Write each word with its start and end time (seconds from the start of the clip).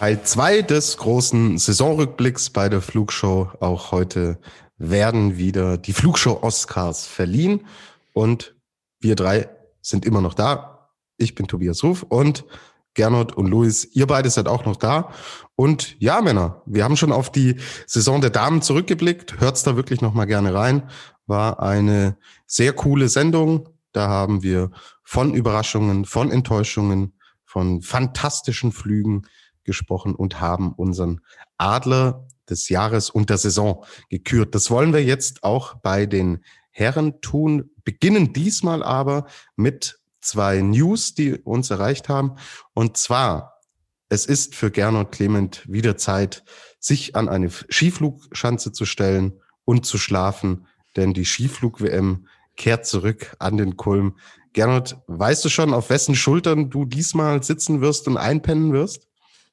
Teil 0.00 0.22
2 0.22 0.62
des 0.62 0.96
großen 0.96 1.58
Saisonrückblicks 1.58 2.48
bei 2.48 2.70
der 2.70 2.80
Flugshow. 2.80 3.50
Auch 3.60 3.92
heute 3.92 4.38
werden 4.78 5.36
wieder 5.36 5.76
die 5.76 5.92
Flugshow 5.92 6.38
Oscars 6.40 7.06
verliehen 7.06 7.66
und 8.14 8.54
wir 8.98 9.14
drei 9.14 9.50
sind 9.82 10.06
immer 10.06 10.22
noch 10.22 10.32
da. 10.32 10.88
Ich 11.18 11.34
bin 11.34 11.48
Tobias 11.48 11.84
Ruf 11.84 12.02
und 12.02 12.46
Gernot 12.94 13.36
und 13.36 13.48
Luis, 13.48 13.84
ihr 13.92 14.06
beide 14.06 14.30
seid 14.30 14.48
auch 14.48 14.64
noch 14.64 14.76
da. 14.76 15.12
Und 15.54 16.00
ja, 16.00 16.22
Männer, 16.22 16.62
wir 16.64 16.82
haben 16.82 16.96
schon 16.96 17.12
auf 17.12 17.30
die 17.30 17.56
Saison 17.86 18.22
der 18.22 18.30
Damen 18.30 18.62
zurückgeblickt. 18.62 19.38
Hört's 19.38 19.64
da 19.64 19.76
wirklich 19.76 20.00
noch 20.00 20.14
mal 20.14 20.24
gerne 20.24 20.54
rein. 20.54 20.88
War 21.26 21.60
eine 21.60 22.16
sehr 22.46 22.72
coole 22.72 23.10
Sendung. 23.10 23.68
Da 23.92 24.08
haben 24.08 24.42
wir 24.42 24.70
von 25.04 25.34
Überraschungen, 25.34 26.06
von 26.06 26.32
Enttäuschungen, 26.32 27.12
von 27.44 27.82
fantastischen 27.82 28.72
Flügen 28.72 29.26
gesprochen 29.64 30.14
und 30.14 30.40
haben 30.40 30.72
unseren 30.72 31.20
Adler 31.58 32.26
des 32.48 32.68
Jahres 32.68 33.10
und 33.10 33.30
der 33.30 33.38
Saison 33.38 33.84
gekürt. 34.08 34.54
Das 34.54 34.70
wollen 34.70 34.92
wir 34.92 35.04
jetzt 35.04 35.42
auch 35.42 35.74
bei 35.74 36.06
den 36.06 36.44
Herren 36.70 37.20
tun, 37.20 37.70
beginnen 37.84 38.32
diesmal 38.32 38.82
aber 38.82 39.26
mit 39.56 39.98
zwei 40.20 40.60
News, 40.60 41.14
die 41.14 41.34
uns 41.34 41.70
erreicht 41.70 42.08
haben. 42.08 42.36
Und 42.74 42.96
zwar, 42.96 43.60
es 44.08 44.26
ist 44.26 44.54
für 44.54 44.70
Gernot 44.70 45.12
Clement 45.12 45.64
wieder 45.68 45.96
Zeit, 45.96 46.44
sich 46.78 47.16
an 47.16 47.28
eine 47.28 47.50
Skiflugschanze 47.50 48.72
zu 48.72 48.84
stellen 48.86 49.40
und 49.64 49.86
zu 49.86 49.98
schlafen, 49.98 50.66
denn 50.96 51.14
die 51.14 51.24
Skiflug-WM 51.24 52.26
kehrt 52.56 52.86
zurück 52.86 53.34
an 53.38 53.56
den 53.56 53.76
Kulm. 53.76 54.16
Gernot, 54.52 54.96
weißt 55.06 55.44
du 55.44 55.48
schon, 55.48 55.72
auf 55.72 55.90
wessen 55.90 56.14
Schultern 56.14 56.70
du 56.70 56.84
diesmal 56.84 57.42
sitzen 57.42 57.80
wirst 57.80 58.08
und 58.08 58.16
einpennen 58.16 58.72
wirst? 58.72 59.09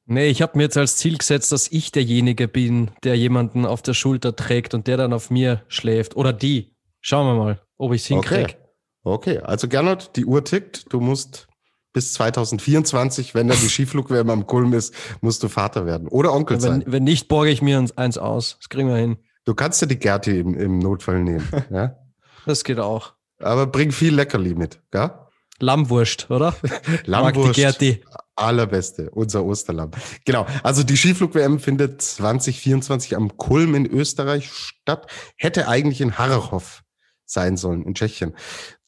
Nee, 0.09 0.27
ich 0.27 0.41
habe 0.41 0.57
mir 0.57 0.63
jetzt 0.63 0.77
als 0.77 0.95
Ziel 0.95 1.17
gesetzt, 1.17 1.51
dass 1.51 1.69
ich 1.69 1.91
derjenige 1.91 2.47
bin, 2.47 2.91
der 3.03 3.17
jemanden 3.17 3.65
auf 3.65 3.81
der 3.81 3.93
Schulter 3.93 4.37
trägt 4.37 4.73
und 4.73 4.87
der 4.87 4.95
dann 4.95 5.11
auf 5.11 5.29
mir 5.29 5.63
schläft. 5.67 6.15
Oder 6.15 6.31
die. 6.31 6.73
Schauen 7.01 7.27
wir 7.27 7.35
mal, 7.35 7.61
ob 7.77 7.91
ich 7.91 8.03
es 8.03 8.07
hinkriege. 8.07 8.55
Okay. 9.03 9.35
okay, 9.35 9.39
also 9.39 9.67
Gernot, 9.67 10.11
die 10.15 10.23
Uhr 10.23 10.45
tickt. 10.45 10.85
Du 10.93 11.01
musst 11.01 11.49
bis 11.91 12.13
2024, 12.13 13.35
wenn 13.35 13.49
dann 13.49 13.59
die 13.59 13.67
Skiflugwärme 13.69 14.31
am 14.31 14.47
Kulm 14.47 14.71
ist, 14.71 14.95
musst 15.19 15.43
du 15.43 15.49
Vater 15.49 15.85
werden. 15.85 16.07
Oder 16.07 16.31
Onkel 16.31 16.55
wenn, 16.55 16.61
sein. 16.61 16.83
Wenn 16.87 17.03
nicht, 17.03 17.27
borge 17.27 17.49
ich 17.49 17.61
mir 17.61 17.83
eins 17.97 18.17
aus. 18.17 18.55
Das 18.59 18.69
kriegen 18.69 18.87
wir 18.87 18.95
hin. 18.95 19.17
Du 19.43 19.55
kannst 19.55 19.81
ja 19.81 19.87
die 19.87 19.99
Gerti 19.99 20.39
im, 20.39 20.53
im 20.53 20.79
Notfall 20.79 21.21
nehmen. 21.21 21.49
ja? 21.69 21.97
Das 22.45 22.63
geht 22.63 22.79
auch. 22.79 23.13
Aber 23.39 23.67
bring 23.67 23.91
viel 23.91 24.15
Leckerli 24.15 24.55
mit, 24.55 24.79
gell? 24.89 25.11
Lammwurst, 25.59 26.31
oder? 26.31 26.55
Lammwurst. 27.05 27.35
Mag 27.35 27.53
die 27.53 27.61
Gerti 27.61 28.03
allerbeste, 28.37 29.09
unser 29.11 29.43
Osterlamm. 29.43 29.91
Genau. 30.25 30.45
Also 30.63 30.83
die 30.83 30.97
Skiflug-WM 30.97 31.59
findet 31.59 32.01
2024 32.01 33.15
am 33.15 33.37
Kulm 33.37 33.75
in 33.75 33.85
Österreich 33.85 34.51
statt. 34.51 35.07
Hätte 35.35 35.67
eigentlich 35.67 36.01
in 36.01 36.17
Harrachov 36.17 36.83
sein 37.25 37.57
sollen, 37.57 37.83
in 37.83 37.93
Tschechien. 37.93 38.33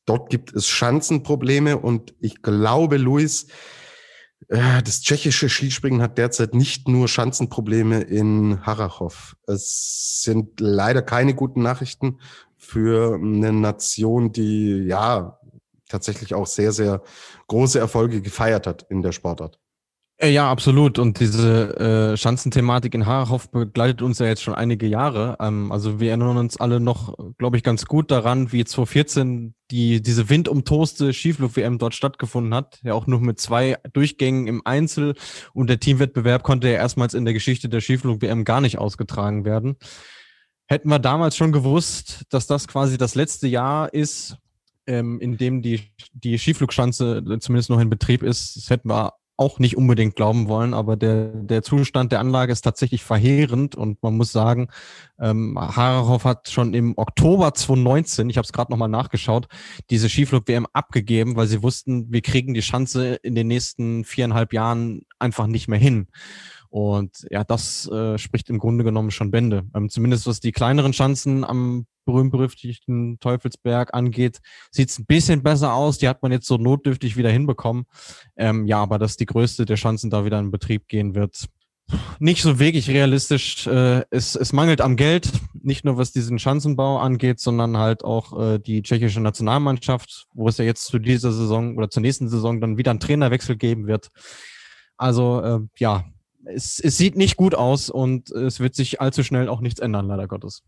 Dort 0.06 0.30
gibt 0.30 0.54
es 0.54 0.68
Schanzenprobleme 0.68 1.78
und 1.78 2.16
ich 2.20 2.42
glaube, 2.42 2.98
Luis, 2.98 3.48
äh, 4.48 4.82
das 4.82 5.02
tschechische 5.02 5.50
Skispringen 5.50 6.02
hat 6.02 6.18
derzeit 6.18 6.54
nicht 6.54 6.88
nur 6.88 7.08
Schanzenprobleme 7.08 8.02
in 8.02 8.66
Harrachov. 8.66 9.36
Es 9.46 10.22
sind 10.24 10.60
leider 10.60 11.02
keine 11.02 11.36
guten 11.36 11.62
Nachrichten 11.62 12.20
für 12.58 13.16
eine 13.16 13.52
Nation, 13.52 14.32
die 14.32 14.84
ja 14.86 15.39
tatsächlich 15.90 16.34
auch 16.34 16.48
sehr, 16.48 16.72
sehr 16.72 17.02
große 17.48 17.80
Erfolge 17.80 18.22
gefeiert 18.22 18.68
hat 18.68 18.86
in 18.90 19.02
der 19.02 19.12
Sportart. 19.12 19.60
Äh, 20.22 20.32
ja, 20.32 20.52
absolut. 20.52 21.00
Und 21.00 21.22
diese 21.22 22.12
äh, 22.12 22.18
Schanzenthematik 22.18 22.94
in 22.94 23.06
Harhoff 23.06 23.50
begleitet 23.52 24.02
uns 24.02 24.20
ja 24.20 24.26
jetzt 24.26 24.44
schon 24.44 24.54
einige 24.54 24.86
Jahre. 24.86 25.38
Ähm, 25.40 25.72
also 25.72 26.02
wir 26.02 26.10
erinnern 26.10 26.36
uns 26.36 26.58
alle 26.58 26.82
noch, 26.82 27.16
glaube 27.38 27.56
ich, 27.56 27.64
ganz 27.64 27.86
gut 27.86 28.12
daran, 28.12 28.52
wie 28.52 28.66
2014 28.66 29.56
die, 29.72 30.02
diese 30.02 30.30
windumtoste 30.30 31.14
Skiflug-WM 31.14 31.78
dort 31.78 31.96
stattgefunden 31.96 32.54
hat. 32.54 32.80
Ja 32.84 32.96
auch 32.96 33.08
nur 33.08 33.22
mit 33.22 33.40
zwei 33.40 33.78
Durchgängen 33.94 34.48
im 34.48 34.62
Einzel. 34.66 35.16
Und 35.54 35.70
der 35.70 35.80
Teamwettbewerb 35.80 36.44
konnte 36.44 36.68
ja 36.68 36.74
erstmals 36.74 37.14
in 37.14 37.24
der 37.24 37.34
Geschichte 37.34 37.70
der 37.70 37.80
Skiflug-WM 37.80 38.44
gar 38.44 38.60
nicht 38.60 38.78
ausgetragen 38.78 39.46
werden. 39.46 39.78
Hätten 40.68 40.90
wir 40.90 41.00
damals 41.00 41.38
schon 41.38 41.54
gewusst, 41.54 42.26
dass 42.30 42.46
das 42.46 42.68
quasi 42.68 42.98
das 42.98 43.16
letzte 43.16 43.48
Jahr 43.48 43.94
ist, 43.94 44.38
ähm, 44.90 45.22
in 45.22 45.38
dem 45.38 45.62
die, 45.62 45.82
die 46.14 46.38
Skiflugschanze 46.38 47.24
zumindest 47.40 47.70
noch 47.70 47.80
in 47.80 47.90
Betrieb 47.90 48.24
ist, 48.24 48.58
das 48.58 48.70
hätten 48.70 48.90
wir 48.90 49.14
auch 49.38 49.58
nicht 49.58 49.78
unbedingt 49.78 50.18
glauben 50.18 50.50
wollen, 50.50 50.74
aber 50.74 50.98
der, 50.98 51.28
der 51.28 51.64
Zustand 51.64 52.12
der 52.12 52.20
Anlage 52.20 52.52
ist 52.52 52.62
tatsächlich 52.62 53.06
verheerend 53.06 53.74
und 53.74 54.04
man 54.04 54.18
muss 54.18 54.34
sagen, 54.34 54.68
ähm, 55.18 55.58
Harachow 55.58 56.22
hat 56.26 56.50
schon 56.50 56.74
im 56.74 56.98
Oktober 56.98 57.54
2019, 57.54 58.30
ich 58.30 58.36
habe 58.36 58.44
es 58.44 58.52
gerade 58.52 58.70
nochmal 58.70 58.90
nachgeschaut, 58.90 59.48
diese 59.92 60.10
Skiflug-WM 60.10 60.68
abgegeben, 60.74 61.38
weil 61.38 61.48
sie 61.48 61.64
wussten, 61.64 62.12
wir 62.12 62.22
kriegen 62.22 62.54
die 62.54 62.62
Schanze 62.62 63.16
in 63.16 63.34
den 63.34 63.48
nächsten 63.48 64.04
viereinhalb 64.04 64.52
Jahren 64.52 65.06
einfach 65.20 65.48
nicht 65.48 65.70
mehr 65.70 65.80
hin. 65.80 66.08
Und 66.70 67.26
ja, 67.32 67.44
das 67.44 67.90
äh, 67.90 68.18
spricht 68.18 68.50
im 68.50 68.60
Grunde 68.60 68.84
genommen 68.84 69.12
schon 69.12 69.32
Bände. 69.32 69.64
Ähm, 69.76 69.90
zumindest 69.90 70.28
was 70.28 70.40
die 70.40 70.52
kleineren 70.52 70.94
Schanzen 70.94 71.44
am 71.44 71.86
berühmt-berüchtigten 72.06 73.20
Teufelsberg 73.20 73.94
angeht, 73.94 74.40
sieht 74.72 74.90
es 74.90 75.00
ein 75.00 75.06
bisschen 75.06 75.44
besser 75.44 75.74
aus. 75.74 75.98
Die 75.98 76.08
hat 76.08 76.22
man 76.22 76.32
jetzt 76.32 76.48
so 76.48 76.58
notdürftig 76.58 77.18
wieder 77.18 77.30
hinbekommen. 77.30 77.86
Ähm, 78.36 78.66
ja, 78.66 78.82
aber 78.82 79.00
dass 79.00 79.18
die 79.18 79.26
größte 79.26 79.66
der 79.66 79.78
Schanzen 79.78 80.10
da 80.10 80.26
wieder 80.26 80.40
in 80.40 80.52
Betrieb 80.52 80.88
gehen 80.88 81.16
wird, 81.16 81.48
nicht 82.20 82.42
so 82.42 82.60
wirklich 82.60 82.90
realistisch. 82.90 83.66
Äh, 83.68 84.04
es, 84.12 84.36
es 84.36 84.54
mangelt 84.54 84.82
am 84.82 84.96
Geld, 84.96 85.32
nicht 85.62 85.86
nur 85.86 85.98
was 85.98 86.12
diesen 86.12 86.40
Schanzenbau 86.40 87.00
angeht, 87.00 87.40
sondern 87.40 87.78
halt 87.78 88.04
auch 88.04 88.40
äh, 88.40 88.60
die 88.60 88.84
tschechische 88.84 89.22
Nationalmannschaft, 89.22 90.28
wo 90.34 90.48
es 90.48 90.58
ja 90.58 90.66
jetzt 90.66 90.86
zu 90.86 91.00
dieser 91.00 91.32
Saison 91.32 91.78
oder 91.78 91.90
zur 91.90 92.02
nächsten 92.02 92.30
Saison 92.30 92.62
dann 92.62 92.78
wieder 92.78 92.92
einen 92.92 93.00
Trainerwechsel 93.00 93.56
geben 93.56 93.88
wird. 93.88 94.10
Also 94.98 95.42
äh, 95.42 95.60
ja, 95.78 96.06
es, 96.54 96.80
es 96.80 96.98
sieht 96.98 97.16
nicht 97.16 97.38
gut 97.38 97.56
aus 97.56 97.90
und 97.90 98.32
es 98.32 98.60
wird 98.60 98.76
sich 98.76 99.02
allzu 99.02 99.24
schnell 99.24 99.50
auch 99.50 99.62
nichts 99.62 99.80
ändern, 99.80 100.08
leider 100.08 100.28
Gottes. 100.28 100.64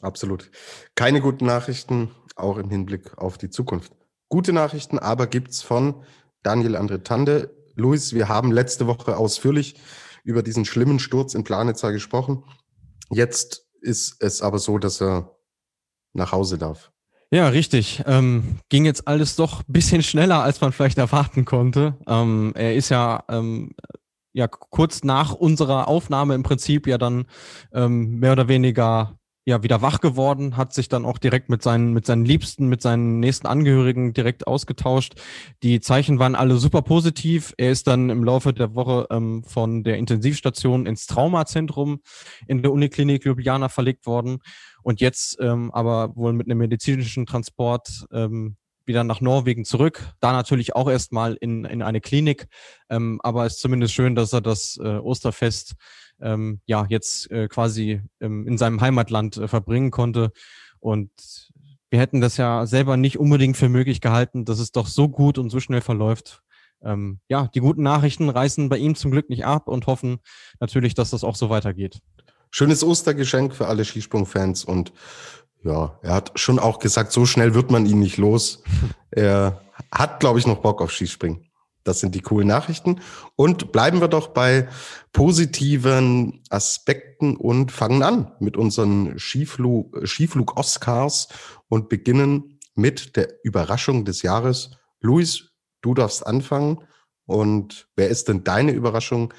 Absolut. 0.00 0.50
Keine 0.94 1.20
guten 1.20 1.46
Nachrichten, 1.46 2.10
auch 2.36 2.58
im 2.58 2.70
Hinblick 2.70 3.16
auf 3.18 3.38
die 3.38 3.50
Zukunft. 3.50 3.92
Gute 4.28 4.52
Nachrichten 4.52 4.98
aber 4.98 5.26
gibt's 5.26 5.62
von 5.62 6.02
Daniel 6.42 6.76
Andre 6.76 7.02
Tande. 7.02 7.54
Luis, 7.74 8.12
wir 8.12 8.28
haben 8.28 8.52
letzte 8.52 8.86
Woche 8.86 9.16
ausführlich 9.16 9.76
über 10.24 10.42
diesen 10.42 10.64
schlimmen 10.64 10.98
Sturz 10.98 11.34
in 11.34 11.44
Planitzer 11.44 11.92
gesprochen. 11.92 12.44
Jetzt 13.10 13.66
ist 13.80 14.16
es 14.20 14.42
aber 14.42 14.58
so, 14.58 14.78
dass 14.78 15.00
er 15.00 15.36
nach 16.12 16.32
Hause 16.32 16.58
darf. 16.58 16.90
Ja, 17.30 17.48
richtig. 17.48 18.02
Ähm, 18.06 18.58
ging 18.68 18.84
jetzt 18.84 19.08
alles 19.08 19.36
doch 19.36 19.60
ein 19.60 19.72
bisschen 19.72 20.02
schneller, 20.02 20.42
als 20.42 20.60
man 20.60 20.72
vielleicht 20.72 20.98
erwarten 20.98 21.44
konnte. 21.44 21.98
Ähm, 22.06 22.52
er 22.54 22.74
ist 22.74 22.90
ja 22.90 23.24
ähm, 23.28 23.74
ja 24.34 24.48
kurz 24.48 25.04
nach 25.04 25.32
unserer 25.32 25.88
Aufnahme 25.88 26.34
im 26.34 26.42
Prinzip 26.42 26.86
ja 26.86 26.98
dann 26.98 27.26
ähm, 27.72 28.18
mehr 28.18 28.32
oder 28.32 28.48
weniger 28.48 29.18
ja 29.46 29.62
wieder 29.62 29.82
wach 29.82 30.00
geworden, 30.00 30.56
hat 30.56 30.72
sich 30.72 30.88
dann 30.88 31.04
auch 31.04 31.18
direkt 31.18 31.50
mit 31.50 31.62
seinen 31.62 31.92
mit 31.92 32.06
seinen 32.06 32.24
Liebsten, 32.24 32.66
mit 32.68 32.80
seinen 32.80 33.20
nächsten 33.20 33.46
Angehörigen 33.46 34.14
direkt 34.14 34.46
ausgetauscht. 34.46 35.20
Die 35.62 35.80
Zeichen 35.80 36.18
waren 36.18 36.34
alle 36.34 36.56
super 36.56 36.82
positiv. 36.82 37.52
Er 37.58 37.70
ist 37.70 37.86
dann 37.86 38.08
im 38.10 38.24
Laufe 38.24 38.54
der 38.54 38.74
Woche 38.74 39.06
ähm, 39.10 39.44
von 39.44 39.84
der 39.84 39.98
Intensivstation 39.98 40.86
ins 40.86 41.06
Traumazentrum 41.06 42.00
in 42.46 42.62
der 42.62 42.72
Uniklinik 42.72 43.24
Ljubljana 43.24 43.68
verlegt 43.68 44.06
worden 44.06 44.38
und 44.82 45.00
jetzt 45.00 45.38
ähm, 45.40 45.70
aber 45.72 46.16
wohl 46.16 46.32
mit 46.32 46.46
einem 46.46 46.58
medizinischen 46.58 47.26
Transport 47.26 48.06
ähm, 48.12 48.56
wieder 48.86 49.04
nach 49.04 49.20
Norwegen 49.20 49.64
zurück. 49.64 50.12
Da 50.20 50.32
natürlich 50.32 50.74
auch 50.76 50.88
erstmal 50.90 51.34
in, 51.34 51.64
in 51.64 51.82
eine 51.82 52.00
Klinik. 52.00 52.46
Ähm, 52.88 53.20
aber 53.22 53.46
es 53.46 53.54
ist 53.54 53.60
zumindest 53.60 53.94
schön, 53.94 54.14
dass 54.14 54.32
er 54.32 54.40
das 54.40 54.78
äh, 54.82 54.98
Osterfest 54.98 55.74
ähm, 56.20 56.60
ja 56.66 56.86
jetzt 56.88 57.30
äh, 57.30 57.48
quasi 57.48 58.02
ähm, 58.20 58.46
in 58.46 58.58
seinem 58.58 58.80
Heimatland 58.80 59.36
äh, 59.36 59.48
verbringen 59.48 59.90
konnte. 59.90 60.32
Und 60.80 61.10
wir 61.90 61.98
hätten 61.98 62.20
das 62.20 62.36
ja 62.36 62.66
selber 62.66 62.96
nicht 62.96 63.18
unbedingt 63.18 63.56
für 63.56 63.68
möglich 63.68 64.00
gehalten, 64.00 64.44
dass 64.44 64.58
es 64.58 64.72
doch 64.72 64.86
so 64.86 65.08
gut 65.08 65.38
und 65.38 65.50
so 65.50 65.60
schnell 65.60 65.80
verläuft. 65.80 66.42
Ähm, 66.82 67.20
ja, 67.28 67.48
die 67.54 67.60
guten 67.60 67.82
Nachrichten 67.82 68.28
reißen 68.28 68.68
bei 68.68 68.76
ihm 68.76 68.94
zum 68.94 69.10
Glück 69.10 69.30
nicht 69.30 69.46
ab 69.46 69.68
und 69.68 69.86
hoffen 69.86 70.18
natürlich, 70.60 70.94
dass 70.94 71.10
das 71.10 71.24
auch 71.24 71.36
so 71.36 71.48
weitergeht. 71.48 72.00
schönes 72.50 72.84
Ostergeschenk 72.84 73.54
für 73.54 73.66
alle 73.66 73.84
Skisprungfans 73.84 74.64
und 74.64 74.92
ja, 75.64 75.98
er 76.02 76.14
hat 76.14 76.38
schon 76.38 76.58
auch 76.58 76.78
gesagt, 76.78 77.12
so 77.12 77.26
schnell 77.26 77.54
wird 77.54 77.70
man 77.70 77.86
ihn 77.86 77.98
nicht 77.98 78.18
los. 78.18 78.62
er 79.10 79.62
hat, 79.90 80.20
glaube 80.20 80.38
ich, 80.38 80.46
noch 80.46 80.58
Bock 80.58 80.80
auf 80.80 80.92
Skispringen. 80.92 81.50
Das 81.84 82.00
sind 82.00 82.14
die 82.14 82.20
coolen 82.20 82.48
Nachrichten. 82.48 83.00
Und 83.36 83.72
bleiben 83.72 84.00
wir 84.00 84.08
doch 84.08 84.28
bei 84.28 84.68
positiven 85.12 86.42
Aspekten 86.48 87.36
und 87.36 87.72
fangen 87.72 88.02
an 88.02 88.32
mit 88.40 88.56
unseren 88.56 89.18
Skiflug, 89.18 90.06
Skiflug 90.06 90.56
Oscars 90.56 91.28
und 91.68 91.88
beginnen 91.88 92.58
mit 92.74 93.16
der 93.16 93.28
Überraschung 93.44 94.04
des 94.04 94.22
Jahres. 94.22 94.70
Luis, 95.00 95.50
du 95.82 95.94
darfst 95.94 96.26
anfangen. 96.26 96.78
Und 97.26 97.88
wer 97.96 98.08
ist 98.08 98.28
denn 98.28 98.44
deine 98.44 98.72
Überraschung 98.72 99.32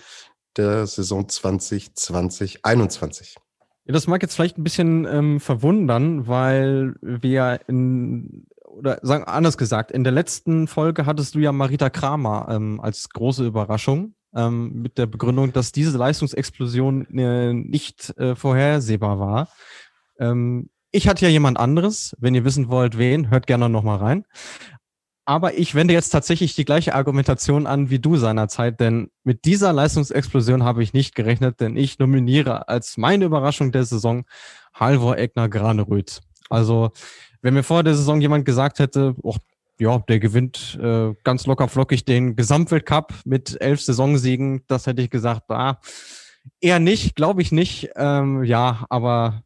der 0.57 0.88
Saison 0.88 1.27
2020, 1.27 1.95
2021? 1.95 3.38
Ja, 3.86 3.94
das 3.94 4.08
mag 4.08 4.22
jetzt 4.22 4.36
vielleicht 4.36 4.58
ein 4.58 4.64
bisschen 4.64 5.06
ähm, 5.06 5.40
verwundern, 5.40 6.28
weil 6.28 6.96
wir 7.02 7.60
in, 7.68 8.48
oder 8.64 9.00
sagen 9.04 9.26
anders 9.26 9.58
gesagt, 9.58 9.92
in 9.92 10.04
der 10.04 10.14
letzten 10.14 10.68
Folge 10.68 11.06
hattest 11.06 11.36
du 11.36 11.40
ja 11.40 11.52
Marita 11.52 11.90
Kramer 11.90 12.48
ähm, 12.50 12.82
als 12.82 13.10
große 13.10 13.46
Überraschung 13.46 14.16
ähm, 14.36 14.82
mit 14.82 14.98
der 14.98 15.06
Begründung, 15.06 15.54
dass 15.54 15.72
diese 15.72 15.98
Leistungsexplosion 15.98 17.06
äh, 17.16 17.54
nicht 17.54 18.18
äh, 18.18 18.36
vorhersehbar 18.36 19.20
war. 19.20 19.50
Ähm, 20.20 20.70
ich 20.92 21.08
hatte 21.08 21.26
ja 21.26 21.32
jemand 21.32 21.60
anderes. 21.60 22.16
Wenn 22.20 22.36
ihr 22.36 22.46
wissen 22.46 22.70
wollt, 22.70 22.98
wen, 22.98 23.30
hört 23.30 23.48
gerne 23.48 23.70
nochmal 23.70 23.98
rein. 23.98 24.26
Aber 25.25 25.57
ich 25.57 25.74
wende 25.74 25.94
jetzt 25.94 26.10
tatsächlich 26.10 26.54
die 26.56 26.66
gleiche 26.66 26.94
Argumentation 26.94 27.66
an 27.66 27.89
wie 27.89 27.98
du 27.98 28.16
seinerzeit, 28.16 28.80
denn 28.80 29.10
mit 29.24 29.45
dieser 29.45 29.74
Leistungsexplosion 29.74 30.63
habe 30.63 30.83
ich 30.83 30.94
nicht 30.94 31.16
gerechnet, 31.16 31.60
denn 31.60 31.75
ich 31.75 31.98
nominiere 31.98 32.68
als 32.68 32.95
meine 32.98 33.25
Überraschung 33.25 33.72
der 33.72 33.86
Saison 33.86 34.25
Halvor 34.75 35.18
Egner 35.18 35.50
Graneröd. 35.50 36.22
Also, 36.50 36.92
wenn 37.42 37.56
mir 37.56 37.63
vor 37.63 37.81
der 37.81 37.95
Saison 37.95 38.22
jemand 38.22 38.45
gesagt 38.45 38.77
hätte, 38.77 39.16
oh, 39.24 39.36
ja, 39.80 39.98
der 39.98 40.19
gewinnt 40.19 40.77
äh, 40.81 41.13
ganz 41.24 41.48
locker 41.48 41.68
flockig 41.68 42.06
den 42.06 42.36
Gesamtweltcup 42.36 43.13
mit 43.25 43.60
elf 43.60 43.81
Saisonsiegen, 43.81 44.63
das 44.68 44.86
hätte 44.86 45.01
ich 45.01 45.10
gesagt, 45.10 45.50
ah, 45.50 45.80
eher 46.62 46.80
nicht, 46.80 47.16
glaube 47.16 47.42
ich 47.42 47.51
nicht. 47.51 47.89
Ähm, 47.95 48.44
ja, 48.44 48.86
aber 48.89 49.44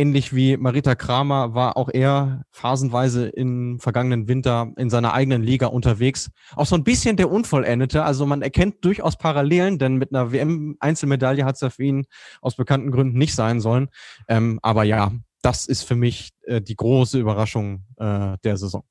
ähnlich 0.00 0.34
wie 0.34 0.56
Marita 0.56 0.94
Kramer 0.94 1.54
war 1.54 1.76
auch 1.76 1.90
er 1.92 2.44
phasenweise 2.50 3.28
im 3.28 3.78
vergangenen 3.80 4.28
Winter 4.28 4.72
in 4.78 4.88
seiner 4.88 5.12
eigenen 5.12 5.42
Liga 5.42 5.66
unterwegs. 5.66 6.30
Auch 6.56 6.64
so 6.64 6.74
ein 6.74 6.84
bisschen 6.84 7.16
der 7.16 7.30
Unvollendete. 7.30 8.02
Also 8.02 8.24
man 8.24 8.40
erkennt 8.40 8.84
durchaus 8.84 9.18
Parallelen, 9.18 9.78
denn 9.78 9.96
mit 9.96 10.14
einer 10.14 10.32
WM-Einzelmedaille 10.32 11.44
hat 11.44 11.56
es 11.56 11.60
ja 11.60 11.70
für 11.70 11.84
ihn 11.84 12.06
aus 12.40 12.56
bekannten 12.56 12.90
Gründen 12.90 13.18
nicht 13.18 13.34
sein 13.34 13.60
sollen. 13.60 13.88
Ähm, 14.26 14.58
aber 14.62 14.84
ja, 14.84 15.12
das 15.42 15.66
ist 15.66 15.82
für 15.82 15.96
mich 15.96 16.30
äh, 16.42 16.62
die 16.62 16.76
große 16.76 17.18
Überraschung 17.18 17.84
äh, 17.98 18.38
der 18.42 18.56
Saison. 18.56 18.84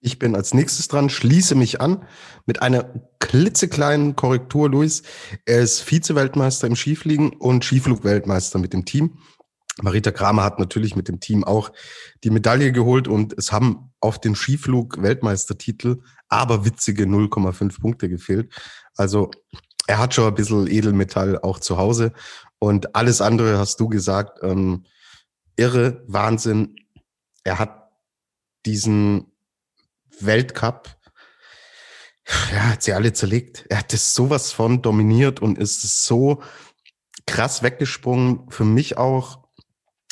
Ich 0.00 0.18
bin 0.18 0.36
als 0.36 0.52
nächstes 0.52 0.88
dran, 0.88 1.08
schließe 1.08 1.54
mich 1.54 1.80
an 1.80 2.04
mit 2.44 2.60
einer 2.60 2.84
klitzekleinen 3.20 4.14
Korrektur, 4.16 4.68
Luis. 4.68 5.02
Er 5.46 5.60
ist 5.60 5.80
Vize-Weltmeister 5.80 6.66
im 6.66 6.76
Skifliegen 6.76 7.30
und 7.30 7.64
Skiflugweltmeister 7.64 8.58
mit 8.58 8.74
dem 8.74 8.84
Team. 8.84 9.16
Marita 9.82 10.12
Kramer 10.12 10.44
hat 10.44 10.58
natürlich 10.58 10.94
mit 10.94 11.08
dem 11.08 11.18
Team 11.20 11.42
auch 11.42 11.72
die 12.22 12.30
Medaille 12.30 12.70
geholt 12.70 13.08
und 13.08 13.36
es 13.36 13.50
haben 13.50 13.92
auf 14.00 14.20
den 14.20 14.36
Skiflug 14.36 15.02
Weltmeistertitel 15.02 16.00
aber 16.28 16.64
witzige 16.64 17.04
0,5 17.04 17.80
Punkte 17.80 18.08
gefehlt. 18.08 18.52
Also 18.96 19.30
er 19.86 19.98
hat 19.98 20.14
schon 20.14 20.26
ein 20.26 20.34
bisschen 20.34 20.66
Edelmetall 20.66 21.38
auch 21.38 21.60
zu 21.60 21.76
Hause 21.76 22.12
und 22.58 22.94
alles 22.96 23.20
andere 23.20 23.58
hast 23.58 23.78
du 23.80 23.88
gesagt. 23.88 24.40
Ähm, 24.42 24.86
irre, 25.56 26.02
Wahnsinn. 26.06 26.76
Er 27.44 27.58
hat 27.58 27.90
diesen 28.66 29.32
Weltcup, 30.20 30.96
ja, 32.50 32.70
hat 32.70 32.82
sie 32.82 32.94
alle 32.94 33.12
zerlegt. 33.12 33.66
Er 33.68 33.78
hat 33.78 33.92
das 33.92 34.14
sowas 34.14 34.52
von 34.52 34.82
dominiert 34.82 35.40
und 35.40 35.58
ist 35.58 36.04
so 36.04 36.42
krass 37.26 37.62
weggesprungen. 37.62 38.50
Für 38.50 38.64
mich 38.64 38.96
auch 38.96 39.43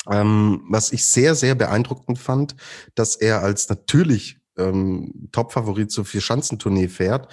ähm, 0.09 0.63
was 0.69 0.91
ich 0.91 1.05
sehr, 1.05 1.35
sehr 1.35 1.55
beeindruckend 1.55 2.19
fand, 2.19 2.55
dass 2.95 3.15
er 3.15 3.41
als 3.41 3.69
natürlich 3.69 4.39
ähm, 4.57 5.29
Top-Favorit 5.31 5.91
zur 5.91 6.05
Vier-Schanzentournee 6.05 6.87
fährt, 6.87 7.31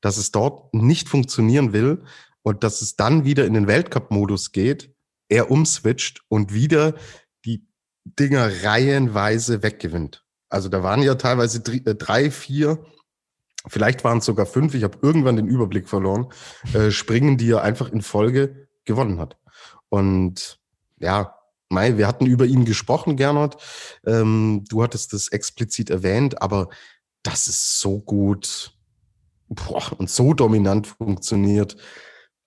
dass 0.00 0.16
es 0.16 0.30
dort 0.30 0.72
nicht 0.74 1.08
funktionieren 1.08 1.72
will 1.72 2.04
und 2.42 2.64
dass 2.64 2.82
es 2.82 2.96
dann 2.96 3.24
wieder 3.24 3.46
in 3.46 3.54
den 3.54 3.66
Weltcup-Modus 3.66 4.52
geht, 4.52 4.94
er 5.28 5.50
umswitcht 5.50 6.22
und 6.28 6.52
wieder 6.52 6.94
die 7.44 7.66
Dinger 8.04 8.50
reihenweise 8.64 9.62
weggewinnt. 9.62 10.24
Also 10.48 10.68
da 10.68 10.82
waren 10.82 11.02
ja 11.02 11.14
teilweise 11.14 11.62
äh, 11.72 11.94
drei, 11.94 12.30
vier, 12.30 12.84
vielleicht 13.66 14.04
waren 14.04 14.18
es 14.18 14.26
sogar 14.26 14.44
fünf, 14.44 14.74
ich 14.74 14.82
habe 14.82 14.98
irgendwann 15.00 15.36
den 15.36 15.46
Überblick 15.46 15.88
verloren, 15.88 16.26
äh, 16.74 16.90
Springen, 16.90 17.38
die 17.38 17.50
er 17.50 17.62
einfach 17.62 17.90
in 17.90 18.02
Folge 18.02 18.68
gewonnen 18.84 19.18
hat. 19.18 19.38
Und 19.88 20.60
ja, 20.98 21.34
Mai, 21.72 21.96
wir 21.96 22.06
hatten 22.06 22.26
über 22.26 22.44
ihn 22.44 22.64
gesprochen, 22.64 23.16
Gernot. 23.16 23.56
Ähm, 24.06 24.64
du 24.68 24.82
hattest 24.82 25.12
das 25.12 25.28
explizit 25.28 25.90
erwähnt, 25.90 26.40
aber 26.40 26.68
das 27.22 27.48
ist 27.48 27.80
so 27.80 28.00
gut 28.00 28.76
boah, 29.54 29.92
und 29.98 30.10
so 30.10 30.34
dominant 30.34 30.86
funktioniert, 30.86 31.76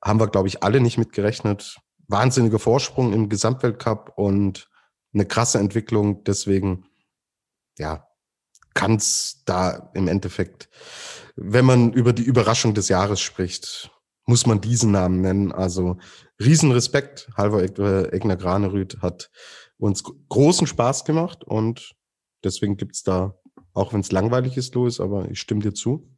haben 0.03 0.19
wir, 0.19 0.27
glaube 0.27 0.47
ich, 0.47 0.63
alle 0.63 0.79
nicht 0.79 0.97
mitgerechnet. 0.97 1.77
Wahnsinniger 2.07 2.59
Vorsprung 2.59 3.13
im 3.13 3.29
Gesamtweltcup 3.29 4.13
und 4.15 4.69
eine 5.13 5.25
krasse 5.25 5.59
Entwicklung. 5.59 6.23
Deswegen, 6.23 6.85
ja, 7.77 8.07
kann 8.73 8.95
es 8.95 9.41
da 9.45 9.91
im 9.93 10.07
Endeffekt, 10.07 10.69
wenn 11.35 11.65
man 11.65 11.93
über 11.93 12.13
die 12.13 12.23
Überraschung 12.23 12.73
des 12.73 12.89
Jahres 12.89 13.21
spricht, 13.21 13.91
muss 14.25 14.45
man 14.45 14.61
diesen 14.61 14.91
Namen 14.91 15.21
nennen. 15.21 15.51
Also 15.51 15.97
Riesenrespekt. 16.39 17.29
Halvor 17.35 17.61
Egner 17.61 18.35
Granerüth 18.35 19.01
hat 19.01 19.29
uns 19.77 20.03
großen 20.29 20.67
Spaß 20.67 21.05
gemacht 21.05 21.43
und 21.43 21.95
deswegen 22.43 22.77
gibt's 22.77 23.03
da, 23.03 23.37
auch 23.73 23.93
wenn 23.93 23.99
es 23.99 24.11
langweilig 24.11 24.57
ist, 24.57 24.73
Louis, 24.75 24.99
aber 24.99 25.29
ich 25.29 25.39
stimme 25.39 25.61
dir 25.61 25.73
zu, 25.73 26.09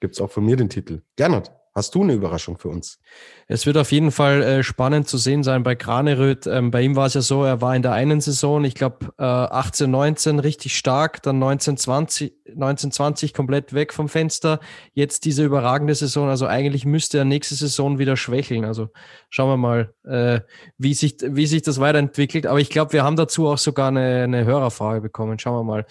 gibt's 0.00 0.20
auch 0.20 0.30
von 0.30 0.44
mir 0.44 0.56
den 0.56 0.68
Titel. 0.68 1.02
Gernot. 1.16 1.52
Hast 1.80 1.94
du 1.94 2.02
eine 2.02 2.12
Überraschung 2.12 2.58
für 2.58 2.68
uns? 2.68 3.00
Es 3.46 3.64
wird 3.64 3.78
auf 3.78 3.90
jeden 3.90 4.10
Fall 4.10 4.42
äh, 4.42 4.62
spannend 4.62 5.08
zu 5.08 5.16
sehen 5.16 5.42
sein 5.42 5.62
bei 5.62 5.74
Graneröd. 5.74 6.46
Ähm, 6.46 6.70
bei 6.70 6.82
ihm 6.82 6.94
war 6.94 7.06
es 7.06 7.14
ja 7.14 7.22
so, 7.22 7.42
er 7.42 7.62
war 7.62 7.74
in 7.74 7.80
der 7.80 7.92
einen 7.92 8.20
Saison, 8.20 8.62
ich 8.64 8.74
glaube 8.74 9.14
äh, 9.16 9.22
18, 9.22 9.90
19 9.90 10.40
richtig 10.40 10.76
stark, 10.76 11.22
dann 11.22 11.38
19, 11.38 11.78
20, 11.78 12.34
19, 12.54 12.92
20 12.92 13.32
komplett 13.32 13.72
weg 13.72 13.94
vom 13.94 14.10
Fenster. 14.10 14.60
Jetzt 14.92 15.24
diese 15.24 15.42
überragende 15.42 15.94
Saison. 15.94 16.28
Also 16.28 16.46
eigentlich 16.46 16.84
müsste 16.84 17.16
er 17.16 17.24
nächste 17.24 17.54
Saison 17.54 17.98
wieder 17.98 18.18
schwächeln. 18.18 18.66
Also 18.66 18.88
schauen 19.30 19.48
wir 19.48 19.56
mal, 19.56 19.94
äh, 20.04 20.40
wie, 20.76 20.92
sich, 20.92 21.16
wie 21.22 21.46
sich 21.46 21.62
das 21.62 21.80
weiterentwickelt. 21.80 22.44
Aber 22.44 22.60
ich 22.60 22.68
glaube, 22.68 22.92
wir 22.92 23.04
haben 23.04 23.16
dazu 23.16 23.48
auch 23.48 23.56
sogar 23.56 23.88
eine, 23.88 24.24
eine 24.24 24.44
Hörerfrage 24.44 25.00
bekommen. 25.00 25.38
Schauen 25.38 25.60
wir 25.60 25.64
mal. 25.64 25.86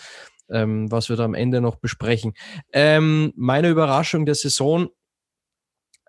Ähm, 0.51 0.91
was 0.91 1.09
wir 1.09 1.15
da 1.15 1.25
am 1.25 1.35
Ende 1.35 1.61
noch 1.61 1.75
besprechen. 1.77 2.33
Ähm, 2.73 3.33
meine 3.35 3.69
Überraschung 3.69 4.25
der 4.25 4.33
Saison 4.33 4.89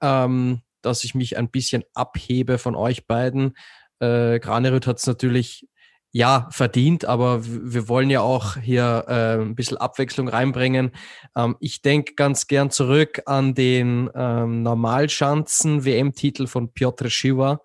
ähm, 0.01 0.63
dass 0.83 1.05
ich 1.05 1.15
mich 1.15 1.37
ein 1.37 1.51
bisschen 1.51 1.85
abhebe 1.95 2.59
von 2.59 2.75
euch 2.75 3.07
beiden. 3.07 3.57
Äh, 3.99 4.39
Granerüth 4.41 4.87
hat 4.87 4.99
es 4.99 5.07
natürlich 5.07 5.69
ja 6.13 6.49
verdient, 6.51 7.05
aber 7.05 7.45
wir 7.45 7.89
wollen 7.89 8.11
ja 8.11 8.21
auch 8.21 8.57
hier 8.57 9.05
äh, 9.07 9.41
ein 9.41 9.55
bisschen 9.55 9.77
Abwechslung 9.77 10.29
reinbringen. 10.29 10.93
Ähm, 11.37 11.57
ich 11.61 11.83
denke 11.83 12.15
ganz 12.15 12.47
gern 12.47 12.71
zurück 12.71 13.23
an 13.27 13.55
den 13.55 14.11
ähm, 14.15 14.63
Normalschanzen-WM-Titel 14.63 16.47
von 16.47 16.73
Piotr 16.73 17.11
Schiwa 17.11 17.63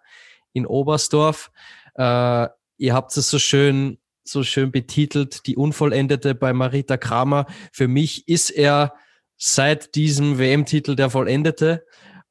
in 0.53 0.67
Oberstdorf. 0.67 1.51
Äh, 1.95 2.47
ihr 2.77 2.93
habt 2.93 3.15
es 3.17 3.29
so 3.29 3.39
schön 3.39 3.97
so 4.27 4.43
schön 4.43 4.71
betitelt, 4.71 5.45
die 5.45 5.55
Unvollendete 5.55 6.33
bei 6.35 6.51
Marita 6.51 6.97
Kramer. 6.97 7.45
Für 7.71 7.87
mich 7.87 8.27
ist 8.27 8.49
er 8.49 8.93
seit 9.37 9.95
diesem 9.95 10.39
WM-Titel 10.39 10.95
der 10.95 11.09
Vollendete 11.09 11.85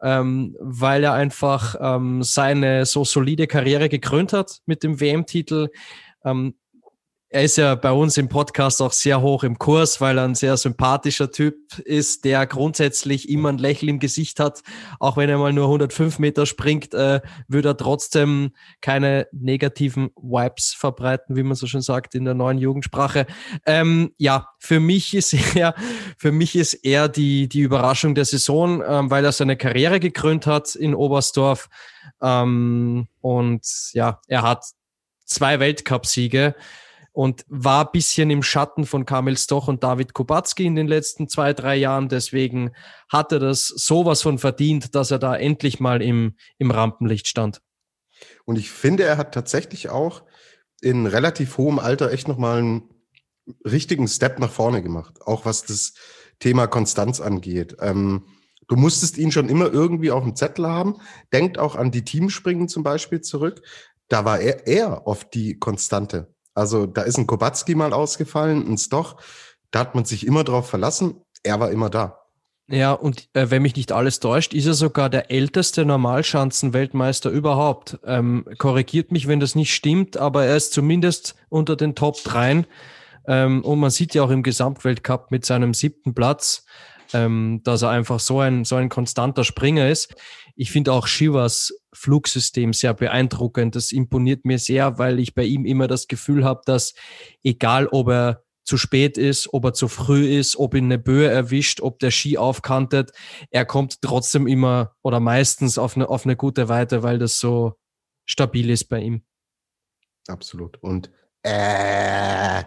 ähm, 0.04 0.54
weil 0.60 1.02
er 1.02 1.14
einfach 1.14 1.74
ähm, 1.80 2.22
seine 2.22 2.84
so 2.84 3.04
solide 3.04 3.46
Karriere 3.46 3.88
gekrönt 3.88 4.32
hat 4.34 4.58
mit 4.66 4.82
dem 4.82 5.00
WM-Titel. 5.00 5.70
Ähm, 6.24 6.54
er 7.34 7.42
ist 7.42 7.56
ja 7.56 7.74
bei 7.74 7.90
uns 7.90 8.16
im 8.16 8.28
Podcast 8.28 8.80
auch 8.80 8.92
sehr 8.92 9.20
hoch 9.20 9.42
im 9.42 9.58
Kurs, 9.58 10.00
weil 10.00 10.18
er 10.18 10.24
ein 10.24 10.36
sehr 10.36 10.56
sympathischer 10.56 11.32
Typ 11.32 11.56
ist, 11.80 12.24
der 12.24 12.46
grundsätzlich 12.46 13.28
immer 13.28 13.48
ein 13.48 13.58
Lächeln 13.58 13.88
im 13.88 13.98
Gesicht 13.98 14.38
hat. 14.38 14.62
Auch 15.00 15.16
wenn 15.16 15.28
er 15.28 15.38
mal 15.38 15.52
nur 15.52 15.64
105 15.64 16.20
Meter 16.20 16.46
springt, 16.46 16.94
äh, 16.94 17.20
würde 17.48 17.70
er 17.70 17.76
trotzdem 17.76 18.52
keine 18.80 19.26
negativen 19.32 20.10
Vibes 20.14 20.74
verbreiten, 20.78 21.34
wie 21.34 21.42
man 21.42 21.56
so 21.56 21.66
schön 21.66 21.80
sagt 21.80 22.14
in 22.14 22.24
der 22.24 22.34
neuen 22.34 22.58
Jugendsprache. 22.58 23.26
Ähm, 23.66 24.12
ja, 24.16 24.50
für 24.60 24.78
mich 24.78 25.12
ist 25.12 25.34
er, 25.56 25.74
für 26.16 26.30
mich 26.30 26.54
ist 26.54 26.74
er 26.84 27.08
die, 27.08 27.48
die 27.48 27.62
Überraschung 27.62 28.14
der 28.14 28.26
Saison, 28.26 28.80
ähm, 28.86 29.10
weil 29.10 29.24
er 29.24 29.32
seine 29.32 29.56
Karriere 29.56 29.98
gekrönt 29.98 30.46
hat 30.46 30.76
in 30.76 30.94
Oberstdorf. 30.94 31.68
Ähm, 32.22 33.08
und 33.20 33.66
ja, 33.92 34.20
er 34.28 34.42
hat 34.42 34.66
zwei 35.24 35.58
Weltcupsiege 35.58 36.54
und 37.14 37.44
war 37.48 37.92
bisschen 37.92 38.28
im 38.28 38.42
Schatten 38.42 38.86
von 38.86 39.06
Kamil 39.06 39.38
Stoch 39.38 39.68
und 39.68 39.84
David 39.84 40.14
Kubacki 40.14 40.66
in 40.66 40.74
den 40.74 40.88
letzten 40.88 41.28
zwei, 41.28 41.52
drei 41.52 41.76
Jahren. 41.76 42.08
Deswegen 42.08 42.72
hat 43.08 43.30
er 43.30 43.38
das 43.38 43.68
sowas 43.68 44.20
von 44.20 44.38
verdient, 44.38 44.96
dass 44.96 45.12
er 45.12 45.20
da 45.20 45.36
endlich 45.36 45.78
mal 45.78 46.02
im, 46.02 46.34
im 46.58 46.72
Rampenlicht 46.72 47.28
stand. 47.28 47.62
Und 48.44 48.58
ich 48.58 48.72
finde, 48.72 49.04
er 49.04 49.16
hat 49.16 49.32
tatsächlich 49.32 49.90
auch 49.90 50.24
in 50.82 51.06
relativ 51.06 51.56
hohem 51.56 51.78
Alter 51.78 52.10
echt 52.10 52.26
nochmal 52.26 52.58
einen 52.58 52.82
richtigen 53.64 54.08
Step 54.08 54.40
nach 54.40 54.50
vorne 54.50 54.82
gemacht. 54.82 55.22
Auch 55.24 55.46
was 55.46 55.64
das 55.64 55.94
Thema 56.40 56.66
Konstanz 56.66 57.20
angeht. 57.20 57.76
Ähm, 57.78 58.24
du 58.66 58.74
musstest 58.74 59.18
ihn 59.18 59.30
schon 59.30 59.48
immer 59.48 59.72
irgendwie 59.72 60.10
auf 60.10 60.24
dem 60.24 60.34
Zettel 60.34 60.66
haben. 60.66 60.96
Denkt 61.32 61.58
auch 61.58 61.76
an 61.76 61.92
die 61.92 62.04
Teamspringen 62.04 62.68
zum 62.68 62.82
Beispiel 62.82 63.20
zurück. 63.20 63.62
Da 64.08 64.24
war 64.24 64.40
er, 64.40 64.66
er 64.66 65.06
oft 65.06 65.32
die 65.32 65.60
Konstante. 65.60 66.33
Also 66.54 66.86
da 66.86 67.02
ist 67.02 67.18
ein 67.18 67.26
Kobatski 67.26 67.74
mal 67.74 67.92
ausgefallen, 67.92 68.66
ein 68.66 68.78
Stoch. 68.78 69.16
Da 69.70 69.80
hat 69.80 69.94
man 69.94 70.04
sich 70.04 70.26
immer 70.26 70.44
drauf 70.44 70.68
verlassen. 70.68 71.20
Er 71.42 71.60
war 71.60 71.70
immer 71.70 71.90
da. 71.90 72.24
Ja, 72.68 72.92
und 72.92 73.28
äh, 73.34 73.50
wenn 73.50 73.60
mich 73.60 73.76
nicht 73.76 73.92
alles 73.92 74.20
täuscht, 74.20 74.54
ist 74.54 74.66
er 74.66 74.72
sogar 74.72 75.10
der 75.10 75.30
älteste 75.30 75.84
Normalschanzen-Weltmeister 75.84 77.28
überhaupt. 77.28 77.98
Ähm, 78.06 78.46
korrigiert 78.56 79.12
mich, 79.12 79.28
wenn 79.28 79.40
das 79.40 79.54
nicht 79.54 79.74
stimmt, 79.74 80.16
aber 80.16 80.46
er 80.46 80.56
ist 80.56 80.72
zumindest 80.72 81.34
unter 81.50 81.76
den 81.76 81.94
Top 81.94 82.16
3. 82.24 82.64
Ähm, 83.26 83.62
und 83.62 83.80
man 83.80 83.90
sieht 83.90 84.14
ja 84.14 84.22
auch 84.22 84.30
im 84.30 84.42
Gesamtweltcup 84.42 85.30
mit 85.30 85.44
seinem 85.44 85.74
siebten 85.74 86.14
Platz, 86.14 86.64
ähm, 87.12 87.60
dass 87.64 87.82
er 87.82 87.90
einfach 87.90 88.18
so 88.18 88.40
ein, 88.40 88.64
so 88.64 88.76
ein 88.76 88.88
konstanter 88.88 89.44
Springer 89.44 89.90
ist. 89.90 90.14
Ich 90.56 90.70
finde 90.70 90.92
auch 90.92 91.06
Shivas 91.06 91.72
Flugsystem 91.92 92.72
sehr 92.72 92.94
beeindruckend. 92.94 93.74
Das 93.74 93.92
imponiert 93.92 94.44
mir 94.44 94.58
sehr, 94.58 94.98
weil 94.98 95.18
ich 95.18 95.34
bei 95.34 95.44
ihm 95.44 95.64
immer 95.64 95.88
das 95.88 96.06
Gefühl 96.06 96.44
habe, 96.44 96.62
dass 96.64 96.94
egal 97.42 97.88
ob 97.88 98.08
er 98.08 98.44
zu 98.64 98.78
spät 98.78 99.18
ist, 99.18 99.52
ob 99.52 99.64
er 99.64 99.72
zu 99.74 99.88
früh 99.88 100.26
ist, 100.26 100.56
ob 100.56 100.74
ihn 100.74 100.84
eine 100.84 100.98
Böe 100.98 101.28
erwischt, 101.28 101.80
ob 101.80 101.98
der 101.98 102.10
Ski 102.10 102.38
aufkantet, 102.38 103.12
er 103.50 103.66
kommt 103.66 104.00
trotzdem 104.00 104.46
immer 104.46 104.94
oder 105.02 105.20
meistens 105.20 105.76
auf 105.76 105.96
eine, 105.96 106.08
auf 106.08 106.24
eine 106.24 106.36
gute 106.36 106.68
Weite, 106.68 107.02
weil 107.02 107.18
das 107.18 107.38
so 107.38 107.74
stabil 108.24 108.70
ist 108.70 108.86
bei 108.86 109.00
ihm. 109.00 109.22
Absolut. 110.28 110.82
Und 110.82 111.10
äh, 111.42 112.62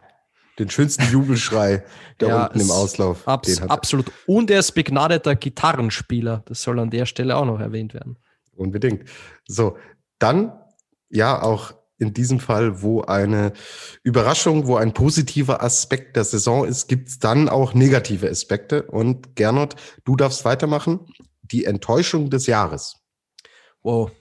den 0.59 0.69
schönsten 0.69 1.03
Jubelschrei 1.11 1.83
da 2.17 2.27
ja, 2.27 2.45
unten 2.45 2.59
im 2.61 2.71
Auslauf. 2.71 3.27
Abs 3.27 3.61
absolut. 3.61 4.11
Und 4.25 4.49
er 4.49 4.59
ist 4.59 4.71
begnadeter 4.71 5.35
Gitarrenspieler. 5.35 6.43
Das 6.45 6.61
soll 6.61 6.79
an 6.79 6.89
der 6.89 7.05
Stelle 7.05 7.35
auch 7.37 7.45
noch 7.45 7.59
erwähnt 7.59 7.93
werden. 7.93 8.17
Unbedingt. 8.55 9.07
So, 9.47 9.77
dann 10.19 10.51
ja 11.09 11.41
auch 11.41 11.73
in 11.99 12.13
diesem 12.13 12.39
Fall, 12.39 12.81
wo 12.81 13.01
eine 13.01 13.53
Überraschung, 14.03 14.67
wo 14.67 14.75
ein 14.75 14.93
positiver 14.93 15.63
Aspekt 15.63 16.15
der 16.15 16.23
Saison 16.23 16.65
ist, 16.65 16.87
gibt 16.87 17.09
es 17.09 17.19
dann 17.19 17.49
auch 17.49 17.73
negative 17.73 18.29
Aspekte. 18.29 18.83
Und 18.83 19.35
Gernot, 19.35 19.75
du 20.05 20.15
darfst 20.15 20.45
weitermachen. 20.45 21.07
Die 21.41 21.65
Enttäuschung 21.65 22.29
des 22.29 22.45
Jahres. 22.45 22.97
Wow. 23.81 24.11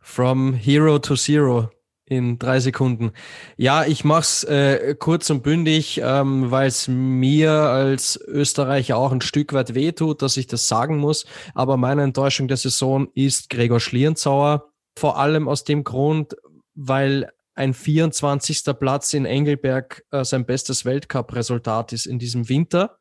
From 0.00 0.52
Hero 0.52 0.98
to 0.98 1.16
Zero 1.16 1.70
in 2.06 2.38
drei 2.38 2.60
Sekunden. 2.60 3.12
Ja, 3.56 3.84
ich 3.84 4.04
mach's 4.04 4.44
äh, 4.44 4.94
kurz 4.98 5.30
und 5.30 5.42
bündig, 5.42 6.00
ähm, 6.02 6.50
weil 6.50 6.68
es 6.68 6.86
mir 6.88 7.52
als 7.52 8.20
Österreicher 8.26 8.96
auch 8.96 9.12
ein 9.12 9.20
Stück 9.20 9.52
weit 9.52 9.74
wehtut, 9.74 10.22
dass 10.22 10.36
ich 10.36 10.46
das 10.46 10.68
sagen 10.68 10.98
muss. 10.98 11.24
Aber 11.54 11.76
meine 11.76 12.02
Enttäuschung 12.02 12.48
der 12.48 12.56
Saison 12.58 13.08
ist 13.14 13.50
Gregor 13.50 13.80
Schlierenzauer. 13.80 14.70
Vor 14.98 15.18
allem 15.18 15.48
aus 15.48 15.64
dem 15.64 15.82
Grund, 15.82 16.36
weil 16.74 17.30
ein 17.54 17.72
24. 17.72 18.64
Platz 18.78 19.14
in 19.14 19.24
Engelberg 19.24 20.04
äh, 20.10 20.24
sein 20.24 20.44
bestes 20.44 20.84
Weltcup-Resultat 20.84 21.92
ist 21.92 22.06
in 22.06 22.18
diesem 22.18 22.48
Winter. 22.48 22.98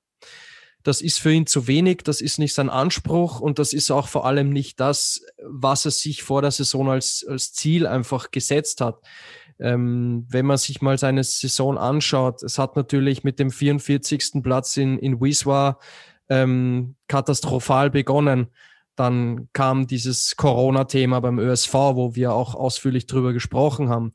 Das 0.84 1.02
ist 1.02 1.20
für 1.20 1.32
ihn 1.32 1.48
zu 1.48 1.68
wenig, 1.68 2.04
das 2.04 2.20
ist 2.20 2.40
nicht 2.40 2.54
sein 2.54 2.70
Anspruch 2.70 3.40
und 3.40 3.58
das 3.58 3.72
ist 3.74 3.90
auch 3.90 4.08
vor 4.08 4.26
allem 4.26 4.50
nicht 4.50 4.80
das, 4.80 5.22
was 5.42 5.86
er 5.86 5.92
sich 5.92 6.24
vor 6.24 6.42
der 6.42 6.52
Saison 6.52 6.90
als, 6.90 7.26
als 7.28 7.54
Ziel 7.54 7.88
einfach 7.88 8.32
gesetzt 8.32 8.82
hat. 8.82 9.00
Ähm, 9.60 10.26
wenn 10.30 10.46
man 10.46 10.58
sich 10.58 10.82
mal 10.82 10.98
seine 10.98 11.24
Saison 11.24 11.78
anschaut, 11.78 12.44
es 12.44 12.60
hat 12.60 12.76
natürlich 12.76 13.24
mit 13.24 13.40
dem 13.40 13.50
44. 13.50 14.44
Platz 14.44 14.76
in, 14.76 15.00
in 15.00 15.22
Wiswa 15.22 15.80
ähm, 16.28 16.96
katastrophal 17.08 17.90
begonnen. 17.90 18.48
Dann 18.96 19.50
kam 19.54 19.88
dieses 19.88 20.36
Corona-Thema 20.36 21.20
beim 21.22 21.40
ÖSV, 21.40 21.74
wo 21.74 22.16
wir 22.16 22.34
auch 22.34 22.56
ausführlich 22.56 23.08
drüber 23.08 23.32
gesprochen 23.32 23.90
haben. 23.90 24.14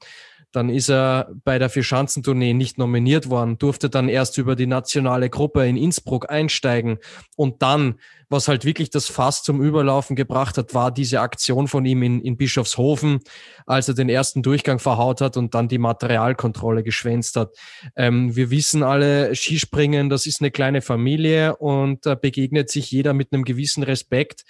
Dann 0.53 0.71
ist 0.71 0.89
er 0.89 1.31
bei 1.45 1.59
der 1.59 1.69
Vierschanzentournee 1.69 2.55
nicht 2.55 2.79
nominiert 2.79 3.29
worden, 3.29 3.59
durfte 3.59 3.91
dann 3.91 4.09
erst 4.09 4.39
über 4.39 4.57
die 4.57 4.67
nationale 4.67 5.29
Gruppe 5.29 5.67
in 5.67 5.77
Innsbruck 5.77 6.31
einsteigen. 6.31 6.99
Und 7.37 7.61
dann, 7.61 7.97
was 8.31 8.49
halt 8.49 8.65
wirklich 8.65 8.89
das 8.89 9.09
Fass 9.09 9.43
zum 9.43 9.61
Überlaufen 9.61 10.17
gebracht 10.17 10.57
hat, 10.57 10.73
war 10.73 10.91
diese 10.91 11.21
Aktion 11.21 11.69
von 11.69 11.85
ihm 11.85 12.03
in, 12.03 12.21
in 12.23 12.39
Bischofshofen, 12.39 13.21
als 13.67 13.89
er 13.89 13.95
den 13.95 14.09
ersten 14.09 14.43
Durchgang 14.43 14.79
verhaut 14.79 15.21
hat 15.21 15.37
und 15.37 15.55
dann 15.55 15.69
die 15.69 15.79
Materialkontrolle 15.79 16.83
geschwänzt 16.83 17.37
hat. 17.37 17.55
Ähm, 17.95 18.35
wir 18.35 18.51
wissen 18.51 18.83
alle, 18.83 19.35
Skispringen, 19.35 20.09
das 20.09 20.25
ist 20.25 20.41
eine 20.41 20.51
kleine 20.51 20.81
Familie 20.81 21.57
und 21.57 22.07
da 22.07 22.15
begegnet 22.15 22.71
sich 22.71 22.91
jeder 22.91 23.13
mit 23.13 23.33
einem 23.33 23.45
gewissen 23.45 23.83
Respekt. 23.83 24.45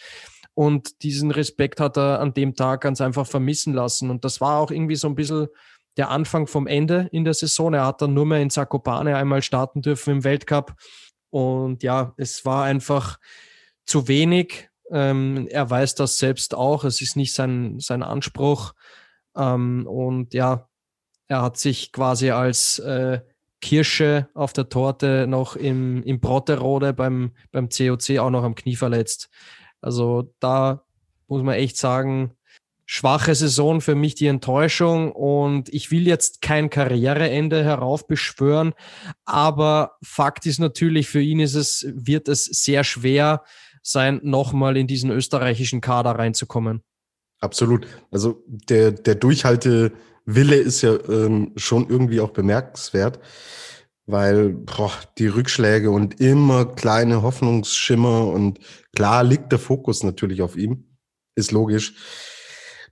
Und 0.59 1.03
diesen 1.03 1.31
Respekt 1.31 1.79
hat 1.79 1.97
er 1.97 2.19
an 2.19 2.35
dem 2.35 2.57
Tag 2.57 2.81
ganz 2.81 3.01
einfach 3.01 3.29
vermissen 3.29 3.75
lassen. 3.75 4.11
Und 4.11 4.25
das 4.25 4.41
war 4.41 4.59
auch 4.59 4.73
irgendwie 4.73 4.97
so 4.97 5.07
ein 5.07 5.15
bisschen 5.15 5.47
der 5.99 6.11
Anfang 6.11 6.47
vom 6.47 6.67
Ende 6.67 7.09
in 7.13 7.25
der 7.25 7.35
Saison. 7.35 7.75
Er 7.75 7.85
hat 7.85 8.01
dann 8.01 8.15
nur 8.15 8.25
mehr 8.25 8.41
in 8.41 8.51
Zakopane 8.51 9.17
einmal 9.17 9.43
starten 9.43 9.83
dürfen 9.83 10.15
im 10.15 10.25
Weltcup. 10.25 10.75
Und 11.31 11.83
ja, 11.83 12.15
es 12.17 12.45
war 12.47 12.65
einfach 12.65 13.19
zu 13.85 14.09
wenig. 14.09 14.71
Ähm, 14.91 15.49
er 15.51 15.69
weiß 15.69 15.97
das 15.97 16.19
selbst 16.19 16.55
auch. 16.55 16.85
Es 16.85 17.03
ist 17.03 17.17
nicht 17.17 17.35
sein, 17.35 17.81
sein 17.81 18.03
Anspruch. 18.03 18.75
Ähm, 19.37 19.87
und 19.87 20.35
ja, 20.35 20.69
er 21.27 21.43
hat 21.43 21.59
sich 21.59 21.93
quasi 21.93 22.31
als 22.31 22.79
äh, 22.79 23.21
Kirsche 23.61 24.29
auf 24.35 24.53
der 24.53 24.69
Torte 24.69 25.27
noch 25.27 25.57
im, 25.57 26.03
im 26.05 26.21
Brotterode 26.21 26.93
beim, 26.93 27.33
beim 27.51 27.69
COC 27.69 28.19
auch 28.19 28.31
noch 28.31 28.45
am 28.45 28.55
Knie 28.55 28.77
verletzt. 28.77 29.31
Also 29.81 30.33
da 30.39 30.85
muss 31.27 31.43
man 31.43 31.55
echt 31.55 31.77
sagen, 31.77 32.38
schwache 32.91 33.35
Saison 33.35 33.83
für 33.83 33.95
mich 33.95 34.15
die 34.15 34.29
Enttäuschung 34.29 35.13
und 35.13 35.69
ich 35.69 35.91
will 35.91 36.07
jetzt 36.07 36.41
kein 36.41 36.71
Karriereende 36.71 37.63
heraufbeschwören, 37.63 38.73
aber 39.27 39.99
Fakt 40.03 40.47
ist 40.47 40.59
natürlich, 40.59 41.07
für 41.07 41.21
ihn 41.21 41.39
ist 41.39 41.55
es, 41.55 41.87
wird 41.91 42.29
es 42.29 42.47
sehr 42.47 42.85
schwer 42.85 43.45
sein, 43.83 44.21
nochmal 44.23 44.79
in 44.79 44.87
diesen 44.87 45.11
österreichischen 45.11 45.83
Kader 45.83 46.13
reinzukommen. 46.13 46.83
Absolut. 47.41 47.87
Also 48.11 48.43
der, 48.47 48.93
der 48.93 49.17
Durchhaltewille 49.17 50.57
ist 50.57 50.81
ja 50.81 50.95
ähm, 51.11 51.53
schon 51.57 51.91
irgendwie 51.91 52.21
auch 52.21 52.31
bemerkenswert, 52.31 53.21
weil 54.07 54.49
boah, 54.49 54.93
die 55.19 55.27
Rückschläge 55.27 55.91
und 55.91 56.23
immer 56.23 56.65
kleine 56.65 57.21
Hoffnungsschimmer 57.21 58.29
und 58.29 58.61
klar 58.97 59.25
liegt 59.25 59.53
der 59.53 59.59
Fokus 59.59 60.03
natürlich 60.05 60.41
auf 60.41 60.57
ihm, 60.57 60.97
ist 61.35 61.53
logisch 61.53 61.93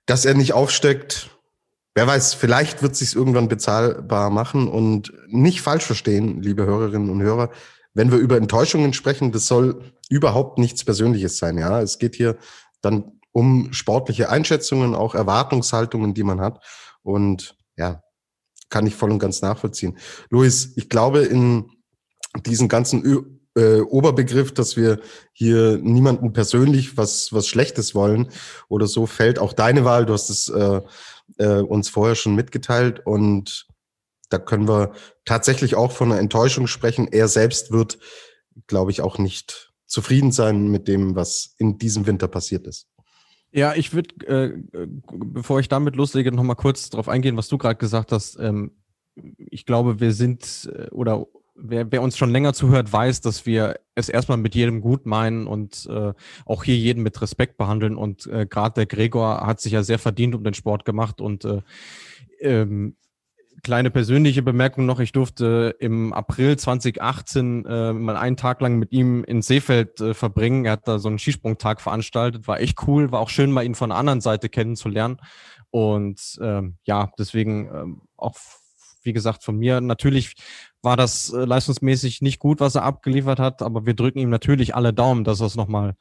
dass 0.07 0.25
er 0.25 0.35
nicht 0.35 0.53
aufsteckt. 0.53 1.31
Wer 1.95 2.07
weiß, 2.07 2.35
vielleicht 2.35 2.83
wird 2.83 2.93
es 2.93 2.99
sich 3.01 3.15
irgendwann 3.15 3.49
bezahlbar 3.49 4.31
machen 4.31 4.69
und 4.69 5.13
nicht 5.29 5.61
falsch 5.61 5.85
verstehen, 5.85 6.43
liebe 6.43 6.67
Hörerinnen 6.67 7.11
und 7.11 7.23
Hörer. 7.23 7.51
Wenn 7.95 8.11
wir 8.11 8.19
über 8.19 8.37
Enttäuschungen 8.37 8.93
sprechen, 8.93 9.33
das 9.33 9.47
soll 9.47 9.93
überhaupt 10.09 10.59
nichts 10.59 10.85
Persönliches 10.85 11.39
sein. 11.39 11.59
Ja, 11.59 11.81
es 11.81 11.99
geht 11.99 12.15
hier 12.15 12.37
dann 12.83 13.13
um 13.33 13.73
sportliche 13.73 14.29
Einschätzungen, 14.31 14.95
auch 14.95 15.15
Erwartungshaltungen, 15.15 16.15
die 16.15 16.23
man 16.23 16.41
hat. 16.41 16.63
Und 17.03 17.57
ja, 17.77 18.03
kann 18.69 18.87
ich 18.87 18.95
voll 18.95 19.13
und 19.13 19.19
ganz 19.19 19.43
nachvollziehen. 19.43 19.99
Luis, 20.31 20.73
ich 20.77 20.89
glaube, 20.89 21.21
in 21.21 21.71
diesen 22.45 22.69
ganzen 22.69 23.03
äh, 23.57 23.81
Oberbegriff, 23.81 24.53
dass 24.53 24.77
wir 24.77 25.01
hier 25.33 25.79
niemanden 25.79 26.33
persönlich 26.33 26.97
was, 26.97 27.33
was 27.33 27.49
Schlechtes 27.49 27.95
wollen 27.95 28.29
oder 28.69 28.87
so, 28.87 29.07
fällt 29.07 29.39
auch 29.39 29.53
deine 29.53 29.85
Wahl. 29.85 30.07
Du 30.07 30.13
hast 30.13 30.31
es 30.31 30.49
äh, 30.49 30.81
äh, 31.39 31.61
uns 31.61 31.89
vorher 31.89 32.15
schon 32.15 32.35
mitgeteilt. 32.35 33.01
Und 33.05 33.67
da 34.29 34.39
können 34.39 34.69
wir 34.69 34.93
tatsächlich 35.25 35.75
auch 35.75 35.93
von 35.93 36.13
einer 36.13 36.21
Enttäuschung 36.21 36.67
sprechen. 36.67 37.09
Er 37.11 37.29
selbst 37.29 37.73
wird, 37.73 37.99
glaube 38.67 38.91
ich, 38.91 39.01
auch 39.01 39.19
nicht 39.19 39.73
zufrieden 39.87 40.33
sein 40.33 40.69
mit 40.69 40.89
dem, 40.89 41.15
was 41.15 41.55
in 41.59 41.79
diesem 41.79 42.07
Winter 42.07 42.29
passiert 42.29 42.67
ist. 42.67 42.89
Ja, 43.53 43.75
ich 43.75 43.95
würde, 43.95 44.27
äh, 44.27 44.87
bevor 45.13 45.61
ich 45.61 45.69
damit 45.69 45.97
loslege, 45.97 46.31
noch 46.33 46.43
mal 46.43 46.57
kurz 46.57 46.91
darauf 46.91 47.09
eingehen, 47.09 47.37
was 47.37 47.49
du 47.49 47.57
gerade 47.57 47.77
gesagt 47.77 48.13
hast. 48.13 48.37
Ähm, 48.39 48.73
ich 49.39 49.65
glaube, 49.65 50.01
wir 50.01 50.13
sind 50.13 50.71
äh, 50.75 50.91
oder 50.91 51.27
wer, 51.59 51.91
wer 51.91 52.03
uns 52.03 52.17
schon 52.17 52.31
länger 52.31 52.53
zuhört, 52.53 52.93
weiß, 52.93 53.21
dass 53.21 53.47
wir 53.47 53.77
es 53.95 54.09
erstmal 54.09 54.39
mit 54.39 54.55
jedem 54.55 54.81
gut 54.81 55.07
meinen 55.07 55.47
und 55.47 55.87
äh, 55.91 56.13
auch 56.45 56.65
hier 56.65 56.77
jeden 56.77 57.03
mit 57.03 57.21
Respekt 57.21 57.57
behandeln. 57.57 57.97
Und 57.97 58.27
äh, 58.27 58.47
gerade 58.47 58.75
der 58.75 58.87
Gregor 58.87 59.47
hat 59.47 59.61
sich 59.61 59.73
ja 59.73 59.83
sehr 59.83 59.99
verdient 59.99 60.35
um 60.35 60.45
den 60.45 60.55
Sport 60.55 60.85
gemacht 60.85 61.21
und 61.21 61.45
äh, 61.45 61.63
ähm, 62.41 62.97
kleine 63.63 63.91
persönliche 63.91 64.43
Bemerkung 64.43 64.87
noch. 64.87 65.01
Ich 65.01 65.13
durfte 65.13 65.75
im 65.81 66.13
April 66.13 66.57
2018 66.57 67.65
äh, 67.65 67.93
mal 67.93 68.17
einen 68.17 68.37
Tag 68.37 68.61
lang 68.61 68.79
mit 68.79 68.93
ihm 68.93 69.25
in 69.25 69.43
Seefeld 69.43 70.01
äh, 70.01 70.15
verbringen. 70.15 70.65
Er 70.65 70.73
hat 70.73 70.87
da 70.87 70.99
so 70.99 71.09
einen 71.09 71.19
Skisprungtag 71.19 71.81
veranstaltet. 71.81 72.47
War 72.47 72.61
echt 72.61 72.87
cool. 72.87 73.11
War 73.13 73.21
auch 73.21 73.31
schön, 73.31 73.51
mal 73.51 73.65
ihn 73.65 73.75
von 73.75 73.91
der 73.91 73.99
anderen 73.99 74.21
Seite 74.21 74.49
kennenzulernen. 74.49 75.19
Und 75.71 76.39
ähm, 76.41 76.77
ja, 76.85 77.11
deswegen 77.19 77.69
ähm, 77.75 78.03
auch, 78.17 78.37
wie 79.07 79.13
gesagt, 79.13 79.45
von 79.45 79.57
mir 79.57 79.81
natürlich 79.81 80.35
war 80.83 80.97
das 80.97 81.33
äh, 81.33 81.45
leistungsmäßig 81.45 82.21
nicht 82.21 82.39
gut, 82.39 82.61
was 82.61 82.75
er 82.75 82.83
abgeliefert 82.83 83.39
hat, 83.39 83.63
aber 83.63 83.87
wir 83.87 83.95
drücken 83.95 84.19
ihm 84.19 84.31
natürlich 84.31 84.75
alle 84.75 84.93
Daumen, 84.93 85.25
dass 85.25 85.41
er 85.41 85.47
es 85.47 85.57
nochmal 85.57 85.95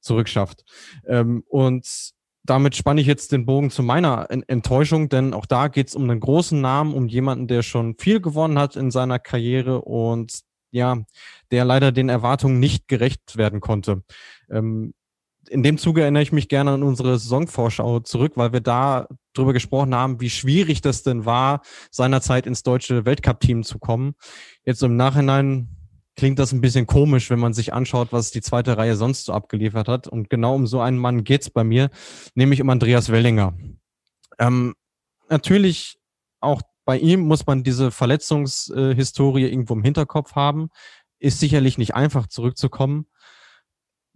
zurückschafft. 0.00 0.64
Ähm, 1.06 1.44
und 1.48 2.12
damit 2.44 2.76
spanne 2.76 3.00
ich 3.00 3.06
jetzt 3.06 3.32
den 3.32 3.46
Bogen 3.46 3.70
zu 3.70 3.82
meiner 3.82 4.26
Enttäuschung, 4.30 5.08
denn 5.08 5.32
auch 5.32 5.46
da 5.46 5.68
geht 5.68 5.88
es 5.88 5.94
um 5.94 6.08
einen 6.08 6.20
großen 6.20 6.60
Namen, 6.60 6.92
um 6.94 7.08
jemanden, 7.08 7.48
der 7.48 7.62
schon 7.62 7.96
viel 7.98 8.20
gewonnen 8.20 8.58
hat 8.58 8.76
in 8.76 8.90
seiner 8.90 9.18
Karriere 9.18 9.80
und 9.80 10.40
ja, 10.70 10.98
der 11.50 11.64
leider 11.64 11.92
den 11.92 12.08
Erwartungen 12.08 12.58
nicht 12.58 12.88
gerecht 12.88 13.36
werden 13.36 13.60
konnte. 13.60 14.02
Ähm, 14.50 14.92
in 15.48 15.62
dem 15.62 15.78
Zuge 15.78 16.02
erinnere 16.02 16.22
ich 16.22 16.32
mich 16.32 16.48
gerne 16.48 16.72
an 16.72 16.82
unsere 16.82 17.18
Saisonvorschau 17.18 18.00
zurück, 18.00 18.32
weil 18.36 18.52
wir 18.52 18.60
da 18.60 19.06
drüber 19.32 19.52
gesprochen 19.52 19.94
haben, 19.94 20.20
wie 20.20 20.30
schwierig 20.30 20.80
das 20.80 21.02
denn 21.02 21.24
war, 21.24 21.62
seinerzeit 21.90 22.46
ins 22.46 22.62
deutsche 22.62 23.04
Weltcup-Team 23.04 23.64
zu 23.64 23.78
kommen. 23.78 24.14
Jetzt 24.64 24.82
im 24.82 24.96
Nachhinein 24.96 25.68
klingt 26.16 26.38
das 26.38 26.52
ein 26.52 26.60
bisschen 26.60 26.86
komisch, 26.86 27.30
wenn 27.30 27.40
man 27.40 27.54
sich 27.54 27.72
anschaut, 27.72 28.08
was 28.12 28.30
die 28.30 28.40
zweite 28.40 28.76
Reihe 28.76 28.96
sonst 28.96 29.24
so 29.24 29.32
abgeliefert 29.32 29.88
hat. 29.88 30.06
Und 30.06 30.30
genau 30.30 30.54
um 30.54 30.66
so 30.66 30.80
einen 30.80 30.98
Mann 30.98 31.24
geht's 31.24 31.50
bei 31.50 31.64
mir, 31.64 31.90
nämlich 32.34 32.62
um 32.62 32.70
Andreas 32.70 33.10
Wellinger. 33.10 33.54
Ähm, 34.38 34.74
natürlich 35.28 35.98
auch 36.40 36.62
bei 36.84 36.98
ihm 36.98 37.20
muss 37.20 37.46
man 37.46 37.64
diese 37.64 37.90
Verletzungshistorie 37.90 39.44
irgendwo 39.44 39.74
im 39.74 39.82
Hinterkopf 39.82 40.34
haben. 40.34 40.68
Ist 41.18 41.40
sicherlich 41.40 41.78
nicht 41.78 41.94
einfach 41.94 42.26
zurückzukommen. 42.26 43.06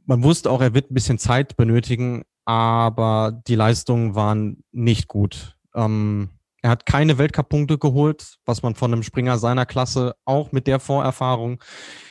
Man 0.09 0.23
wusste 0.23 0.51
auch, 0.51 0.63
er 0.63 0.73
wird 0.73 0.91
ein 0.91 0.95
bisschen 0.95 1.19
Zeit 1.19 1.59
benötigen, 1.59 2.23
aber 2.47 3.43
die 3.47 3.57
Leistungen 3.57 4.15
waren 4.15 4.65
nicht 4.73 5.07
gut. 5.07 5.59
Ähm, 5.75 6.31
er 6.63 6.71
hat 6.71 6.87
keine 6.87 7.19
Weltcup-Punkte 7.19 7.77
geholt, 7.77 8.39
was 8.47 8.63
man 8.63 8.75
von 8.75 8.91
einem 8.91 9.03
Springer 9.03 9.37
seiner 9.37 9.67
Klasse 9.67 10.15
auch 10.25 10.51
mit 10.51 10.67
der 10.67 10.81
Vorerfahrung 10.81 11.63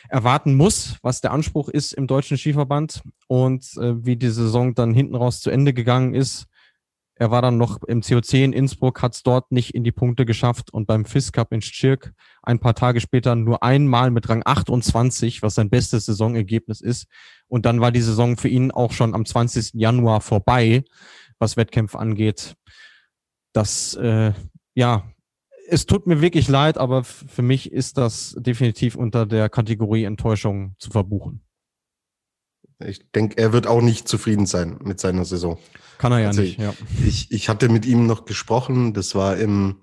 erwarten 0.10 0.54
muss, 0.54 0.98
was 1.02 1.22
der 1.22 1.32
Anspruch 1.32 1.70
ist 1.70 1.92
im 1.92 2.06
deutschen 2.06 2.38
Skiverband 2.38 3.02
und 3.26 3.66
äh, 3.78 4.06
wie 4.06 4.16
die 4.16 4.30
Saison 4.30 4.76
dann 4.76 4.94
hinten 4.94 5.16
raus 5.16 5.42
zu 5.42 5.50
Ende 5.50 5.74
gegangen 5.74 6.14
ist. 6.14 6.46
Er 7.20 7.32
war 7.32 7.42
dann 7.42 7.58
noch 7.58 7.84
im 7.84 8.02
COC 8.02 8.34
in 8.34 8.54
Innsbruck, 8.54 9.02
hat 9.02 9.16
es 9.16 9.24
dort 9.24 9.52
nicht 9.52 9.74
in 9.74 9.84
die 9.84 9.92
Punkte 9.92 10.26
geschafft 10.26 10.72
und 10.72 10.86
beim 10.86 11.06
FIS 11.06 11.32
Cup 11.32 11.52
in 11.52 11.62
Schirk 11.62 12.14
ein 12.44 12.60
paar 12.60 12.76
Tage 12.76 13.02
später 13.02 13.36
nur 13.36 13.64
einmal 13.64 14.12
mit 14.12 14.30
Rang 14.30 14.44
28, 14.46 15.42
was 15.42 15.56
sein 15.56 15.70
bestes 15.70 16.06
Saisonergebnis 16.06 16.82
ist. 16.82 17.08
Und 17.48 17.66
dann 17.66 17.82
war 17.82 17.92
die 17.92 18.02
Saison 18.02 18.38
für 18.38 18.50
ihn 18.50 18.72
auch 18.72 18.92
schon 18.92 19.16
am 19.16 19.26
20. 19.26 19.74
Januar 19.74 20.22
vorbei, 20.22 20.84
was 21.40 21.58
Wettkämpfe 21.58 21.98
angeht 22.00 22.56
das, 23.58 23.96
äh, 23.96 24.34
ja, 24.76 25.12
es 25.68 25.86
tut 25.86 26.08
mir 26.08 26.22
wirklich 26.22 26.48
leid, 26.48 26.78
aber 26.78 27.04
für 27.04 27.42
mich 27.42 27.72
ist 27.72 27.98
das 27.98 28.36
definitiv 28.40 28.96
unter 28.96 29.26
der 29.26 29.50
Kategorie 29.50 30.06
Enttäuschung 30.06 30.76
zu 30.78 30.92
verbuchen. 30.92 31.42
Ich 32.80 33.12
denke, 33.12 33.38
er 33.38 33.54
wird 33.54 33.68
auch 33.68 33.82
nicht 33.82 34.08
zufrieden 34.08 34.46
sein 34.46 34.78
mit 34.84 35.00
seiner 35.00 35.26
Saison. 35.26 35.58
Kann 35.98 36.12
er 36.12 36.20
ja 36.20 36.28
also 36.28 36.42
nicht, 36.42 36.60
ja. 36.60 36.74
Ich, 37.06 37.32
ich 37.32 37.50
hatte 37.50 37.70
mit 37.70 37.86
ihm 37.86 38.06
noch 38.06 38.26
gesprochen, 38.26 38.94
das 38.94 39.16
war 39.16 39.38
im, 39.38 39.82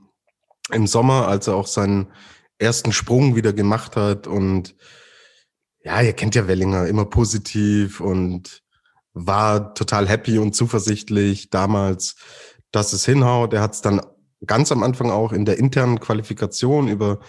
im 0.71 0.87
Sommer, 0.87 1.27
als 1.27 1.49
er 1.49 1.57
auch 1.57 1.67
seinen 1.67 2.13
ersten 2.59 2.93
Sprung 2.93 3.35
wieder 3.35 3.53
gemacht 3.53 3.97
hat 3.97 4.27
und 4.27 4.77
ja, 5.83 6.01
ihr 6.01 6.13
kennt 6.13 6.35
ja 6.35 6.47
Wellinger, 6.47 6.87
immer 6.87 7.05
positiv 7.05 8.01
und 8.01 8.63
war 9.13 9.75
total 9.75 10.09
happy 10.09 10.39
und 10.39 10.55
zuversichtlich 10.55 11.51
damals 11.51 12.17
dass 12.75 12.93
es 12.93 13.05
hinhaut. 13.05 13.53
Er 13.53 13.63
hat 13.63 13.75
es 13.75 13.81
dann 13.81 14.01
ganz 14.47 14.73
am 14.73 14.83
Anfang 14.83 15.11
auch 15.11 15.33
in 15.33 15.45
der 15.45 15.59
internen 15.59 16.01
Qualifikation 16.01 16.89
über 16.89 17.21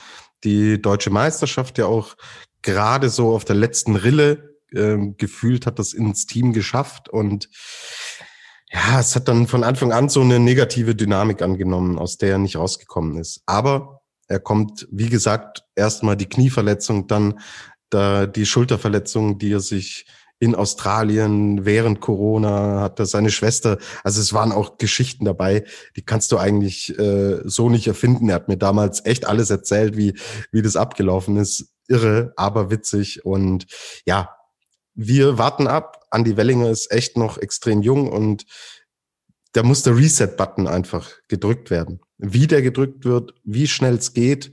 die 0.44 0.82
deutsche 0.82 1.12
Meisterschaft 1.12 1.78
ja 1.78 1.86
auch 1.86 2.16
gerade 2.62 3.10
so 3.10 3.34
auf 3.34 3.46
der 3.46 3.56
letzten 3.56 3.96
Rille 3.96 4.55
äh, 4.76 5.14
gefühlt 5.18 5.66
hat 5.66 5.80
das 5.80 5.94
ins 5.94 6.26
Team 6.26 6.54
geschafft 6.54 7.10
und 7.10 7.50
ja, 8.72 9.00
es 9.00 9.16
hat 9.16 9.28
dann 9.28 9.48
von 9.48 9.64
Anfang 9.64 9.92
an 9.94 10.10
so 10.10 10.22
eine 10.22 10.40
negative 10.40 10.96
Dynamik 10.96 11.42
angenommen, 11.42 11.98
aus 11.98 12.18
der 12.18 12.32
er 12.32 12.38
nicht 12.40 12.58
rausgekommen 12.58 13.18
ist. 13.18 13.42
Aber 13.46 14.02
er 14.28 14.40
kommt, 14.40 14.88
wie 14.92 15.10
gesagt, 15.10 15.64
erstmal 15.76 16.18
die 16.18 16.28
Knieverletzung, 16.28 17.08
dann 17.08 17.40
da 17.90 18.26
die 18.26 18.46
Schulterverletzung, 18.46 19.38
die 19.38 19.54
er 19.54 19.60
sich 19.60 20.06
in 20.40 20.56
Australien 20.56 21.66
während 21.66 22.02
Corona 22.02 22.82
hat 22.82 23.00
er 23.00 23.06
seine 23.06 23.32
Schwester. 23.32 23.78
Also 24.04 24.20
es 24.20 24.34
waren 24.34 24.52
auch 24.52 24.78
Geschichten 24.78 25.26
dabei, 25.26 25.64
die 25.96 26.02
kannst 26.02 26.32
du 26.32 26.38
eigentlich 26.38 26.98
äh, 27.00 27.40
so 27.46 27.70
nicht 27.70 27.88
erfinden. 27.88 28.30
Er 28.30 28.36
hat 28.36 28.48
mir 28.50 28.58
damals 28.58 29.06
echt 29.06 29.26
alles 29.26 29.50
erzählt, 29.50 29.96
wie, 29.96 30.14
wie 30.52 30.62
das 30.62 30.76
abgelaufen 30.76 31.38
ist. 31.38 31.72
Irre, 31.88 32.34
aber 32.36 32.70
witzig. 32.70 33.24
Und 33.24 33.68
ja, 34.06 34.35
wir 34.96 35.38
warten 35.38 35.68
ab. 35.68 36.06
Andy 36.12 36.38
Wellinger 36.38 36.70
ist 36.70 36.92
echt 36.92 37.18
noch 37.18 37.38
extrem 37.38 37.82
jung 37.82 38.10
und 38.10 38.46
da 39.52 39.64
muss 39.64 39.84
der 39.84 39.96
Reset-Button 39.96 40.68
einfach 40.68 41.12
gedrückt 41.28 41.70
werden. 41.70 42.02
Wie 42.18 42.48
der 42.48 42.62
gedrückt 42.62 43.06
wird, 43.06 43.34
wie 43.44 43.68
schnell 43.68 43.96
es 43.96 44.14
geht, 44.14 44.52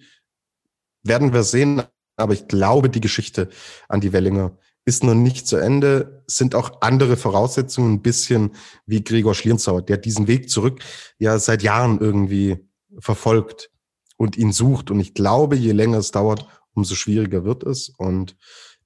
werden 1.03 1.33
wir 1.33 1.43
sehen. 1.43 1.83
Aber 2.17 2.35
ich 2.35 2.47
glaube, 2.47 2.91
die 2.91 3.01
Geschichte 3.01 3.49
Andy 3.89 4.13
Wellinger 4.13 4.57
ist 4.85 5.05
noch 5.05 5.15
nicht 5.15 5.47
zu 5.47 5.57
Ende, 5.57 6.25
sind 6.27 6.55
auch 6.55 6.83
andere 6.83 7.17
Voraussetzungen, 7.17 7.95
ein 7.95 8.03
bisschen 8.03 8.53
wie 8.85 9.03
Gregor 9.03 9.35
Schlierenzauer, 9.35 9.83
der 9.83 9.97
diesen 9.97 10.27
Weg 10.27 10.51
zurück 10.51 10.83
ja 11.19 11.39
seit 11.39 11.63
Jahren 11.63 12.01
irgendwie 12.01 12.69
verfolgt 12.99 13.71
und 14.17 14.37
ihn 14.37 14.53
sucht. 14.53 14.91
Und 14.91 15.01
ich 15.01 15.15
glaube, 15.15 15.57
je 15.57 15.73
länger 15.73 15.99
es 15.99 16.11
dauert, 16.11 16.47
umso 16.75 16.95
schwieriger 16.95 17.45
wird 17.45 17.63
es. 17.65 17.91
Und 17.97 18.37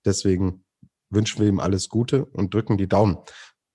deswegen 0.05 0.65
wünschen 1.11 1.40
wir 1.40 1.49
ihm 1.49 1.61
alles 1.61 1.88
Gute 1.88 2.25
und 2.27 2.53
drücken 2.55 2.79
die 2.79 2.88
Daumen. 2.88 3.19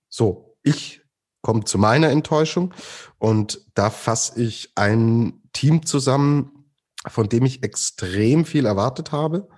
So, 0.08 0.56
ich 0.62 1.02
komme 1.42 1.64
zu 1.64 1.78
meiner 1.78 2.10
Enttäuschung 2.10 2.72
und 3.18 3.66
da 3.74 3.90
fasse 3.90 4.40
ich 4.40 4.72
ein 4.76 5.42
Team 5.52 5.84
zusammen, 5.84 6.66
von 7.06 7.28
dem 7.28 7.44
ich 7.44 7.62
extrem 7.62 8.44
viel 8.44 8.64
erwartet 8.64 9.12
habe, 9.12 9.48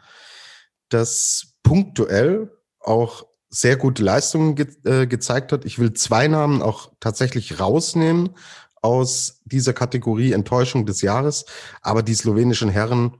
das 0.88 1.54
punktuell 1.62 2.50
auch 2.80 3.26
sehr 3.50 3.76
gute 3.76 4.02
Leistungen 4.02 4.56
ge 4.56 4.66
äh, 4.84 5.06
gezeigt 5.06 5.52
hat. 5.52 5.64
Ich 5.64 5.78
will 5.78 5.92
zwei 5.92 6.26
Namen 6.26 6.62
auch 6.62 6.92
tatsächlich 7.00 7.60
rausnehmen 7.60 8.36
aus 8.82 9.40
dieser 9.44 9.72
Kategorie 9.72 10.32
Enttäuschung 10.32 10.86
des 10.86 11.02
Jahres, 11.02 11.44
aber 11.80 12.02
die 12.02 12.14
slowenischen 12.14 12.68
Herren 12.68 13.16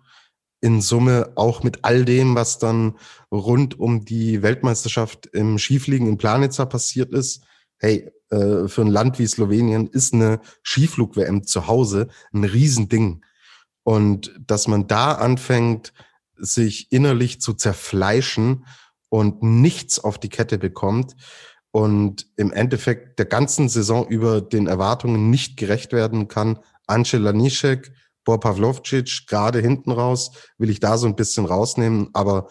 in 0.64 0.80
Summe 0.80 1.32
auch 1.34 1.62
mit 1.62 1.80
all 1.82 2.06
dem, 2.06 2.34
was 2.34 2.58
dann 2.58 2.96
rund 3.30 3.78
um 3.78 4.06
die 4.06 4.42
Weltmeisterschaft 4.42 5.26
im 5.26 5.58
Skifliegen 5.58 6.08
in 6.08 6.16
Planitza 6.16 6.64
passiert 6.64 7.12
ist. 7.12 7.44
Hey, 7.76 8.10
äh, 8.30 8.66
für 8.66 8.80
ein 8.80 8.88
Land 8.88 9.18
wie 9.18 9.26
Slowenien 9.26 9.86
ist 9.86 10.14
eine 10.14 10.40
Skiflug-WM 10.62 11.44
zu 11.44 11.66
Hause 11.66 12.08
ein 12.32 12.44
Riesending. 12.44 13.26
Und 13.82 14.34
dass 14.46 14.66
man 14.66 14.86
da 14.86 15.12
anfängt, 15.12 15.92
sich 16.34 16.90
innerlich 16.90 17.42
zu 17.42 17.52
zerfleischen 17.52 18.64
und 19.10 19.42
nichts 19.42 19.98
auf 20.02 20.18
die 20.18 20.30
Kette 20.30 20.56
bekommt 20.56 21.14
und 21.72 22.26
im 22.36 22.50
Endeffekt 22.50 23.18
der 23.18 23.26
ganzen 23.26 23.68
Saison 23.68 24.08
über 24.08 24.40
den 24.40 24.66
Erwartungen 24.66 25.28
nicht 25.28 25.58
gerecht 25.58 25.92
werden 25.92 26.26
kann. 26.26 26.58
Angela 26.86 27.34
Nischek, 27.34 27.92
Bor 28.24 28.40
Pavlovcic, 28.40 29.26
gerade 29.26 29.60
hinten 29.60 29.90
raus, 29.90 30.32
will 30.58 30.70
ich 30.70 30.80
da 30.80 30.96
so 30.98 31.06
ein 31.06 31.16
bisschen 31.16 31.44
rausnehmen, 31.44 32.10
aber 32.12 32.48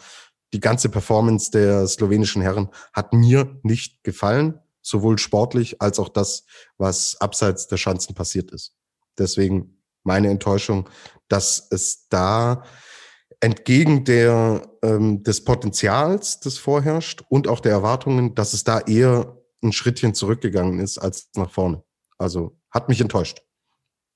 die 0.53 0.59
ganze 0.59 0.89
Performance 0.89 1.49
der 1.51 1.87
slowenischen 1.87 2.41
Herren 2.41 2.69
hat 2.93 3.11
mir 3.13 3.59
nicht 3.63 4.03
gefallen, 4.03 4.59
sowohl 4.81 5.17
sportlich 5.17 5.81
als 5.81 5.97
auch 5.97 6.09
das, 6.09 6.45
was 6.77 7.19
abseits 7.19 7.67
der 7.67 7.77
Schanzen 7.77 8.13
passiert 8.13 8.51
ist. 8.51 8.75
Deswegen 9.17 9.81
meine 10.03 10.29
Enttäuschung, 10.29 10.89
dass 11.27 11.67
es 11.71 12.07
da 12.09 12.63
entgegen 13.39 14.05
der, 14.05 14.69
ähm, 14.83 15.23
des 15.23 15.43
Potenzials, 15.43 16.39
das 16.39 16.57
vorherrscht 16.57 17.23
und 17.29 17.47
auch 17.47 17.59
der 17.59 17.71
Erwartungen, 17.71 18.35
dass 18.35 18.53
es 18.53 18.63
da 18.63 18.79
eher 18.79 19.37
ein 19.63 19.73
Schrittchen 19.73 20.13
zurückgegangen 20.13 20.79
ist 20.79 20.97
als 20.97 21.29
nach 21.35 21.49
vorne. 21.49 21.83
Also 22.17 22.57
hat 22.69 22.89
mich 22.89 23.01
enttäuscht. 23.01 23.41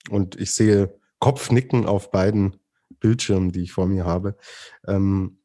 Und 0.10 0.40
ich 0.40 0.52
sehe 0.52 0.98
Kopfnicken 1.20 1.86
auf 1.86 2.12
beiden 2.12 2.58
Bildschirmen, 3.00 3.52
die 3.52 3.64
ich 3.64 3.72
vor 3.72 3.88
mir 3.88 4.06
habe. 4.06 4.38
Ähm, 4.88 5.40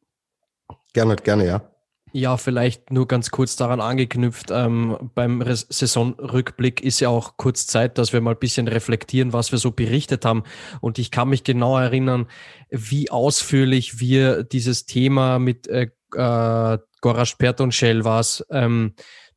gerne, 0.93 1.17
gerne, 1.17 1.47
ja. 1.47 1.69
Ja, 2.15 2.37
vielleicht 2.37 2.91
nur 2.91 3.09
ganz 3.09 3.31
kurz 3.31 3.57
daran 3.57 3.81
angeknüpft. 3.81 4.51
Ähm, 4.51 5.11
beim 5.15 5.43
Saisonrückblick 5.47 6.83
ist 6.83 7.01
ja 7.01 7.09
auch 7.09 7.39
kurz 7.39 7.67
Zeit, 7.67 7.97
dass 7.97 8.13
wir 8.13 8.21
mal 8.21 8.33
ein 8.33 8.39
bisschen 8.39 8.69
reflektieren, 8.69 9.33
was 9.33 9.51
wir 9.51 9.59
so 9.59 9.71
berichtet 9.71 10.27
haben. 10.27 10.43
Und 10.83 10.99
ich 10.99 11.11
kann 11.11 11.31
mich 11.31 11.43
genau 11.43 11.79
erinnern, 11.79 12.27
wie 12.69 13.11
ausführlich 13.11 13.99
wir 13.99 14.45
dieses 14.45 14.85
Thema 14.85 15.39
mit 15.39 15.69
äh, 15.69 15.89
äh, 16.15 16.79
Gorash 17.01 17.37
Pertonschel 17.37 18.05
war 18.05 18.25
ähm, 18.51 18.95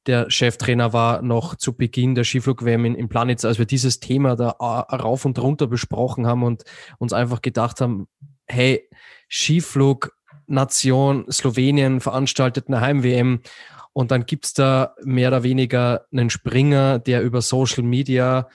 der 0.08 0.30
Cheftrainer 0.30 0.94
war 0.94 1.22
noch 1.22 1.56
zu 1.56 1.74
Beginn 1.74 2.16
der 2.16 2.24
Skiflug-WM 2.24 2.86
in, 2.86 2.96
in 2.96 3.10
Planitz, 3.10 3.46
als 3.46 3.58
wir 3.58 3.66
dieses 3.66 4.00
Thema 4.00 4.36
da 4.36 4.56
äh, 4.60 4.96
rauf 4.96 5.26
und 5.26 5.40
runter 5.40 5.68
besprochen 5.68 6.28
haben 6.28 6.44
und 6.44 6.64
uns 6.98 7.14
einfach 7.14 7.42
gedacht 7.42 7.82
haben, 7.82 8.08
hey, 8.48 8.88
Skiflug 9.30 10.16
Nation 10.48 11.26
Slowenien 11.32 12.02
veranstaltet 12.02 12.68
eine 12.68 12.82
Heim-WM 12.82 13.42
und 13.94 14.12
dann 14.12 14.26
gibt's 14.26 14.54
da 14.54 14.94
mehr 15.04 15.30
oder 15.30 15.44
weniger 15.44 16.06
einen 16.12 16.30
Springer, 16.30 17.00
der 17.00 17.22
über 17.22 17.42
Social 17.42 17.84
Media 17.84 18.50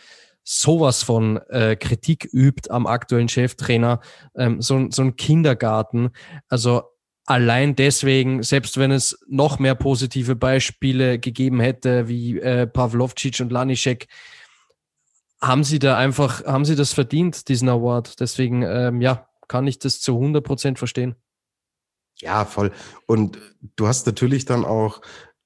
sowas 0.44 1.02
von 1.02 1.38
äh, 1.48 1.76
Kritik 1.76 2.28
übt 2.32 2.70
am 2.70 2.86
aktuellen 2.86 3.28
Cheftrainer, 3.28 4.00
ähm, 4.36 4.60
so, 4.60 4.88
so 4.90 5.02
ein 5.02 5.16
Kindergarten. 5.16 6.10
Also 6.48 6.82
allein 7.30 7.76
deswegen, 7.76 8.42
selbst 8.42 8.76
wenn 8.76 8.90
es 8.90 9.16
noch 9.28 9.60
mehr 9.60 9.76
positive 9.76 10.34
Beispiele 10.34 11.20
gegeben 11.20 11.60
hätte, 11.60 12.08
wie 12.08 12.40
äh, 12.40 12.66
Pavlovcic 12.66 13.38
und 13.40 13.52
Lanišek, 13.52 14.08
haben 15.40 15.62
sie 15.62 15.78
da 15.78 15.96
einfach, 15.96 16.44
haben 16.44 16.64
sie 16.64 16.74
das 16.74 16.92
verdient, 16.92 17.48
diesen 17.48 17.68
Award. 17.68 18.18
Deswegen, 18.18 18.62
ähm, 18.62 19.00
ja, 19.00 19.28
kann 19.46 19.68
ich 19.68 19.78
das 19.78 20.00
zu 20.00 20.14
100 20.14 20.44
Prozent 20.44 20.78
verstehen. 20.78 21.14
Ja, 22.16 22.44
voll. 22.44 22.72
Und 23.06 23.38
du 23.76 23.86
hast 23.86 24.06
natürlich 24.06 24.44
dann 24.44 24.64
auch 24.64 25.00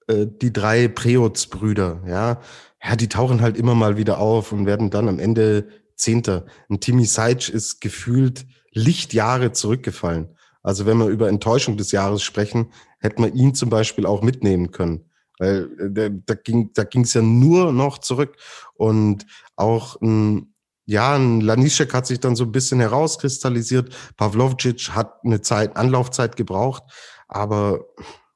äh, 0.06 0.26
die 0.26 0.54
drei 0.54 0.88
Preots-Brüder, 0.88 2.02
ja. 2.08 2.40
Ja, 2.82 2.96
die 2.96 3.08
tauchen 3.10 3.42
halt 3.42 3.58
immer 3.58 3.74
mal 3.74 3.98
wieder 3.98 4.18
auf 4.18 4.52
und 4.52 4.64
werden 4.64 4.88
dann 4.88 5.08
am 5.08 5.18
Ende 5.18 5.68
Zehnter. 5.96 6.46
Ein 6.70 6.80
Timmy 6.80 7.04
Seitz 7.04 7.50
ist 7.50 7.82
gefühlt 7.82 8.46
Lichtjahre 8.72 9.52
zurückgefallen. 9.52 10.34
Also 10.64 10.86
wenn 10.86 10.98
wir 10.98 11.06
über 11.06 11.28
Enttäuschung 11.28 11.76
des 11.76 11.92
Jahres 11.92 12.22
sprechen, 12.22 12.72
hätte 12.98 13.20
man 13.20 13.34
ihn 13.34 13.54
zum 13.54 13.70
Beispiel 13.70 14.06
auch 14.06 14.22
mitnehmen 14.22 14.72
können. 14.72 15.10
Weil 15.38 15.68
äh, 15.96 16.10
da 16.24 16.34
ging 16.34 16.72
da 16.72 16.84
ging's 16.84 17.14
ja 17.14 17.22
nur 17.22 17.72
noch 17.72 17.98
zurück. 17.98 18.36
Und 18.74 19.26
auch 19.54 20.00
ein 20.00 20.54
ja, 20.86 21.14
ein 21.14 21.40
Lanischek 21.40 21.94
hat 21.94 22.06
sich 22.06 22.20
dann 22.20 22.36
so 22.36 22.44
ein 22.44 22.52
bisschen 22.52 22.80
herauskristallisiert. 22.80 23.94
Pavlovcic 24.16 24.90
hat 24.90 25.24
eine 25.24 25.40
Zeit, 25.40 25.76
Anlaufzeit 25.76 26.36
gebraucht. 26.36 26.82
Aber 27.26 27.86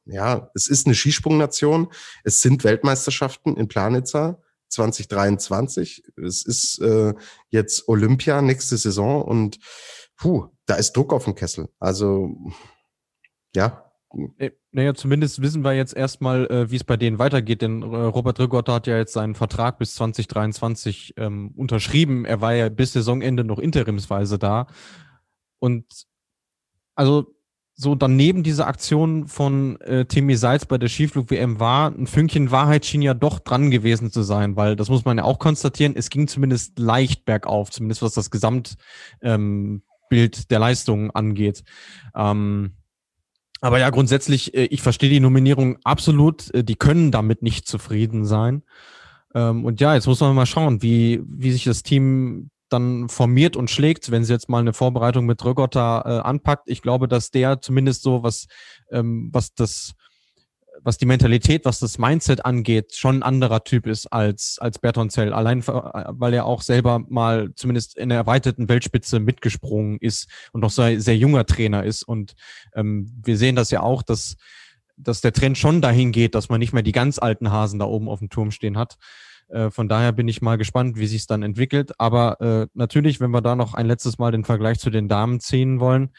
ja, 0.06 0.50
es 0.54 0.68
ist 0.68 0.86
eine 0.86 0.94
Skisprungnation. 0.94 1.88
Es 2.24 2.40
sind 2.40 2.64
Weltmeisterschaften 2.64 3.56
in 3.56 3.68
Planitza 3.68 4.40
2023. 4.70 6.04
Es 6.16 6.44
ist 6.44 6.80
äh, 6.80 7.12
jetzt 7.50 7.86
Olympia 7.86 8.40
nächste 8.40 8.78
Saison 8.78 9.22
und 9.22 9.58
puh, 10.16 10.48
da 10.68 10.76
ist 10.76 10.96
Druck 10.96 11.12
auf 11.12 11.24
dem 11.24 11.34
Kessel. 11.34 11.68
Also 11.80 12.36
ja, 13.56 13.88
äh, 14.38 14.50
naja, 14.72 14.94
zumindest 14.94 15.42
wissen 15.42 15.64
wir 15.64 15.74
jetzt 15.74 15.94
erstmal, 15.94 16.46
äh, 16.46 16.70
wie 16.70 16.76
es 16.76 16.84
bei 16.84 16.96
denen 16.96 17.18
weitergeht, 17.18 17.62
denn 17.62 17.82
äh, 17.82 17.86
Robert 17.86 18.40
Rigotta 18.40 18.74
hat 18.74 18.86
ja 18.86 18.96
jetzt 18.96 19.12
seinen 19.12 19.34
Vertrag 19.34 19.78
bis 19.78 19.94
2023 19.94 21.14
ähm, 21.16 21.52
unterschrieben. 21.56 22.24
Er 22.24 22.40
war 22.40 22.54
ja 22.54 22.68
bis 22.68 22.92
Saisonende 22.92 23.44
noch 23.44 23.58
interimsweise 23.58 24.38
da. 24.38 24.66
Und 25.58 25.84
also 26.94 27.34
so 27.74 27.94
daneben 27.94 28.42
dieser 28.42 28.66
Aktion 28.66 29.28
von 29.28 29.80
äh, 29.82 30.04
Timmy 30.04 30.36
Seitz 30.36 30.66
bei 30.66 30.78
der 30.78 30.88
Skiflug-WM 30.88 31.60
war, 31.60 31.90
ein 31.90 32.08
Fünkchen 32.08 32.50
Wahrheit 32.50 32.84
schien 32.84 33.02
ja 33.02 33.14
doch 33.14 33.38
dran 33.38 33.70
gewesen 33.70 34.10
zu 34.10 34.22
sein, 34.22 34.56
weil 34.56 34.74
das 34.74 34.88
muss 34.88 35.04
man 35.04 35.18
ja 35.18 35.24
auch 35.24 35.38
konstatieren, 35.38 35.94
es 35.96 36.10
ging 36.10 36.26
zumindest 36.26 36.78
leicht 36.78 37.24
bergauf, 37.24 37.70
zumindest 37.70 38.02
was 38.02 38.14
das 38.14 38.30
Gesamtbild 38.32 38.78
ähm, 39.22 39.82
der 40.10 40.58
Leistungen 40.58 41.10
angeht. 41.10 41.62
Ähm, 42.14 42.72
aber 43.60 43.78
ja, 43.78 43.90
grundsätzlich, 43.90 44.54
äh, 44.54 44.64
ich 44.66 44.82
verstehe 44.82 45.10
die 45.10 45.20
Nominierung 45.20 45.78
absolut. 45.84 46.52
Äh, 46.54 46.64
die 46.64 46.76
können 46.76 47.10
damit 47.10 47.42
nicht 47.42 47.66
zufrieden 47.66 48.24
sein. 48.24 48.62
Ähm, 49.34 49.64
und 49.64 49.80
ja, 49.80 49.94
jetzt 49.94 50.06
muss 50.06 50.20
man 50.20 50.34
mal 50.34 50.46
schauen, 50.46 50.82
wie, 50.82 51.22
wie 51.26 51.52
sich 51.52 51.64
das 51.64 51.82
Team 51.82 52.50
dann 52.68 53.08
formiert 53.08 53.56
und 53.56 53.70
schlägt, 53.70 54.10
wenn 54.10 54.24
sie 54.24 54.32
jetzt 54.32 54.48
mal 54.48 54.58
eine 54.58 54.74
Vorbereitung 54.74 55.26
mit 55.26 55.42
Rögotta 55.44 56.02
äh, 56.04 56.20
anpackt. 56.20 56.68
Ich 56.68 56.82
glaube, 56.82 57.08
dass 57.08 57.30
der 57.30 57.60
zumindest 57.60 58.02
so 58.02 58.22
was, 58.22 58.46
ähm, 58.90 59.30
was 59.32 59.54
das 59.54 59.94
was 60.82 60.98
die 60.98 61.06
Mentalität, 61.06 61.64
was 61.64 61.78
das 61.78 61.98
Mindset 61.98 62.44
angeht, 62.44 62.94
schon 62.94 63.16
ein 63.16 63.22
anderer 63.22 63.64
Typ 63.64 63.86
ist 63.86 64.06
als, 64.06 64.58
als 64.60 64.78
Bertonzell. 64.78 65.32
Allein, 65.32 65.66
weil 65.66 66.34
er 66.34 66.46
auch 66.46 66.62
selber 66.62 67.00
mal 67.08 67.52
zumindest 67.54 67.96
in 67.96 68.08
der 68.08 68.18
erweiterten 68.18 68.68
Weltspitze 68.68 69.20
mitgesprungen 69.20 69.98
ist 70.00 70.28
und 70.52 70.60
noch 70.60 70.70
sehr, 70.70 71.00
sehr 71.00 71.16
junger 71.16 71.46
Trainer 71.46 71.84
ist. 71.84 72.02
Und 72.02 72.34
ähm, 72.74 73.12
wir 73.24 73.36
sehen 73.36 73.56
das 73.56 73.70
ja 73.70 73.82
auch, 73.82 74.02
dass, 74.02 74.36
dass 74.96 75.20
der 75.20 75.32
Trend 75.32 75.58
schon 75.58 75.80
dahin 75.80 76.12
geht, 76.12 76.34
dass 76.34 76.48
man 76.48 76.60
nicht 76.60 76.72
mehr 76.72 76.82
die 76.82 76.92
ganz 76.92 77.18
alten 77.18 77.50
Hasen 77.50 77.78
da 77.78 77.86
oben 77.86 78.08
auf 78.08 78.20
dem 78.20 78.30
Turm 78.30 78.50
stehen 78.50 78.78
hat. 78.78 78.96
Äh, 79.48 79.70
von 79.70 79.88
daher 79.88 80.12
bin 80.12 80.28
ich 80.28 80.42
mal 80.42 80.58
gespannt, 80.58 80.98
wie 80.98 81.06
sich 81.06 81.22
es 81.22 81.26
dann 81.26 81.42
entwickelt. 81.42 81.92
Aber 81.98 82.40
äh, 82.40 82.66
natürlich, 82.74 83.20
wenn 83.20 83.30
wir 83.30 83.42
da 83.42 83.56
noch 83.56 83.74
ein 83.74 83.86
letztes 83.86 84.18
Mal 84.18 84.32
den 84.32 84.44
Vergleich 84.44 84.78
zu 84.78 84.90
den 84.90 85.08
Damen 85.08 85.40
ziehen 85.40 85.80
wollen, 85.80 86.10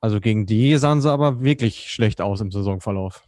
also 0.00 0.18
gegen 0.20 0.46
die 0.46 0.76
sahen 0.78 1.02
sie 1.02 1.10
aber 1.10 1.42
wirklich 1.42 1.90
schlecht 1.90 2.22
aus 2.22 2.40
im 2.40 2.50
Saisonverlauf. 2.50 3.22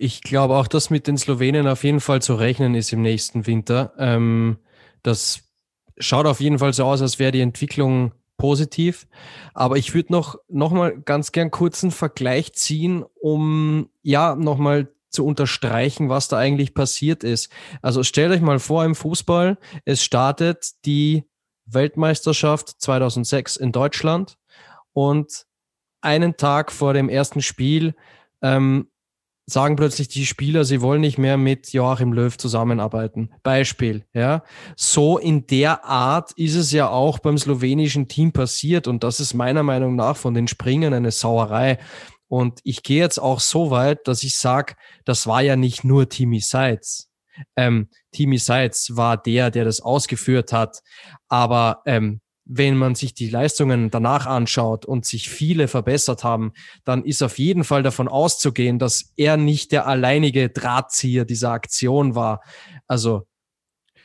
Ich 0.00 0.22
glaube 0.22 0.56
auch, 0.56 0.68
dass 0.68 0.90
mit 0.90 1.06
den 1.06 1.18
Slowenen 1.18 1.66
auf 1.66 1.84
jeden 1.84 2.00
Fall 2.00 2.22
zu 2.22 2.34
rechnen 2.34 2.74
ist 2.74 2.92
im 2.92 3.02
nächsten 3.02 3.46
Winter. 3.46 3.92
Ähm, 3.98 4.58
das 5.02 5.42
schaut 5.98 6.26
auf 6.26 6.40
jeden 6.40 6.58
Fall 6.58 6.72
so 6.72 6.84
aus, 6.84 7.02
als 7.02 7.18
wäre 7.18 7.32
die 7.32 7.40
Entwicklung 7.40 8.12
positiv. 8.36 9.08
Aber 9.54 9.76
ich 9.76 9.94
würde 9.94 10.12
noch, 10.12 10.36
noch 10.48 10.70
mal 10.70 10.98
ganz 11.00 11.32
gern 11.32 11.50
kurzen 11.50 11.90
Vergleich 11.90 12.52
ziehen, 12.52 13.04
um 13.20 13.90
ja 14.02 14.36
noch 14.36 14.58
mal 14.58 14.88
zu 15.10 15.26
unterstreichen, 15.26 16.08
was 16.08 16.28
da 16.28 16.38
eigentlich 16.38 16.74
passiert 16.74 17.24
ist. 17.24 17.50
Also 17.82 18.02
stellt 18.02 18.30
euch 18.30 18.40
mal 18.40 18.58
vor 18.58 18.84
im 18.84 18.94
Fußball, 18.94 19.58
es 19.84 20.02
startet 20.02 20.84
die 20.84 21.24
Weltmeisterschaft 21.64 22.80
2006 22.80 23.56
in 23.56 23.72
Deutschland 23.72 24.38
und 24.92 25.46
einen 26.00 26.36
Tag 26.36 26.70
vor 26.70 26.94
dem 26.94 27.08
ersten 27.08 27.42
Spiel 27.42 27.94
ähm, 28.42 28.88
sagen 29.48 29.76
plötzlich 29.76 30.08
die 30.08 30.26
Spieler, 30.26 30.64
sie 30.64 30.82
wollen 30.82 31.00
nicht 31.00 31.18
mehr 31.18 31.36
mit 31.38 31.72
Joachim 31.72 32.12
Löw 32.12 32.36
zusammenarbeiten. 32.36 33.30
Beispiel, 33.42 34.04
ja. 34.12 34.44
So 34.76 35.18
in 35.18 35.46
der 35.46 35.84
Art 35.84 36.32
ist 36.32 36.54
es 36.54 36.70
ja 36.70 36.88
auch 36.90 37.18
beim 37.18 37.38
slowenischen 37.38 38.08
Team 38.08 38.32
passiert 38.32 38.86
und 38.86 39.04
das 39.04 39.20
ist 39.20 39.34
meiner 39.34 39.62
Meinung 39.62 39.96
nach 39.96 40.16
von 40.16 40.34
den 40.34 40.48
Springen 40.48 40.92
eine 40.92 41.10
Sauerei. 41.10 41.78
Und 42.28 42.60
ich 42.62 42.82
gehe 42.82 42.98
jetzt 43.00 43.18
auch 43.18 43.40
so 43.40 43.70
weit, 43.70 44.06
dass 44.06 44.22
ich 44.22 44.36
sage, 44.36 44.74
das 45.06 45.26
war 45.26 45.40
ja 45.40 45.56
nicht 45.56 45.82
nur 45.82 46.08
Timmy 46.10 46.40
Seitz. 46.40 47.08
Ähm, 47.56 47.88
Timmy 48.12 48.36
Seitz 48.36 48.90
war 48.92 49.16
der, 49.16 49.50
der 49.50 49.64
das 49.64 49.80
ausgeführt 49.80 50.52
hat. 50.52 50.80
Aber 51.28 51.80
ähm, 51.86 52.20
wenn 52.48 52.76
man 52.76 52.94
sich 52.94 53.12
die 53.12 53.28
Leistungen 53.28 53.90
danach 53.90 54.26
anschaut 54.26 54.86
und 54.86 55.04
sich 55.04 55.28
viele 55.28 55.68
verbessert 55.68 56.24
haben, 56.24 56.52
dann 56.84 57.04
ist 57.04 57.22
auf 57.22 57.38
jeden 57.38 57.62
Fall 57.62 57.82
davon 57.82 58.08
auszugehen, 58.08 58.78
dass 58.78 59.12
er 59.16 59.36
nicht 59.36 59.70
der 59.70 59.86
alleinige 59.86 60.48
Drahtzieher 60.48 61.26
dieser 61.26 61.50
Aktion 61.50 62.14
war. 62.14 62.40
Also 62.86 63.26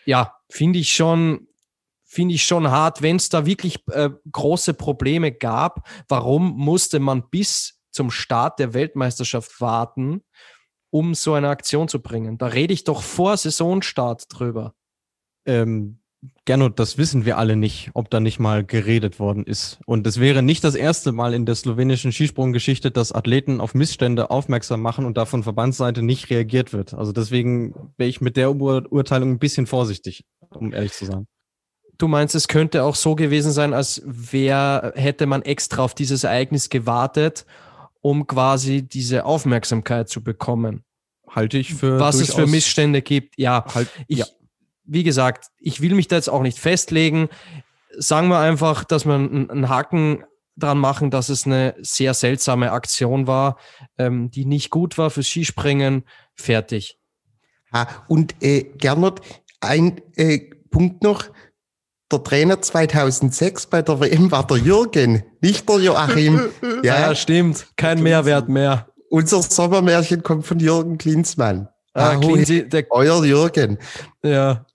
ja, 0.06 0.36
finde 0.50 0.80
ich 0.80 0.94
schon, 0.94 1.48
finde 2.04 2.36
ich 2.36 2.44
schon 2.44 2.70
hart, 2.70 3.02
wenn 3.02 3.16
es 3.16 3.30
da 3.30 3.46
wirklich 3.46 3.88
äh, 3.88 4.10
große 4.30 4.74
Probleme 4.74 5.32
gab. 5.32 5.88
Warum 6.10 6.58
musste 6.58 7.00
man 7.00 7.30
bis 7.30 7.80
zum 7.92 8.12
Start 8.12 8.60
der 8.60 8.74
Weltmeisterschaft 8.74 9.62
warten, 9.62 10.22
um 10.90 11.16
so 11.16 11.34
eine 11.34 11.48
Aktion 11.48 11.88
zu 11.88 12.02
bringen? 12.02 12.38
Da 12.38 12.48
rede 12.48 12.74
ich 12.74 12.84
doch 12.84 13.02
vor 13.02 13.38
Saisonstart 13.38 14.26
drüber. 14.28 14.74
Ähm, 15.46 16.03
Gernot, 16.46 16.80
das 16.80 16.98
wissen 16.98 17.26
wir 17.26 17.38
alle 17.38 17.56
nicht, 17.56 17.92
ob 17.94 18.10
da 18.10 18.20
nicht 18.20 18.40
mal 18.40 18.64
geredet 18.64 19.20
worden 19.20 19.46
ist. 19.46 19.80
Und 19.86 20.06
es 20.08 20.20
wäre 20.20 20.42
nicht 20.42 20.64
das 20.64 20.76
erste 20.76 21.12
Mal 21.12 21.34
in 21.34 21.46
der 21.46 21.56
slowenischen 21.56 22.12
Skisprunggeschichte, 22.12 22.92
dass 22.92 23.12
Athleten 23.12 23.62
auf 23.62 23.74
Missstände 23.74 24.30
aufmerksam 24.30 24.82
machen 24.82 25.06
und 25.06 25.18
da 25.18 25.26
von 25.26 25.44
Verbandsseite 25.44 26.02
nicht 26.02 26.30
reagiert 26.30 26.74
wird. 26.74 26.94
Also 26.94 27.12
deswegen 27.12 27.74
wäre 27.98 28.10
ich 28.10 28.22
mit 28.22 28.38
der 28.38 28.54
Ur 28.54 28.86
Urteilung 28.90 29.32
ein 29.32 29.40
bisschen 29.40 29.68
vorsichtig, 29.68 30.26
um 30.50 30.74
ehrlich 30.74 30.94
zu 30.94 31.06
sein. 31.06 31.28
du 31.98 32.08
meinst, 32.08 32.36
es 32.36 32.48
könnte 32.48 32.84
auch 32.84 32.96
so 32.96 33.16
gewesen 33.16 33.52
sein, 33.52 33.74
als 33.74 34.02
wäre, 34.06 34.94
hätte 34.96 35.26
man 35.26 35.42
extra 35.44 35.84
auf 35.84 35.94
dieses 35.94 36.24
Ereignis 36.24 36.70
gewartet, 36.70 37.46
um 38.02 38.28
quasi 38.28 38.82
diese 38.82 39.26
Aufmerksamkeit 39.26 40.10
zu 40.10 40.24
bekommen. 40.24 40.84
Halte 41.30 41.58
ich 41.58 41.74
für. 41.74 42.00
Was 42.00 42.20
es 42.20 42.34
für 42.34 42.48
Missstände 42.48 43.02
gibt. 43.02 43.38
Ja, 43.38 43.66
Halt, 43.74 43.90
ich, 44.08 44.20
ja. 44.20 44.26
Wie 44.86 45.04
gesagt, 45.04 45.48
ich 45.60 45.82
will 45.82 45.96
mich 45.96 46.08
da 46.08 46.16
jetzt 46.18 46.30
auch 46.30 46.42
nicht 46.42 46.60
festlegen. 46.60 47.30
Sagen 47.98 48.28
wir 48.30 48.40
einfach, 48.40 48.84
dass 48.84 49.06
wir 49.06 49.14
einen 49.16 49.70
Haken 49.70 50.24
dran 50.56 50.78
machen, 50.78 51.10
dass 51.12 51.30
es 51.30 51.46
eine 51.46 51.76
sehr 51.82 52.14
seltsame 52.14 52.72
Aktion 52.72 53.28
war, 53.28 53.58
ähm, 53.98 54.30
die 54.30 54.46
nicht 54.46 54.70
gut 54.70 54.98
war 54.98 55.10
fürs 55.10 55.28
Skispringen. 55.28 56.04
Fertig. 56.36 56.98
Ah, 57.72 57.88
und 58.08 58.36
äh, 58.44 58.64
Gernot, 58.78 59.22
ein 59.62 60.02
äh, 60.16 60.50
Punkt 60.70 61.04
noch. 61.04 61.26
Der 62.12 62.24
Trainer 62.24 62.62
2006 62.62 63.68
bei 63.68 63.82
der 63.82 64.00
WM 64.00 64.32
war 64.32 64.46
der 64.46 64.58
Jürgen, 64.58 65.24
nicht 65.42 65.68
der 65.68 65.80
Joachim. 65.80 66.42
Ja, 66.84 67.16
stimmt. 67.16 67.66
Kein 67.76 68.04
Mehrwert 68.04 68.50
mehr. 68.50 68.88
Unser 69.10 69.42
Sommermärchen 69.42 70.22
kommt 70.22 70.46
von 70.46 70.60
Jürgen 70.60 70.98
Klinsmann. 70.98 71.70
Ah, 71.94 72.12
Ah, 72.12 72.16
Cleansy, 72.18 72.68
der, 72.68 72.86
Euer 72.92 73.24
Jürgen. 73.24 73.78
ja. 74.24 74.66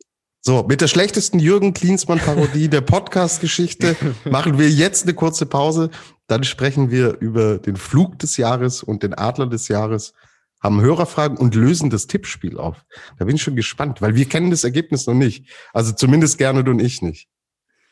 So, 0.40 0.62
mit 0.62 0.80
der 0.80 0.86
schlechtesten 0.88 1.40
Jürgen 1.40 1.74
Klinsmann-Parodie 1.74 2.68
der 2.68 2.80
Podcast-Geschichte 2.80 3.96
machen 4.24 4.58
wir 4.58 4.70
jetzt 4.70 5.02
eine 5.02 5.14
kurze 5.14 5.46
Pause. 5.46 5.90
Dann 6.28 6.44
sprechen 6.44 6.90
wir 6.90 7.18
über 7.18 7.58
den 7.58 7.76
Flug 7.76 8.18
des 8.20 8.36
Jahres 8.36 8.82
und 8.82 9.02
den 9.02 9.14
Adler 9.14 9.46
des 9.46 9.68
Jahres, 9.68 10.14
haben 10.60 10.80
Hörerfragen 10.80 11.36
und 11.36 11.54
lösen 11.54 11.90
das 11.90 12.06
Tippspiel 12.06 12.58
auf. 12.58 12.84
Da 13.18 13.24
bin 13.24 13.36
ich 13.36 13.42
schon 13.42 13.56
gespannt, 13.56 14.00
weil 14.00 14.14
wir 14.14 14.26
kennen 14.26 14.50
das 14.50 14.64
Ergebnis 14.64 15.06
noch 15.06 15.14
nicht. 15.14 15.48
Also 15.72 15.92
zumindest 15.92 16.38
gerne 16.38 16.68
und 16.68 16.80
ich 16.80 17.02
nicht. 17.02 17.28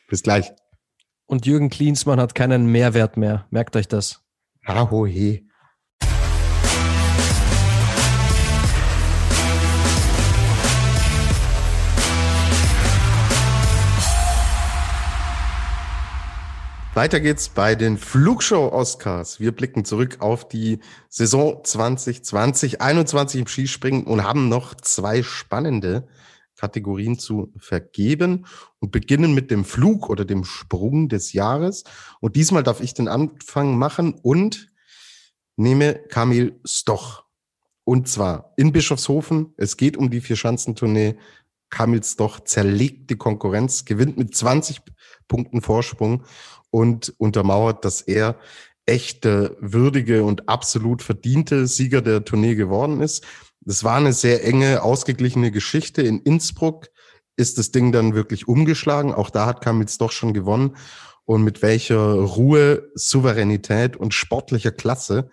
Bis 0.09 0.23
gleich. 0.23 0.51
Und 1.25 1.45
Jürgen 1.45 1.69
Klinsmann 1.69 2.19
hat 2.19 2.33
keinen 2.35 2.67
Mehrwert 2.71 3.17
mehr. 3.17 3.45
Merkt 3.51 3.75
euch 3.75 3.87
das. 3.87 4.21
Ahohe. 4.65 5.46
Weiter 16.97 17.19
geht's 17.19 17.49
bei 17.49 17.75
den 17.75 17.95
Flugshow-Oscars. 17.95 19.39
Wir 19.39 19.51
blicken 19.51 19.85
zurück 19.85 20.17
auf 20.17 20.47
die 20.47 20.79
Saison 21.09 21.63
2020, 21.63 22.81
21 22.81 23.41
im 23.41 23.45
Skispringen 23.45 24.05
und 24.05 24.23
haben 24.23 24.49
noch 24.49 24.73
zwei 24.73 25.21
spannende 25.21 26.07
Kategorien 26.55 27.19
zu 27.19 27.53
vergeben 27.55 28.47
und 28.79 28.91
beginnen 28.91 29.35
mit 29.35 29.51
dem 29.51 29.63
Flug 29.63 30.09
oder 30.09 30.25
dem 30.25 30.43
Sprung 30.43 31.07
des 31.07 31.33
Jahres. 31.33 31.83
Und 32.19 32.35
diesmal 32.35 32.63
darf 32.63 32.81
ich 32.81 32.95
den 32.95 33.09
Anfang 33.09 33.77
machen 33.77 34.15
und 34.23 34.71
nehme 35.55 35.99
Kamil 36.09 36.59
Stoch. 36.65 37.25
Und 37.83 38.07
zwar 38.07 38.53
in 38.57 38.71
Bischofshofen. 38.71 39.53
Es 39.55 39.77
geht 39.77 39.97
um 39.97 40.09
die 40.09 40.19
Vierschanzentournee. 40.19 41.15
Kamil 41.69 42.01
Stoch 42.03 42.39
zerlegt 42.39 43.11
die 43.11 43.17
Konkurrenz, 43.17 43.85
gewinnt 43.85 44.17
mit 44.17 44.35
20 44.35 44.81
Punkten 45.27 45.61
Vorsprung 45.61 46.23
und 46.69 47.13
untermauert, 47.17 47.85
dass 47.85 48.01
er 48.01 48.37
echte, 48.85 49.57
würdige 49.59 50.23
und 50.23 50.47
absolut 50.49 51.01
verdiente 51.01 51.67
Sieger 51.67 52.01
der 52.01 52.23
Tournee 52.23 52.55
geworden 52.55 53.01
ist. 53.01 53.25
Das 53.61 53.83
war 53.83 53.97
eine 53.97 54.13
sehr 54.13 54.45
enge, 54.45 54.81
ausgeglichene 54.81 55.51
Geschichte. 55.51 56.01
In 56.01 56.19
Innsbruck 56.19 56.87
ist 57.35 57.57
das 57.57 57.71
Ding 57.71 57.91
dann 57.91 58.15
wirklich 58.15 58.47
umgeschlagen. 58.47 59.13
Auch 59.13 59.29
da 59.29 59.45
hat 59.45 59.61
Kamils 59.61 59.97
doch 59.97 60.11
schon 60.11 60.33
gewonnen. 60.33 60.77
Und 61.25 61.43
mit 61.43 61.61
welcher 61.61 61.99
Ruhe, 61.99 62.89
Souveränität 62.95 63.97
und 63.97 64.13
sportlicher 64.13 64.71
Klasse 64.71 65.29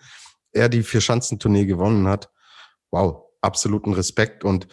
er 0.52 0.68
die 0.68 0.82
Vierschanzentournee 0.82 1.66
gewonnen 1.66 2.08
hat. 2.08 2.30
Wow, 2.90 3.24
absoluten 3.40 3.92
Respekt. 3.92 4.44
Und 4.44 4.66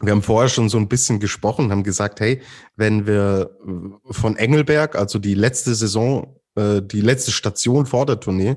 wir 0.00 0.12
haben 0.12 0.22
vorher 0.22 0.48
schon 0.48 0.68
so 0.68 0.78
ein 0.78 0.88
bisschen 0.88 1.18
gesprochen, 1.18 1.70
haben 1.70 1.82
gesagt, 1.82 2.20
hey, 2.20 2.40
wenn 2.76 3.06
wir 3.06 3.56
von 4.10 4.36
Engelberg, 4.36 4.94
also 4.94 5.18
die 5.18 5.34
letzte 5.34 5.74
Saison, 5.74 6.40
äh, 6.54 6.80
die 6.82 7.00
letzte 7.00 7.32
Station 7.32 7.86
vor 7.86 8.06
der 8.06 8.20
Tournee, 8.20 8.56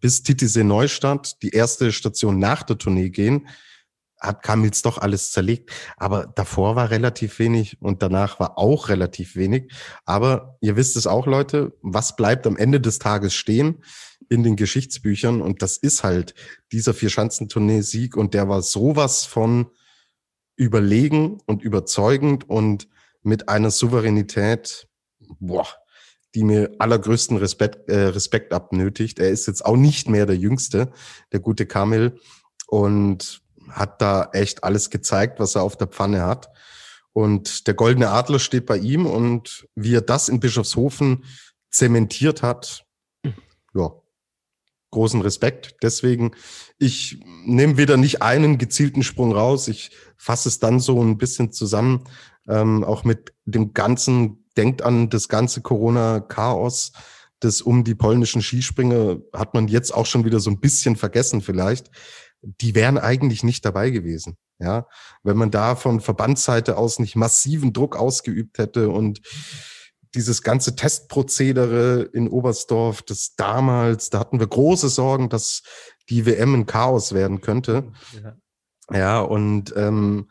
bis 0.00 0.22
Titisee 0.22 0.64
Neustadt, 0.64 1.42
die 1.42 1.50
erste 1.50 1.90
Station 1.90 2.38
nach 2.38 2.62
der 2.62 2.76
Tournee 2.76 3.08
gehen, 3.08 3.48
hat 4.20 4.42
Kamils 4.42 4.82
doch 4.82 4.98
alles 4.98 5.32
zerlegt. 5.32 5.70
Aber 5.96 6.26
davor 6.26 6.76
war 6.76 6.90
relativ 6.90 7.38
wenig 7.38 7.80
und 7.80 8.02
danach 8.02 8.38
war 8.40 8.58
auch 8.58 8.88
relativ 8.88 9.36
wenig. 9.36 9.72
Aber 10.04 10.58
ihr 10.60 10.76
wisst 10.76 10.96
es 10.96 11.06
auch, 11.06 11.26
Leute, 11.26 11.72
was 11.82 12.16
bleibt 12.16 12.46
am 12.46 12.56
Ende 12.56 12.80
des 12.80 12.98
Tages 12.98 13.34
stehen 13.34 13.82
in 14.28 14.42
den 14.42 14.56
Geschichtsbüchern? 14.56 15.40
Und 15.40 15.62
das 15.62 15.76
ist 15.76 16.04
halt 16.04 16.34
dieser 16.72 16.94
Vierschanzentournee-Sieg 16.94 18.16
und 18.16 18.34
der 18.34 18.48
war 18.48 18.62
sowas 18.62 19.24
von 19.24 19.70
überlegen 20.56 21.40
und 21.46 21.62
überzeugend 21.62 22.48
und 22.48 22.88
mit 23.22 23.48
einer 23.48 23.70
Souveränität, 23.70 24.88
boah, 25.40 25.66
die 26.34 26.44
mir 26.44 26.74
allergrößten 26.78 27.36
Respekt, 27.36 27.88
äh, 27.88 28.06
Respekt 28.06 28.52
abnötigt. 28.52 29.18
Er 29.18 29.30
ist 29.30 29.46
jetzt 29.46 29.64
auch 29.64 29.76
nicht 29.76 30.08
mehr 30.08 30.26
der 30.26 30.36
Jüngste, 30.36 30.92
der 31.32 31.40
gute 31.40 31.66
Kamil, 31.66 32.18
und 32.66 33.42
hat 33.70 34.02
da 34.02 34.30
echt 34.32 34.64
alles 34.64 34.90
gezeigt, 34.90 35.38
was 35.40 35.54
er 35.54 35.62
auf 35.62 35.76
der 35.76 35.86
Pfanne 35.86 36.22
hat. 36.22 36.50
Und 37.12 37.66
der 37.66 37.74
goldene 37.74 38.10
Adler 38.10 38.40
steht 38.40 38.66
bei 38.66 38.76
ihm 38.76 39.06
und 39.06 39.68
wie 39.74 39.94
er 39.94 40.00
das 40.00 40.28
in 40.28 40.40
Bischofshofen 40.40 41.24
zementiert 41.70 42.42
hat, 42.42 42.84
ja, 43.74 43.92
großen 44.90 45.20
Respekt. 45.22 45.76
Deswegen, 45.82 46.32
ich 46.78 47.20
nehme 47.44 47.76
wieder 47.76 47.96
nicht 47.96 48.22
einen 48.22 48.58
gezielten 48.58 49.02
Sprung 49.02 49.32
raus. 49.32 49.68
Ich 49.68 49.90
fasse 50.24 50.48
es 50.48 50.58
dann 50.58 50.80
so 50.80 51.02
ein 51.02 51.18
bisschen 51.18 51.52
zusammen, 51.52 52.04
ähm, 52.48 52.82
auch 52.82 53.04
mit 53.04 53.34
dem 53.44 53.74
ganzen, 53.74 54.46
denkt 54.56 54.80
an 54.80 55.10
das 55.10 55.28
ganze 55.28 55.60
Corona-Chaos, 55.60 56.92
das 57.40 57.60
um 57.60 57.84
die 57.84 57.94
polnischen 57.94 58.40
Skispringer 58.40 59.18
hat 59.34 59.52
man 59.52 59.68
jetzt 59.68 59.92
auch 59.92 60.06
schon 60.06 60.24
wieder 60.24 60.40
so 60.40 60.48
ein 60.48 60.60
bisschen 60.60 60.96
vergessen 60.96 61.42
vielleicht. 61.42 61.90
Die 62.40 62.74
wären 62.74 62.96
eigentlich 62.96 63.42
nicht 63.42 63.66
dabei 63.66 63.90
gewesen. 63.90 64.38
Ja, 64.58 64.86
wenn 65.24 65.36
man 65.36 65.50
da 65.50 65.76
von 65.76 66.00
Verbandsseite 66.00 66.78
aus 66.78 66.98
nicht 66.98 67.16
massiven 67.16 67.74
Druck 67.74 67.96
ausgeübt 67.96 68.56
hätte 68.56 68.88
und 68.88 69.20
dieses 70.14 70.40
ganze 70.40 70.74
Testprozedere 70.74 72.08
in 72.14 72.28
Oberstdorf, 72.28 73.02
das 73.02 73.34
damals, 73.36 74.08
da 74.08 74.20
hatten 74.20 74.40
wir 74.40 74.46
große 74.46 74.88
Sorgen, 74.88 75.28
dass 75.28 75.62
die 76.08 76.24
WM 76.24 76.54
ein 76.54 76.66
Chaos 76.66 77.12
werden 77.12 77.42
könnte. 77.42 77.92
Ja. 78.22 78.36
Ja, 78.90 79.20
und 79.20 79.72
ähm, 79.76 80.28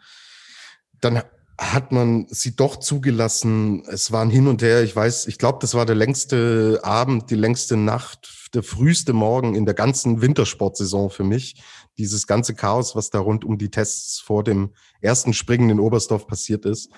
dann 1.02 1.24
hat 1.58 1.92
man 1.92 2.28
sie 2.30 2.56
doch 2.56 2.78
zugelassen. 2.78 3.84
Es 3.88 4.12
war 4.12 4.24
ein 4.24 4.30
Hin 4.30 4.48
und 4.48 4.62
Her. 4.62 4.84
Ich 4.84 4.96
weiß, 4.96 5.28
ich 5.28 5.38
glaube, 5.38 5.60
das 5.62 5.74
war 5.74 5.86
der 5.86 5.96
längste 5.96 6.80
Abend, 6.84 7.30
die 7.30 7.36
längste 7.36 7.78
Nacht, 7.78 8.50
der 8.54 8.63
früheste 8.63 9.13
Morgen 9.13 9.56
in 9.56 9.66
der 9.66 9.74
ganzen 9.74 10.22
Wintersportsaison 10.22 11.10
für 11.10 11.24
mich. 11.24 11.62
Dieses 11.98 12.28
ganze 12.28 12.56
Chaos, 12.56 12.96
was 12.96 13.10
da 13.10 13.20
rund 13.20 13.46
um 13.46 13.58
die 13.58 13.70
Tests 13.70 14.20
vor 14.20 14.44
dem 14.44 14.74
ersten 15.02 15.34
Springen 15.34 15.70
in 15.70 15.80
Oberstdorf 15.80 16.28
passiert 16.28 16.66
ist. 16.66 16.89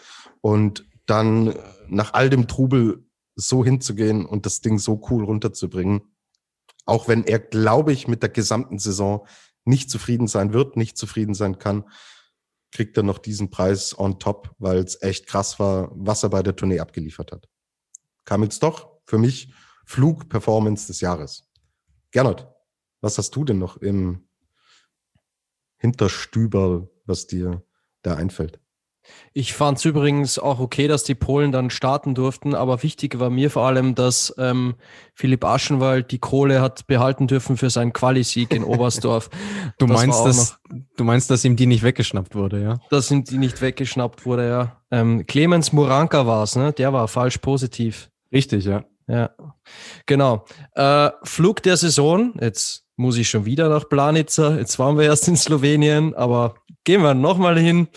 Und 0.42 0.86
dann 1.06 1.54
nach 1.88 2.14
all 2.14 2.30
dem 2.30 2.48
Trubel 2.48 3.06
so 3.36 3.64
hinzugehen 3.64 4.26
und 4.26 4.46
das 4.46 4.62
Ding 4.62 4.80
so 4.80 5.02
cool 5.10 5.24
runterzubringen. 5.26 6.02
Auch 6.86 7.08
wenn 7.08 7.24
er, 7.26 7.40
glaube 7.40 7.92
ich, 7.92 8.08
mit 8.08 8.22
der 8.22 8.30
gesamten 8.30 8.80
Saison 8.80 9.28
nicht 9.66 9.90
zufrieden 9.90 10.28
sein 10.28 10.54
wird, 10.54 10.78
nicht 10.78 10.98
zufrieden 10.98 11.34
sein 11.34 11.60
kann, 11.60 11.86
kriegt 12.72 12.98
er 12.98 13.04
noch 13.04 13.20
diesen 13.20 13.50
Preis 13.50 13.98
on 13.98 14.20
top, 14.20 14.56
weil 14.58 14.78
es 14.78 15.02
echt 15.02 15.28
krass 15.28 15.60
war, 15.60 15.92
was 15.94 16.24
er 16.24 16.30
bei 16.30 16.44
der 16.44 16.56
Tournee 16.56 16.80
abgeliefert 16.80 17.32
hat. 17.32 17.48
Kam 18.26 18.44
jetzt 18.44 18.64
doch 18.64 19.00
für 19.06 19.18
mich 19.18 19.54
Flug-Performance 19.86 20.88
des 20.88 21.02
Jahres. 21.02 21.50
Gernot, 22.12 22.48
was 23.02 23.18
hast 23.18 23.36
du 23.36 23.44
denn 23.44 23.60
noch 23.60 23.78
im 23.78 24.28
Hinterstüberl, 25.78 26.90
was 27.06 27.28
dir 27.28 27.64
da 28.02 28.16
einfällt? 28.16 28.60
Ich 29.34 29.54
fand 29.54 29.78
es 29.78 29.86
übrigens 29.86 30.40
auch 30.40 30.60
okay, 30.60 30.88
dass 30.88 31.04
die 31.04 31.16
Polen 31.16 31.52
dann 31.52 31.70
starten 31.70 32.16
durften, 32.16 32.56
aber 32.56 32.84
wichtig 32.84 33.20
war 33.20 33.30
mir 33.30 33.52
vor 33.52 33.66
allem, 33.66 33.96
dass 33.96 34.34
ähm, 34.38 34.76
Philipp 35.14 35.44
Aschenwald 35.44 36.12
die 36.12 36.20
Kohle 36.20 36.62
hat 36.62 36.88
behalten 36.88 37.28
dürfen 37.28 37.58
für 37.58 37.70
seinen 37.70 37.94
Qualisieg 37.94 38.54
in 38.54 38.64
Oberstdorf. 38.66 39.30
Du 39.78 39.88
Das 39.88 39.98
meinst, 39.98 40.26
dass, 40.26 40.60
du 40.98 41.04
meinst, 41.04 41.30
dass 41.30 41.44
ihm 41.44 41.56
die 41.56 41.66
nicht 41.66 41.84
weggeschnappt 41.84 42.36
wurde, 42.36 42.62
ja? 42.62 42.80
dass 42.90 43.12
ihm 43.12 43.24
die 43.24 43.38
nicht 43.38 43.62
weggeschnappt 43.62 44.26
wurde, 44.26 44.48
ja. 44.48 44.82
Ähm, 44.92 45.26
Clemens 45.28 45.74
Muranka 45.74 46.26
war 46.26 46.44
es, 46.44 46.56
ne? 46.56 46.72
Der 46.74 46.94
war 46.94 47.08
falsch 47.08 47.40
positiv. 47.40 48.10
Richtig, 48.32 48.66
ja. 48.66 48.86
Ja, 49.08 49.30
genau. 50.06 50.46
Äh, 50.74 51.12
Flug 51.24 51.62
der 51.62 51.78
Saison. 51.78 52.34
Jetzt 52.42 52.86
muss 52.96 53.18
ich 53.18 53.30
schon 53.30 53.46
wieder 53.46 53.70
nach 53.70 53.88
Planica. 53.88 54.56
Jetzt 54.56 54.80
waren 54.80 54.98
wir 54.98 55.06
erst 55.06 55.28
in 55.28 55.36
Slowenien, 55.36 56.16
aber 56.16 56.56
gehen 56.84 57.02
wir 57.02 57.14
nochmal 57.14 57.60
hin. 57.60 57.88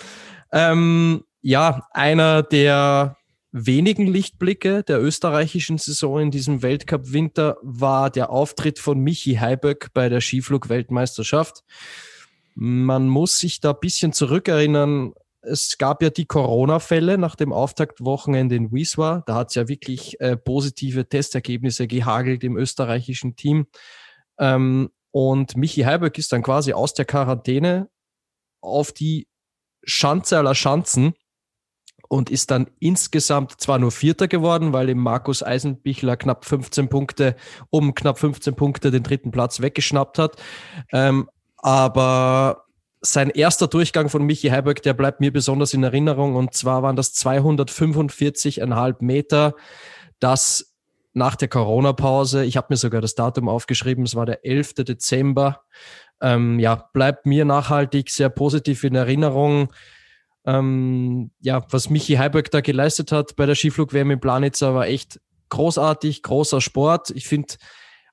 Ähm, 0.53 1.25
ja, 1.41 1.87
einer 1.93 2.43
der 2.43 3.17
wenigen 3.53 4.07
Lichtblicke 4.07 4.83
der 4.83 5.01
österreichischen 5.03 5.79
Saison 5.79 6.21
in 6.21 6.31
diesem 6.31 6.63
Weltcup-Winter 6.63 7.57
war 7.63 8.11
der 8.11 8.31
Auftritt 8.31 8.79
von 8.79 8.99
Michi 8.99 9.35
Heiböck 9.37 9.89
bei 9.95 10.09
der 10.09 10.21
Skiflug-Weltmeisterschaft. 10.21 11.65
Man 12.55 13.09
muss 13.09 13.39
sich 13.39 13.61
da 13.61 13.71
ein 13.71 13.81
bisschen 13.81 14.13
zurückerinnern. 14.13 15.13
Es 15.41 15.79
gab 15.79 16.03
ja 16.03 16.11
die 16.11 16.27
Corona-Fälle 16.27 17.17
nach 17.17 17.37
dem 17.37 17.53
Auftaktwochenende 17.53 18.57
in 18.57 18.73
Wieswa. 18.73 19.23
Da 19.27 19.37
hat 19.37 19.49
es 19.49 19.55
ja 19.55 19.69
wirklich 19.69 20.21
äh, 20.21 20.37
positive 20.37 21.09
Testergebnisse 21.09 21.87
gehagelt 21.87 22.45
im 22.45 22.57
österreichischen 22.57 23.37
Team. 23.37 23.67
Ähm, 24.39 24.91
und 25.11 25.57
Michi 25.57 25.83
Heiböck 25.83 26.19
ist 26.19 26.33
dann 26.33 26.43
quasi 26.43 26.73
aus 26.73 26.95
der 26.95 27.05
Quarantäne 27.05 27.89
auf 28.61 28.93
die 28.93 29.29
Schanze 29.89 30.39
aller 30.39 30.55
Schanzen 30.55 31.15
und 32.09 32.31
ist 32.31 32.51
dann 32.51 32.69
insgesamt 32.79 33.61
zwar 33.61 33.79
nur 33.79 33.91
Vierter 33.91 34.29
geworden, 34.29 34.73
weil 34.73 34.89
ihm 34.89 34.99
Markus 34.99 35.43
Eisenbichler 35.43 36.17
knapp 36.17 36.45
15 36.45 36.89
Punkte, 36.89 37.37
um 37.71 37.95
knapp 37.95 38.19
15 38.19 38.55
Punkte 38.55 38.91
den 38.91 39.03
dritten 39.03 39.31
Platz 39.31 39.61
weggeschnappt 39.61 40.19
hat. 40.19 40.37
Ähm, 40.93 41.29
aber 41.59 42.65
sein 43.01 43.31
erster 43.31 43.69
Durchgang 43.69 44.09
von 44.09 44.25
Michi 44.25 44.49
Heiberg, 44.49 44.83
der 44.83 44.95
bleibt 44.95 45.21
mir 45.21 45.33
besonders 45.33 45.75
in 45.75 45.83
Erinnerung. 45.83 46.35
Und 46.37 46.55
zwar 46.55 46.83
waren 46.83 46.97
das 46.97 47.15
245,5 47.15 48.97
Meter. 49.01 49.55
Das 50.19 50.75
nach 51.15 51.37
der 51.37 51.49
Corona-Pause, 51.49 52.45
ich 52.45 52.57
habe 52.57 52.69
mir 52.71 52.77
sogar 52.77 53.01
das 53.01 53.15
Datum 53.15 53.49
aufgeschrieben, 53.49 54.05
es 54.05 54.15
war 54.15 54.27
der 54.27 54.45
11. 54.45 54.75
Dezember. 54.75 55.63
Ähm, 56.21 56.59
ja, 56.59 56.89
bleibt 56.93 57.27
mir 57.27 57.45
nachhaltig 57.45 58.11
sehr 58.11 58.29
positiv 58.29 58.85
in 58.85 58.95
Erinnerung 58.95 59.69
ähm, 60.49 61.31
ja, 61.41 61.63
was 61.71 61.91
Michi 61.91 62.15
Heiberg 62.15 62.51
da 62.51 62.63
geleistet 62.63 63.13
hat 63.13 63.37
bei 63.37 63.45
der 63.45 63.55
Skiflug-WM 63.55 64.13
in 64.13 64.21
Planitzer 64.21 64.75
war 64.75 64.87
echt 64.87 65.21
großartig, 65.51 66.23
großer 66.23 66.63
Sport. 66.63 67.11
Ich 67.11 67.29
finde, 67.29 67.55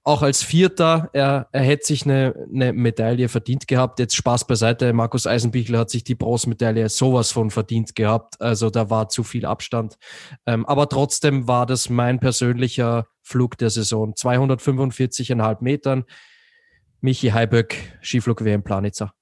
auch 0.03 0.21
als 0.21 0.43
Vierter, 0.43 1.09
er, 1.13 1.47
er 1.53 1.63
hätte 1.63 1.85
sich 1.85 2.03
eine, 2.03 2.35
eine 2.53 2.73
Medaille 2.73 3.29
verdient 3.29 3.67
gehabt. 3.67 3.99
Jetzt 3.99 4.15
Spaß 4.17 4.47
beiseite, 4.47 4.91
Markus 4.91 5.25
Eisenbichler 5.27 5.79
hat 5.79 5.89
sich 5.89 6.03
die 6.03 6.13
Bronzemedaille 6.13 6.89
sowas 6.89 7.31
von 7.31 7.51
verdient 7.51 7.95
gehabt. 7.95 8.39
Also 8.41 8.69
da 8.69 8.89
war 8.89 9.07
zu 9.07 9.23
viel 9.23 9.45
Abstand. 9.45 9.95
Ähm, 10.45 10.65
aber 10.65 10.89
trotzdem 10.89 11.47
war 11.47 11.65
das 11.65 11.89
mein 11.89 12.19
persönlicher 12.19 13.07
Flug 13.21 13.57
der 13.57 13.69
Saison. 13.69 14.13
245,5 14.13 15.57
Metern. 15.61 16.03
Michi 17.05 17.29
Heiböck, 17.29 17.75
Skiflug-WM 18.01 18.63
Planitzer 18.63 19.13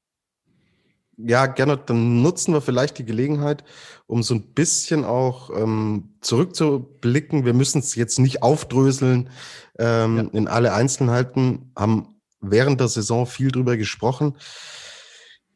ja, 1.17 1.45
gerne, 1.45 1.77
dann 1.77 2.21
nutzen 2.21 2.53
wir 2.53 2.61
vielleicht 2.61 2.97
die 2.97 3.05
Gelegenheit, 3.05 3.63
um 4.07 4.23
so 4.23 4.33
ein 4.33 4.53
bisschen 4.53 5.05
auch 5.05 5.49
ähm, 5.55 6.15
zurückzublicken. 6.21 7.45
Wir 7.45 7.53
müssen 7.53 7.79
es 7.79 7.95
jetzt 7.95 8.19
nicht 8.19 8.41
aufdröseln 8.41 9.29
ähm, 9.77 10.17
ja. 10.17 10.23
in 10.39 10.47
alle 10.47 10.73
Einzelheiten, 10.73 11.71
haben 11.77 12.15
während 12.41 12.79
der 12.79 12.87
Saison 12.87 13.25
viel 13.25 13.51
drüber 13.51 13.77
gesprochen. 13.77 14.35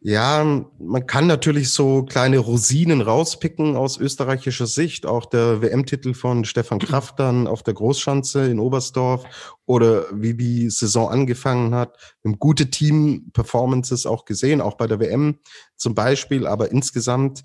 Ja, 0.09 0.41
man 0.79 1.05
kann 1.05 1.27
natürlich 1.27 1.71
so 1.71 2.03
kleine 2.03 2.37
Rosinen 2.37 3.01
rauspicken 3.01 3.75
aus 3.75 3.97
österreichischer 3.97 4.65
Sicht. 4.65 5.05
Auch 5.05 5.25
der 5.25 5.61
WM-Titel 5.61 6.13
von 6.13 6.45
Stefan 6.45 6.79
Kraft 6.79 7.19
dann 7.19 7.45
auf 7.45 7.61
der 7.61 7.73
Großschanze 7.73 8.45
in 8.45 8.61
Oberstdorf 8.61 9.25
oder 9.65 10.05
wie 10.13 10.33
die 10.33 10.69
Saison 10.69 11.09
angefangen 11.09 11.75
hat. 11.75 11.97
Wir 12.23 12.31
gute 12.37 12.69
Team-Performances 12.69 14.05
auch 14.05 14.23
gesehen, 14.23 14.61
auch 14.61 14.75
bei 14.75 14.87
der 14.87 15.01
WM 15.01 15.39
zum 15.75 15.93
Beispiel. 15.93 16.47
Aber 16.47 16.71
insgesamt, 16.71 17.43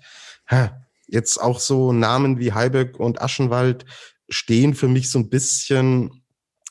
jetzt 1.05 1.41
auch 1.41 1.59
so 1.59 1.91
Namen 1.91 2.39
wie 2.39 2.53
Heiberg 2.53 2.97
und 2.97 3.21
Aschenwald 3.21 3.83
stehen 4.29 4.73
für 4.73 4.87
mich 4.87 5.11
so 5.11 5.19
ein 5.19 5.29
bisschen 5.29 6.23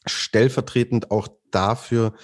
stellvertretend 0.06 1.10
auch 1.10 1.28
dafür, 1.50 2.14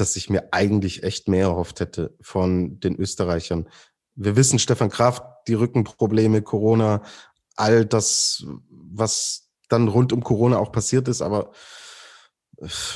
dass 0.00 0.16
ich 0.16 0.30
mir 0.30 0.52
eigentlich 0.52 1.02
echt 1.02 1.28
mehr 1.28 1.46
erhofft 1.46 1.80
hätte 1.80 2.16
von 2.20 2.80
den 2.80 2.96
Österreichern. 2.96 3.68
Wir 4.14 4.36
wissen, 4.36 4.58
Stefan 4.58 4.90
Kraft, 4.90 5.22
die 5.46 5.54
Rückenprobleme, 5.54 6.42
Corona, 6.42 7.02
all 7.56 7.84
das, 7.84 8.44
was 8.68 9.50
dann 9.68 9.88
rund 9.88 10.12
um 10.12 10.22
Corona 10.22 10.58
auch 10.58 10.72
passiert 10.72 11.08
ist, 11.08 11.22
aber 11.22 11.52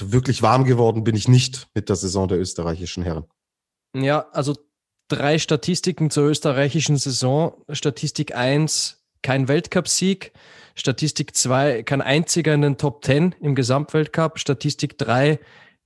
wirklich 0.01 0.43
warm 0.43 0.65
geworden 0.65 1.05
bin 1.05 1.15
ich 1.15 1.29
nicht 1.29 1.69
mit 1.75 1.89
der 1.89 1.97
Saison 1.97 2.29
der 2.29 2.39
österreichischen 2.39 3.03
Herren. 3.03 3.25
Ja, 3.95 4.27
also 4.33 4.57
drei 5.09 5.39
Statistiken 5.39 6.11
zur 6.11 6.25
österreichischen 6.25 6.97
Saison. 6.97 7.65
Statistik 7.71 8.35
1, 8.35 9.05
kein 9.23 9.49
Weltcupsieg. 9.49 10.33
Statistik 10.75 11.37
2, 11.37 11.85
kein 11.85 12.03
einziger 12.03 12.53
in 12.53 12.63
den 12.63 12.77
Top 12.77 13.05
10 13.05 13.37
im 13.41 13.55
Gesamtweltcup. 13.55 14.39
Statistik 14.39 14.99
3, 14.99 15.39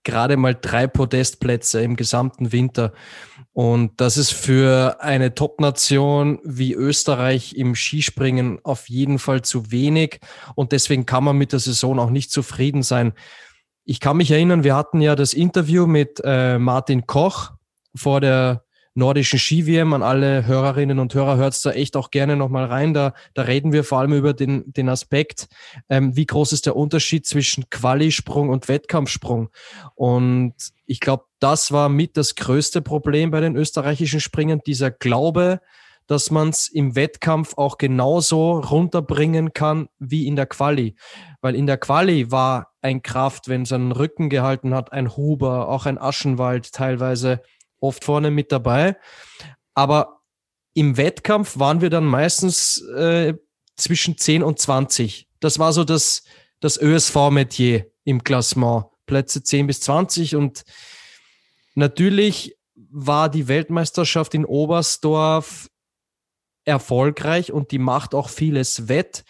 gerade 0.09 0.38
mal 0.38 0.55
drei 0.55 0.87
Podestplätze 0.87 1.83
im 1.83 1.94
gesamten 1.94 2.51
Winter. 2.51 2.94
Und 3.53 4.01
das 4.01 4.16
ist 4.16 4.31
für 4.31 5.03
eine 5.03 5.35
Top-Nation 5.35 6.38
wie 6.44 6.73
Österreich 6.73 7.57
im 7.57 7.75
Skispringen 7.75 8.59
auf 8.64 8.88
jeden 8.88 9.18
Fall 9.18 9.42
zu 9.42 9.71
wenig. 9.71 10.21
Und 10.55 10.73
deswegen 10.73 11.05
kann 11.05 11.25
man 11.25 11.37
mit 11.37 11.53
der 11.53 11.59
Saison 11.59 11.99
auch 11.99 12.09
nicht 12.09 12.33
zufrieden 12.33 12.83
sein. 12.83 13.12
Ich 13.85 14.01
kann 14.01 14.16
mich 14.16 14.31
erinnern, 14.31 14.64
wir 14.64 14.77
hatten 14.77 15.03
ja 15.03 15.14
das 15.14 15.35
Interview 15.35 15.87
mit 15.87 16.23
äh, 16.25 16.59
Martin 16.59 17.07
Koch 17.07 17.51
vor 17.94 18.23
der 18.23 18.64
nordischen 18.98 19.38
Ski-WM. 19.38 19.94
An 19.94 20.02
alle 20.02 20.46
Hörerinnen 20.46 20.98
und 20.98 21.14
Hörer 21.14 21.37
hört 21.37 21.64
da 21.64 21.70
echt 21.70 21.96
auch 21.96 22.11
gerne 22.11 22.37
nochmal 22.37 22.66
rein. 22.66 22.92
Da, 22.92 23.14
da 23.32 23.42
reden 23.42 23.72
wir 23.72 23.84
vor 23.84 24.00
allem 24.00 24.12
über 24.12 24.34
den, 24.34 24.70
den 24.72 24.88
Aspekt, 24.88 25.48
ähm, 25.88 26.14
wie 26.16 26.26
groß 26.26 26.52
ist 26.52 26.66
der 26.66 26.76
Unterschied 26.76 27.24
zwischen 27.24 27.70
Qualisprung 27.70 28.50
und 28.50 28.68
Wettkampfsprung. 28.68 29.48
Und 29.94 30.54
ich 30.84 31.00
glaube, 31.00 31.24
das 31.38 31.72
war 31.72 31.88
mit 31.88 32.16
das 32.16 32.34
größte 32.34 32.82
Problem 32.82 33.30
bei 33.30 33.40
den 33.40 33.56
österreichischen 33.56 34.20
Springern, 34.20 34.61
dieser 34.66 34.90
Glaube, 34.90 35.61
dass 36.08 36.30
man 36.30 36.48
es 36.48 36.68
im 36.68 36.96
Wettkampf 36.96 37.54
auch 37.56 37.78
genauso 37.78 38.58
runterbringen 38.58 39.52
kann 39.52 39.88
wie 39.98 40.26
in 40.26 40.37
der 40.37 40.46
Quali. 40.46 40.96
Weil 41.40 41.54
in 41.54 41.66
der 41.66 41.76
Quali 41.76 42.32
war 42.32 42.72
ein 42.80 43.02
Kraft, 43.02 43.48
wenn 43.48 43.62
es 43.62 43.72
einen 43.72 43.92
Rücken 43.92 44.30
gehalten 44.30 44.74
hat, 44.74 44.92
ein 44.92 45.16
Huber, 45.16 45.68
auch 45.68 45.87
ein 45.87 45.98
Aschenwald 45.98 46.72
teilweise 46.72 47.42
oft 47.80 48.04
vorne 48.04 48.30
mit 48.30 48.52
dabei. 48.52 48.96
Aber 49.74 50.20
im 50.74 50.96
Wettkampf 50.96 51.58
waren 51.58 51.80
wir 51.80 51.90
dann 51.90 52.04
meistens 52.04 52.80
äh, 52.82 53.34
zwischen 53.76 54.18
10 54.18 54.42
und 54.42 54.58
20. 54.58 55.28
Das 55.40 55.58
war 55.58 55.72
so 55.72 55.84
das, 55.84 56.24
das 56.60 56.80
ÖSV-Metier 56.80 57.90
im 58.04 58.22
Klassement. 58.24 58.86
Plätze 59.06 59.42
10 59.42 59.66
bis 59.66 59.80
20 59.80 60.36
und 60.36 60.64
natürlich 61.74 62.56
war 62.74 63.28
die 63.28 63.48
Weltmeisterschaft 63.48 64.34
in 64.34 64.44
Oberstdorf 64.44 65.68
erfolgreich 66.64 67.50
und 67.50 67.72
die 67.72 67.78
macht 67.78 68.14
auch 68.14 68.28
vieles 68.28 68.88
wett, 68.88 69.24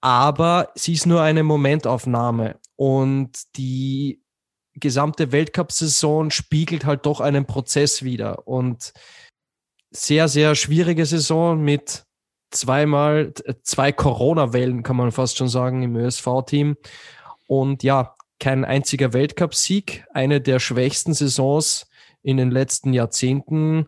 aber 0.00 0.72
sie 0.74 0.94
ist 0.94 1.06
nur 1.06 1.22
eine 1.22 1.42
Momentaufnahme 1.42 2.58
und 2.76 3.56
die 3.56 4.22
gesamte 4.76 5.32
Weltcup-Saison 5.32 6.30
spiegelt 6.30 6.84
halt 6.84 7.06
doch 7.06 7.20
einen 7.20 7.46
Prozess 7.46 8.02
wieder. 8.02 8.46
Und 8.46 8.92
sehr, 9.90 10.28
sehr 10.28 10.54
schwierige 10.54 11.06
Saison 11.06 11.60
mit 11.60 12.04
zweimal, 12.50 13.32
zwei 13.62 13.92
Corona-Wellen, 13.92 14.82
kann 14.82 14.96
man 14.96 15.12
fast 15.12 15.36
schon 15.36 15.48
sagen, 15.48 15.82
im 15.82 15.96
ÖSV-Team. 15.96 16.76
Und 17.46 17.82
ja, 17.82 18.14
kein 18.38 18.64
einziger 18.64 19.12
Weltcup-Sieg, 19.12 20.04
eine 20.12 20.40
der 20.40 20.58
schwächsten 20.58 21.14
Saisons 21.14 21.86
in 22.22 22.36
den 22.36 22.50
letzten 22.50 22.92
Jahrzehnten. 22.92 23.86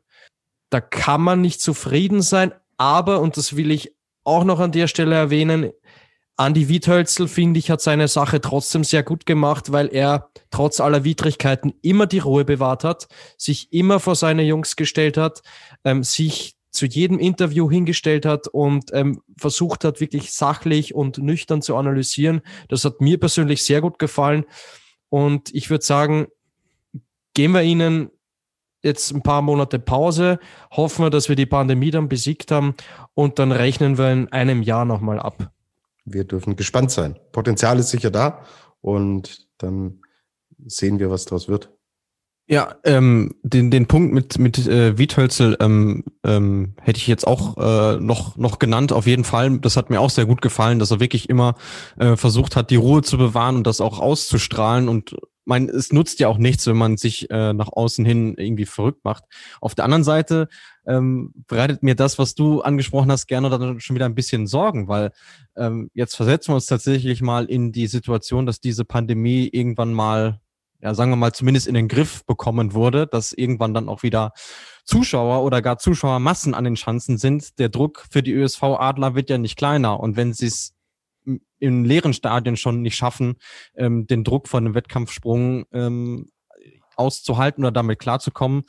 Da 0.70 0.80
kann 0.80 1.20
man 1.20 1.40
nicht 1.40 1.60
zufrieden 1.60 2.22
sein, 2.22 2.52
aber, 2.76 3.20
und 3.20 3.36
das 3.36 3.56
will 3.56 3.70
ich 3.70 3.94
auch 4.24 4.44
noch 4.44 4.60
an 4.60 4.72
der 4.72 4.86
Stelle 4.86 5.16
erwähnen, 5.16 5.72
Andi 6.38 6.68
Wiethölzel, 6.68 7.26
finde 7.26 7.58
ich, 7.58 7.68
hat 7.68 7.80
seine 7.80 8.06
Sache 8.06 8.40
trotzdem 8.40 8.84
sehr 8.84 9.02
gut 9.02 9.26
gemacht, 9.26 9.72
weil 9.72 9.88
er 9.88 10.30
trotz 10.50 10.78
aller 10.78 11.02
Widrigkeiten 11.02 11.74
immer 11.82 12.06
die 12.06 12.20
Ruhe 12.20 12.44
bewahrt 12.44 12.84
hat, 12.84 13.08
sich 13.36 13.72
immer 13.72 13.98
vor 13.98 14.14
seine 14.14 14.44
Jungs 14.44 14.76
gestellt 14.76 15.16
hat, 15.16 15.42
ähm, 15.82 16.04
sich 16.04 16.54
zu 16.70 16.86
jedem 16.86 17.18
Interview 17.18 17.68
hingestellt 17.68 18.24
hat 18.24 18.46
und 18.46 18.92
ähm, 18.92 19.20
versucht 19.36 19.82
hat, 19.82 20.00
wirklich 20.00 20.32
sachlich 20.32 20.94
und 20.94 21.18
nüchtern 21.18 21.60
zu 21.60 21.74
analysieren. 21.74 22.42
Das 22.68 22.84
hat 22.84 23.00
mir 23.00 23.18
persönlich 23.18 23.64
sehr 23.64 23.80
gut 23.80 23.98
gefallen. 23.98 24.44
Und 25.08 25.52
ich 25.52 25.70
würde 25.70 25.84
sagen, 25.84 26.28
gehen 27.34 27.50
wir 27.50 27.62
Ihnen 27.62 28.10
jetzt 28.80 29.10
ein 29.12 29.24
paar 29.24 29.42
Monate 29.42 29.80
Pause, 29.80 30.38
hoffen 30.70 31.04
wir, 31.04 31.10
dass 31.10 31.28
wir 31.28 31.34
die 31.34 31.46
Pandemie 31.46 31.90
dann 31.90 32.08
besiegt 32.08 32.52
haben 32.52 32.76
und 33.14 33.40
dann 33.40 33.50
rechnen 33.50 33.98
wir 33.98 34.12
in 34.12 34.30
einem 34.30 34.62
Jahr 34.62 34.84
nochmal 34.84 35.18
ab 35.18 35.50
wir 36.12 36.24
dürfen 36.24 36.56
gespannt 36.56 36.90
sein. 36.90 37.18
Potenzial 37.32 37.78
ist 37.78 37.90
sicher 37.90 38.10
da 38.10 38.44
und 38.80 39.48
dann 39.58 40.00
sehen 40.66 40.98
wir, 40.98 41.10
was 41.10 41.24
daraus 41.24 41.48
wird. 41.48 41.70
Ja, 42.50 42.76
ähm, 42.84 43.34
den, 43.42 43.70
den 43.70 43.86
Punkt 43.86 44.14
mit, 44.14 44.38
mit 44.38 44.66
äh, 44.66 44.96
Wiethölzel 44.96 45.58
ähm, 45.60 46.04
ähm, 46.24 46.72
hätte 46.80 46.96
ich 46.96 47.06
jetzt 47.06 47.26
auch 47.26 47.58
äh, 47.58 48.00
noch, 48.00 48.38
noch 48.38 48.58
genannt, 48.58 48.90
auf 48.90 49.06
jeden 49.06 49.24
Fall. 49.24 49.58
Das 49.58 49.76
hat 49.76 49.90
mir 49.90 50.00
auch 50.00 50.08
sehr 50.08 50.24
gut 50.24 50.40
gefallen, 50.40 50.78
dass 50.78 50.90
er 50.90 50.98
wirklich 50.98 51.28
immer 51.28 51.56
äh, 51.98 52.16
versucht 52.16 52.56
hat, 52.56 52.70
die 52.70 52.76
Ruhe 52.76 53.02
zu 53.02 53.18
bewahren 53.18 53.56
und 53.56 53.66
das 53.66 53.82
auch 53.82 53.98
auszustrahlen. 53.98 54.88
Und 54.88 55.14
mein, 55.44 55.68
es 55.68 55.92
nutzt 55.92 56.20
ja 56.20 56.28
auch 56.28 56.38
nichts, 56.38 56.66
wenn 56.66 56.78
man 56.78 56.96
sich 56.96 57.30
äh, 57.30 57.52
nach 57.52 57.68
außen 57.70 58.06
hin 58.06 58.34
irgendwie 58.38 58.64
verrückt 58.64 59.04
macht. 59.04 59.24
Auf 59.60 59.74
der 59.74 59.84
anderen 59.84 60.04
Seite 60.04 60.48
ähm, 60.88 61.32
bereitet 61.46 61.82
mir 61.82 61.94
das, 61.94 62.18
was 62.18 62.34
du 62.34 62.62
angesprochen 62.62 63.12
hast, 63.12 63.26
gerne 63.26 63.50
dann 63.50 63.78
schon 63.78 63.94
wieder 63.94 64.06
ein 64.06 64.14
bisschen 64.14 64.46
Sorgen, 64.46 64.88
weil 64.88 65.12
ähm, 65.56 65.90
jetzt 65.94 66.16
versetzen 66.16 66.48
wir 66.48 66.54
uns 66.56 66.66
tatsächlich 66.66 67.20
mal 67.22 67.44
in 67.44 67.70
die 67.70 67.86
Situation, 67.86 68.46
dass 68.46 68.60
diese 68.60 68.84
Pandemie 68.84 69.48
irgendwann 69.52 69.92
mal 69.92 70.40
ja, 70.80 70.94
sagen 70.94 71.10
wir 71.10 71.16
mal, 71.16 71.32
zumindest 71.32 71.66
in 71.66 71.74
den 71.74 71.88
Griff 71.88 72.24
bekommen 72.24 72.72
wurde, 72.72 73.06
dass 73.06 73.32
irgendwann 73.32 73.74
dann 73.74 73.88
auch 73.88 74.02
wieder 74.02 74.32
Zuschauer 74.84 75.42
oder 75.42 75.60
gar 75.60 75.78
Zuschauermassen 75.78 76.54
an 76.54 76.64
den 76.64 76.76
Schanzen 76.76 77.18
sind. 77.18 77.58
Der 77.58 77.68
Druck 77.68 78.06
für 78.10 78.22
die 78.22 78.32
ÖSV-Adler 78.32 79.14
wird 79.14 79.28
ja 79.28 79.38
nicht 79.38 79.56
kleiner. 79.56 79.98
Und 79.98 80.16
wenn 80.16 80.32
sie 80.32 80.46
es 80.46 80.74
in 81.58 81.84
leeren 81.84 82.14
Stadien 82.14 82.56
schon 82.56 82.80
nicht 82.82 82.96
schaffen, 82.96 83.36
ähm, 83.74 84.06
den 84.06 84.22
Druck 84.22 84.48
von 84.48 84.64
einem 84.64 84.74
Wettkampfsprung 84.74 85.66
ähm, 85.72 86.30
auszuhalten 86.96 87.64
oder 87.64 87.72
damit 87.72 87.98
klarzukommen, 87.98 88.62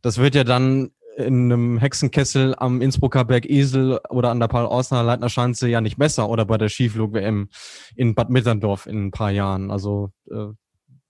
das 0.00 0.16
wird 0.16 0.34
ja 0.34 0.44
dann 0.44 0.90
in 1.20 1.52
einem 1.52 1.78
Hexenkessel 1.78 2.54
am 2.56 2.80
Innsbrucker 2.80 3.24
Berg 3.24 3.48
Esel 3.48 4.00
oder 4.08 4.30
an 4.30 4.40
der 4.40 4.48
Paul-Ausner 4.48 5.02
Leitnerschanze 5.02 5.68
ja 5.68 5.80
nicht 5.80 5.98
besser 5.98 6.28
oder 6.28 6.44
bei 6.44 6.58
der 6.58 6.68
Skiflug-WM 6.68 7.48
in 7.96 8.14
Bad 8.14 8.30
Mitterndorf 8.30 8.86
in 8.86 9.06
ein 9.06 9.10
paar 9.10 9.30
Jahren. 9.30 9.70
Also 9.70 10.10
äh, 10.30 10.46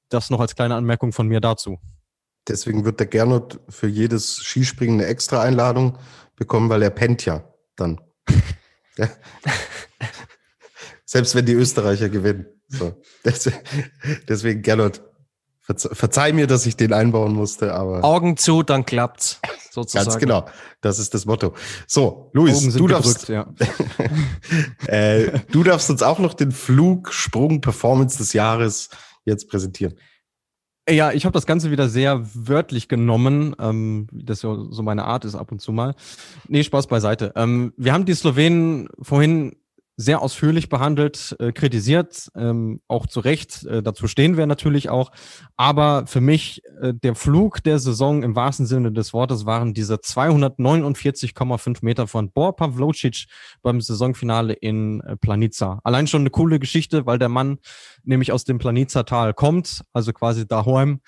das 0.09 0.31
noch 0.31 0.41
als 0.41 0.55
kleine 0.55 0.75
Anmerkung 0.75 1.13
von 1.13 1.29
mir 1.29 1.41
dazu. 1.41 1.79
Deswegen 2.49 2.85
wird 2.85 3.01
der 3.01 3.07
Gernot 3.07 3.61
für 3.69 3.87
jedes 3.87 4.37
Skispringen 4.37 5.01
eine 5.01 5.09
extra 5.09 5.43
Einladung 5.43 5.99
bekommen, 6.37 6.69
weil 6.69 6.83
er 6.83 6.91
pennt 6.91 7.25
ja 7.25 7.45
dann. 7.77 8.01
ja. 8.97 9.09
Selbst 11.05 11.35
wenn 11.35 11.47
die 11.47 11.55
Österreicher 11.55 12.09
gewinnen. 12.09 12.47
So. 12.69 13.01
Deswegen, 14.29 14.63
Gernot, 14.63 15.03
verzeih 15.63 16.33
mir, 16.33 16.47
dass 16.47 16.67
ich 16.67 16.77
den 16.77 16.93
einbauen 16.93 17.35
musste, 17.35 17.75
aber. 17.75 18.05
Augen 18.05 18.37
zu, 18.37 18.63
dann 18.63 18.85
klappt's. 18.85 19.41
Sozusagen. 19.71 20.07
Ganz 20.07 20.19
genau. 20.19 20.47
Das 20.81 20.99
ist 20.99 21.15
das 21.15 21.27
Motto. 21.27 21.55
So, 21.87 22.31
Luis, 22.33 22.75
du 22.75 22.89
darfst, 22.89 23.29
ja. 23.29 23.47
äh, 24.87 25.39
du 25.53 25.63
darfst 25.63 25.91
uns 25.91 26.03
auch 26.03 26.19
noch 26.19 26.35
den 26.35 26.51
Flugsprung 26.51 27.61
Performance 27.61 28.19
des 28.19 28.33
Jahres 28.33 28.89
jetzt 29.25 29.49
präsentieren? 29.49 29.95
Ja, 30.89 31.13
ich 31.13 31.25
habe 31.25 31.35
das 31.35 31.47
Ganze 31.47 31.71
wieder 31.71 31.89
sehr 31.89 32.23
wörtlich 32.35 32.89
genommen, 32.89 33.55
ähm, 33.61 34.09
das 34.13 34.43
ja 34.43 34.57
so 34.71 34.83
meine 34.83 35.05
Art 35.05 35.25
ist 35.25 35.37
ab 35.37 35.53
und 35.53 35.61
zu 35.61 35.73
mal. 35.73 35.95
Nee, 36.49 36.65
Spaß 36.65 36.89
beiseite. 36.89 37.33
Ähm, 37.37 37.73
wir 37.77 37.93
haben 37.93 38.07
die 38.07 38.15
Slowenen 38.15 38.89
vorhin 39.01 39.55
sehr 40.01 40.23
ausführlich 40.23 40.71
behandelt, 40.71 41.37
äh, 41.41 41.53
kritisiert, 41.53 42.31
ähm, 42.35 42.81
auch 42.89 43.07
zu 43.07 43.21
Recht. 43.21 43.67
Äh, 43.67 43.83
dazu 43.83 44.07
stehen 44.09 44.39
wir 44.39 44.47
natürlich 44.47 44.89
auch. 44.89 45.13
Aber 45.59 46.07
für 46.07 46.23
mich 46.23 46.63
äh, 46.81 46.95
der 46.95 47.15
Flug 47.15 47.63
der 47.63 47.79
Saison 47.79 48.23
im 48.23 48.35
wahrsten 48.35 48.65
Sinne 48.65 48.93
des 48.93 49.13
Wortes 49.13 49.45
waren 49.45 49.75
diese 49.75 49.97
249,5 49.97 51.79
Meter 51.83 52.07
von 52.07 52.31
Bor 52.33 52.57
Pavlocic 52.57 53.27
beim 53.61 53.83
Saisonfinale 53.83 54.55
in 54.55 55.03
äh, 55.03 55.17
Planica. 55.17 55.81
Allein 55.85 56.07
schon 56.07 56.23
eine 56.23 56.31
coole 56.31 56.59
Geschichte, 56.59 57.05
weil 57.05 57.19
der 57.19 57.29
Mann 57.29 57.59
nämlich 58.03 58.33
aus 58.33 58.45
dem 58.45 58.57
Planica-Tal 58.59 59.35
kommt, 59.35 59.83
also 59.93 60.15
quasi 60.15 60.49
daheim, 60.49 61.01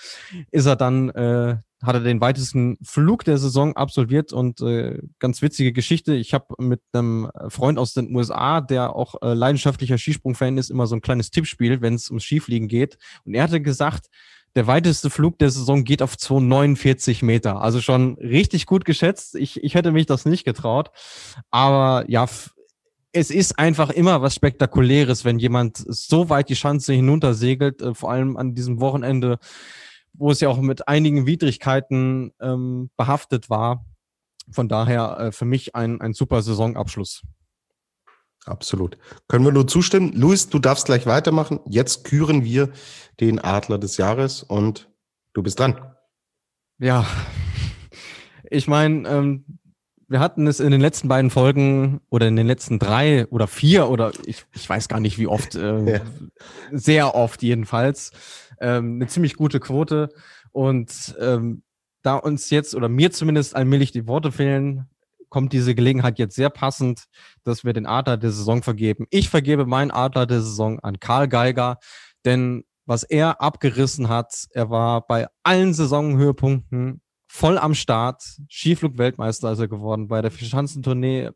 ist 0.51 0.67
er 0.67 0.77
dann 0.77 1.09
äh, 1.11 1.57
hat 1.83 1.95
er 1.95 2.01
den 2.01 2.21
weitesten 2.21 2.79
Flug 2.83 3.25
der 3.25 3.39
Saison 3.39 3.77
absolviert 3.77 4.33
und 4.33 4.61
äh, 4.61 5.01
ganz 5.19 5.43
witzige 5.43 5.73
Geschichte. 5.73 6.15
Ich 6.15 6.33
habe 6.33 6.55
mit 6.59 6.81
einem 6.93 7.29
Freund 7.49 7.79
aus 7.79 7.93
den 7.93 8.15
USA, 8.15 8.61
der 8.61 8.95
auch 8.95 9.17
äh, 9.21 9.35
leidenschaftlicher 9.35 9.99
Skisprung-Fan 9.99 10.59
ist, 10.59 10.71
immer 10.71 10.87
so 10.87 10.95
ein 10.95 11.01
kleines 11.01 11.31
Tippspiel, 11.31 11.81
wenn 11.81 11.95
es 11.95 12.09
ums 12.09 12.25
Skifliegen 12.25 12.69
geht. 12.69 12.99
Und 13.25 13.35
er 13.35 13.43
hatte 13.43 13.61
gesagt, 13.61 14.07
der 14.55 14.67
weiteste 14.67 15.11
Flug 15.11 15.39
der 15.39 15.51
Saison 15.51 15.83
geht 15.83 16.03
auf 16.03 16.17
249 16.17 17.23
Meter. 17.23 17.61
Also 17.61 17.81
schon 17.81 18.19
richtig 18.19 18.67
gut 18.67 18.85
geschätzt. 18.85 19.35
Ich, 19.35 19.63
ich 19.63 19.75
hätte 19.75 19.93
mich 19.93 20.07
das 20.07 20.25
nicht 20.25 20.45
getraut. 20.45 20.91
Aber 21.51 22.05
ja, 22.09 22.29
es 23.13 23.31
ist 23.31 23.59
einfach 23.59 23.91
immer 23.91 24.23
was 24.23 24.35
Spektakuläres, 24.35 25.25
wenn 25.25 25.39
jemand 25.39 25.77
so 25.77 26.29
weit 26.29 26.49
die 26.49 26.57
Schanze 26.57 26.93
hinuntersegelt, 26.93 27.83
äh, 27.83 27.95
vor 27.95 28.11
allem 28.11 28.37
an 28.37 28.55
diesem 28.55 28.81
Wochenende 28.81 29.39
wo 30.13 30.31
es 30.31 30.41
ja 30.41 30.49
auch 30.49 30.59
mit 30.59 30.89
einigen 30.89 31.27
Widrigkeiten 31.27 32.33
ähm, 32.41 32.91
behaftet 32.97 33.51
war. 33.51 33.85
Von 34.51 34.69
daher 34.69 35.19
äh, 35.19 35.33
für 35.33 35.45
mich 35.45 35.75
ein, 35.75 36.01
ein 36.01 36.15
super 36.15 36.43
Saisonabschluss. 36.43 37.23
Absolut. 38.45 38.99
Können 39.29 39.45
wir 39.45 39.53
nur 39.53 39.69
zustimmen. 39.69 40.13
Luis, 40.15 40.49
du 40.49 40.59
darfst 40.59 40.87
gleich 40.87 41.07
weitermachen. 41.07 41.61
Jetzt 41.67 42.05
küren 42.05 42.45
wir 42.45 42.71
den 43.21 43.39
Adler 43.39 43.79
des 43.79 43.97
Jahres 43.97 44.43
und 44.43 44.91
du 45.33 45.43
bist 45.43 45.61
dran. 45.61 45.95
Ja, 46.79 47.07
ich 48.51 48.67
meine, 48.67 49.09
ähm, 49.09 49.45
wir 50.09 50.21
hatten 50.21 50.47
es 50.47 50.61
in 50.61 50.71
den 50.71 50.81
letzten 50.81 51.09
beiden 51.09 51.31
Folgen 51.31 52.01
oder 52.11 52.29
in 52.29 52.37
den 52.37 52.47
letzten 52.47 52.79
drei 52.79 53.27
oder 53.29 53.47
vier 53.47 53.89
oder 53.89 54.13
ich, 54.27 54.45
ich 54.53 54.69
weiß 54.69 54.89
gar 54.89 55.01
nicht 55.01 55.19
wie 55.19 55.27
oft, 55.27 55.55
äh, 55.55 55.95
ja. 55.95 56.01
sehr 56.71 57.15
oft 57.15 57.43
jedenfalls, 57.43 58.11
ähm, 58.61 58.97
eine 58.97 59.07
ziemlich 59.07 59.35
gute 59.35 59.61
Quote. 59.61 60.11
Und 60.53 61.15
ähm, 61.21 61.63
da 62.03 62.17
uns 62.17 62.51
jetzt 62.51 62.75
oder 62.75 62.89
mir 62.89 63.11
zumindest 63.11 63.55
allmählich 63.55 63.93
die 63.93 64.07
Worte 64.07 64.33
fehlen, 64.33 64.89
kommt 65.29 65.53
diese 65.53 65.75
Gelegenheit 65.75 66.19
jetzt 66.19 66.35
sehr 66.35 66.51
passend, 66.51 67.05
dass 67.43 67.65
wir 67.65 67.73
den 67.73 67.87
Adler 67.87 68.19
der 68.19 68.33
Saison 68.33 68.63
vergeben. 68.63 69.07
Ich 69.11 69.31
vergebe 69.31 69.65
meinen 69.65 69.91
Adler 69.91 70.27
der 70.27 70.43
Saison 70.43 70.79
an 70.81 71.01
Karl 71.01 71.27
Geiger, 71.27 71.79
denn 72.25 72.65
was 72.85 73.03
er 73.03 73.41
abgerissen 73.41 74.09
hat, 74.09 74.47
er 74.51 74.69
war 74.69 75.07
bei 75.07 75.29
allen 75.43 75.73
Saisonhöhepunkten 75.73 77.01
voll 77.29 77.57
am 77.57 77.75
Start. 77.75 78.23
Skiflug-Weltmeister 78.51 79.53
ist 79.53 79.61
er 79.61 79.69
geworden 79.69 80.09
bei 80.09 80.21
der 80.21 80.31
Verschanzentournee 80.31 81.31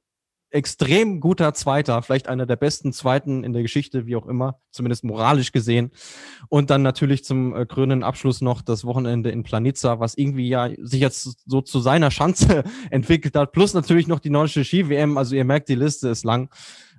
extrem 0.51 1.21
guter 1.21 1.55
Zweiter, 1.55 2.03
vielleicht 2.03 2.29
einer 2.29 2.47
der 2.47 2.57
besten 2.57 2.93
Zweiten 2.93 3.45
in 3.45 3.53
der 3.53 3.63
Geschichte, 3.63 4.07
wie 4.07 4.17
auch 4.17 4.27
immer, 4.27 4.61
zumindest 4.71 5.05
moralisch 5.05 5.53
gesehen. 5.53 5.91
Und 6.49 6.71
dann 6.71 6.83
natürlich 6.83 7.25
zum 7.25 7.55
äh, 7.55 7.67
krönenden 7.67 8.05
Abschluss 8.05 8.41
noch 8.41 8.63
das 8.63 8.85
Wochenende 8.85 9.31
in 9.31 9.43
Planica, 9.43 10.01
was 10.01 10.17
irgendwie 10.17 10.49
ja 10.49 10.71
sich 10.79 11.01
jetzt 11.01 11.39
so 11.47 11.61
zu 11.61 11.81
seiner 11.81 12.11
Schanze 12.11 12.65
entwickelt 12.91 13.37
hat. 13.37 13.53
Plus 13.53 13.75
natürlich 13.75 14.07
noch 14.07 14.21
die 14.21 14.31
nordische 14.31 14.65
Ski-WM. 14.65 15.19
Also 15.19 15.35
ihr 15.35 15.45
merkt, 15.45 15.69
die 15.69 15.75
Liste 15.75 16.09
ist 16.09 16.25
lang. 16.25 16.51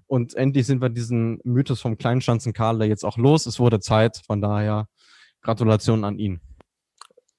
Und 0.07 0.35
endlich 0.35 0.65
sind 0.65 0.81
wir 0.81 0.89
diesen 0.89 1.39
Mythos 1.43 1.81
vom 1.81 1.97
Kleinschanzenkarl 1.97 2.83
jetzt 2.83 3.03
auch 3.03 3.17
los. 3.17 3.45
Es 3.45 3.59
wurde 3.59 3.79
Zeit. 3.79 4.21
Von 4.25 4.41
daher 4.41 4.87
Gratulation 5.41 6.03
an 6.03 6.17
ihn. 6.19 6.41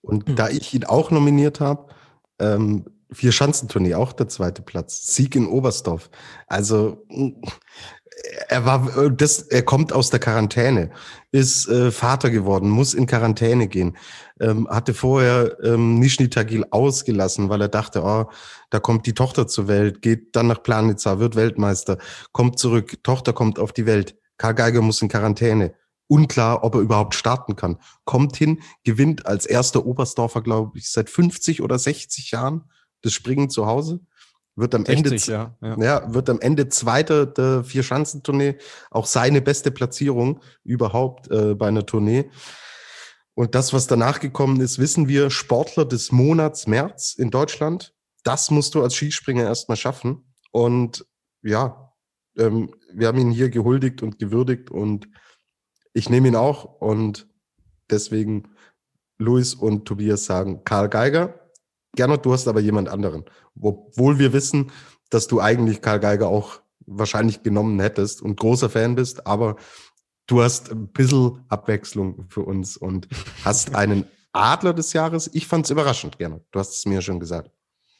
Und 0.00 0.38
da 0.38 0.48
ich 0.48 0.72
ihn 0.74 0.84
auch 0.84 1.10
nominiert 1.10 1.60
habe, 1.60 1.92
ähm, 2.38 2.86
vier 3.12 3.32
Schanzentournee, 3.32 3.94
auch 3.94 4.12
der 4.12 4.28
zweite 4.28 4.62
Platz. 4.62 5.14
Sieg 5.14 5.34
in 5.34 5.46
Oberstdorf. 5.46 6.10
Also 6.46 7.06
er 8.48 8.64
war, 8.64 9.10
das, 9.10 9.42
er 9.42 9.62
kommt 9.62 9.92
aus 9.92 10.10
der 10.10 10.20
Quarantäne, 10.20 10.90
ist 11.30 11.68
äh, 11.68 11.90
Vater 11.90 12.30
geworden, 12.30 12.68
muss 12.68 12.94
in 12.94 13.06
Quarantäne 13.06 13.68
gehen, 13.68 13.96
ähm, 14.40 14.68
hatte 14.68 14.94
vorher 14.94 15.56
ähm, 15.62 15.98
Nishni 15.98 16.28
Tagil 16.28 16.64
ausgelassen, 16.70 17.48
weil 17.48 17.60
er 17.60 17.68
dachte, 17.68 18.02
oh, 18.02 18.26
da 18.70 18.80
kommt 18.80 19.06
die 19.06 19.14
Tochter 19.14 19.46
zur 19.46 19.68
Welt, 19.68 20.02
geht 20.02 20.34
dann 20.34 20.48
nach 20.48 20.62
Planitza, 20.62 21.18
wird 21.18 21.36
Weltmeister, 21.36 21.98
kommt 22.32 22.58
zurück, 22.58 23.02
Tochter 23.02 23.32
kommt 23.32 23.58
auf 23.58 23.72
die 23.72 23.86
Welt, 23.86 24.16
Karl 24.36 24.54
Geiger 24.54 24.82
muss 24.82 25.02
in 25.02 25.08
Quarantäne. 25.08 25.74
Unklar, 26.10 26.64
ob 26.64 26.74
er 26.74 26.80
überhaupt 26.80 27.14
starten 27.14 27.54
kann. 27.54 27.76
Kommt 28.06 28.34
hin, 28.34 28.62
gewinnt 28.82 29.26
als 29.26 29.44
erster 29.44 29.84
Oberstdorfer, 29.84 30.40
glaube 30.40 30.78
ich, 30.78 30.90
seit 30.90 31.10
50 31.10 31.60
oder 31.60 31.78
60 31.78 32.30
Jahren 32.30 32.64
das 33.02 33.12
Springen 33.12 33.50
zu 33.50 33.66
Hause. 33.66 34.00
Wird 34.56 34.74
am 34.74 34.84
60, 34.84 35.28
Ende, 35.28 35.32
ja, 35.32 35.56
ja. 35.62 35.84
ja, 35.84 36.14
wird 36.14 36.28
am 36.28 36.40
Ende 36.40 36.68
Zweiter 36.68 37.26
der 37.26 37.62
Vier-Schanzentournee. 37.62 38.58
Auch 38.90 39.06
seine 39.06 39.40
beste 39.40 39.70
Platzierung 39.70 40.40
überhaupt 40.64 41.30
äh, 41.30 41.54
bei 41.54 41.68
einer 41.68 41.86
Tournee. 41.86 42.28
Und 43.34 43.54
das, 43.54 43.72
was 43.72 43.86
danach 43.86 44.18
gekommen 44.18 44.60
ist, 44.60 44.80
wissen 44.80 45.06
wir, 45.06 45.30
Sportler 45.30 45.84
des 45.84 46.10
Monats 46.10 46.66
März 46.66 47.14
in 47.14 47.30
Deutschland. 47.30 47.94
Das 48.24 48.50
musst 48.50 48.74
du 48.74 48.82
als 48.82 48.96
Skispringer 48.96 49.44
erstmal 49.44 49.76
schaffen. 49.76 50.34
Und 50.50 51.06
ja, 51.42 51.94
ähm, 52.36 52.74
wir 52.92 53.06
haben 53.06 53.18
ihn 53.18 53.30
hier 53.30 53.50
gehuldigt 53.50 54.02
und 54.02 54.18
gewürdigt 54.18 54.72
und 54.72 55.08
ich 55.92 56.10
nehme 56.10 56.26
ihn 56.26 56.36
auch. 56.36 56.64
Und 56.64 57.28
deswegen 57.90 58.50
Luis 59.18 59.54
und 59.54 59.84
Tobias 59.86 60.24
sagen 60.24 60.64
Karl 60.64 60.88
Geiger, 60.88 61.47
Gernot, 61.96 62.24
du 62.24 62.32
hast 62.32 62.48
aber 62.48 62.60
jemand 62.60 62.88
anderen. 62.88 63.24
Obwohl 63.60 64.18
wir 64.18 64.32
wissen, 64.32 64.70
dass 65.10 65.26
du 65.26 65.40
eigentlich 65.40 65.80
Karl 65.80 66.00
Geiger 66.00 66.28
auch 66.28 66.60
wahrscheinlich 66.86 67.42
genommen 67.42 67.80
hättest 67.80 68.22
und 68.22 68.38
großer 68.38 68.70
Fan 68.70 68.94
bist, 68.94 69.26
aber 69.26 69.56
du 70.26 70.42
hast 70.42 70.70
ein 70.70 70.88
bisschen 70.88 71.44
Abwechslung 71.48 72.26
für 72.28 72.42
uns 72.42 72.76
und 72.76 73.08
hast 73.44 73.74
einen 73.74 74.04
Adler 74.32 74.74
des 74.74 74.92
Jahres. 74.92 75.30
Ich 75.32 75.46
fand 75.46 75.64
es 75.64 75.70
überraschend, 75.70 76.18
gerne. 76.18 76.40
Du 76.50 76.58
hast 76.58 76.74
es 76.74 76.86
mir 76.86 77.02
schon 77.02 77.20
gesagt. 77.20 77.50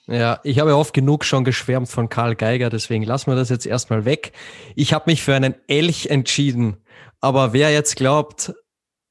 Ja, 0.07 0.41
ich 0.43 0.59
habe 0.59 0.75
oft 0.75 0.95
genug 0.95 1.25
schon 1.25 1.45
geschwärmt 1.45 1.89
von 1.89 2.09
Karl 2.09 2.35
Geiger, 2.35 2.71
deswegen 2.71 3.05
lassen 3.05 3.31
wir 3.31 3.37
das 3.37 3.51
jetzt 3.51 3.67
erstmal 3.67 4.07
weg. 4.07 4.33
Ich 4.75 4.95
habe 4.95 5.11
mich 5.11 5.23
für 5.23 5.35
einen 5.35 5.55
Elch 5.67 6.07
entschieden. 6.07 6.79
Aber 7.21 7.53
wer 7.53 7.71
jetzt 7.73 7.97
glaubt, 7.97 8.55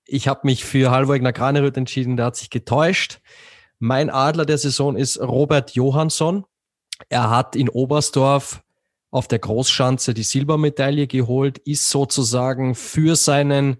ich 0.05 0.27
habe 0.27 0.41
mich 0.43 0.65
für 0.65 0.89
Halvor 0.89 1.19
Granerüth 1.19 1.77
entschieden, 1.77 2.17
der 2.17 2.27
hat 2.27 2.35
sich 2.35 2.49
getäuscht. 2.49 3.19
Mein 3.79 4.09
Adler 4.09 4.45
der 4.45 4.57
Saison 4.57 4.95
ist 4.95 5.19
Robert 5.19 5.71
Johansson. 5.71 6.45
Er 7.09 7.29
hat 7.29 7.55
in 7.55 7.69
Oberstdorf 7.69 8.61
auf 9.11 9.27
der 9.27 9.39
Großschanze 9.39 10.13
die 10.13 10.23
Silbermedaille 10.23 11.07
geholt, 11.07 11.59
ist 11.59 11.89
sozusagen 11.89 12.75
für 12.75 13.15
seinen 13.15 13.77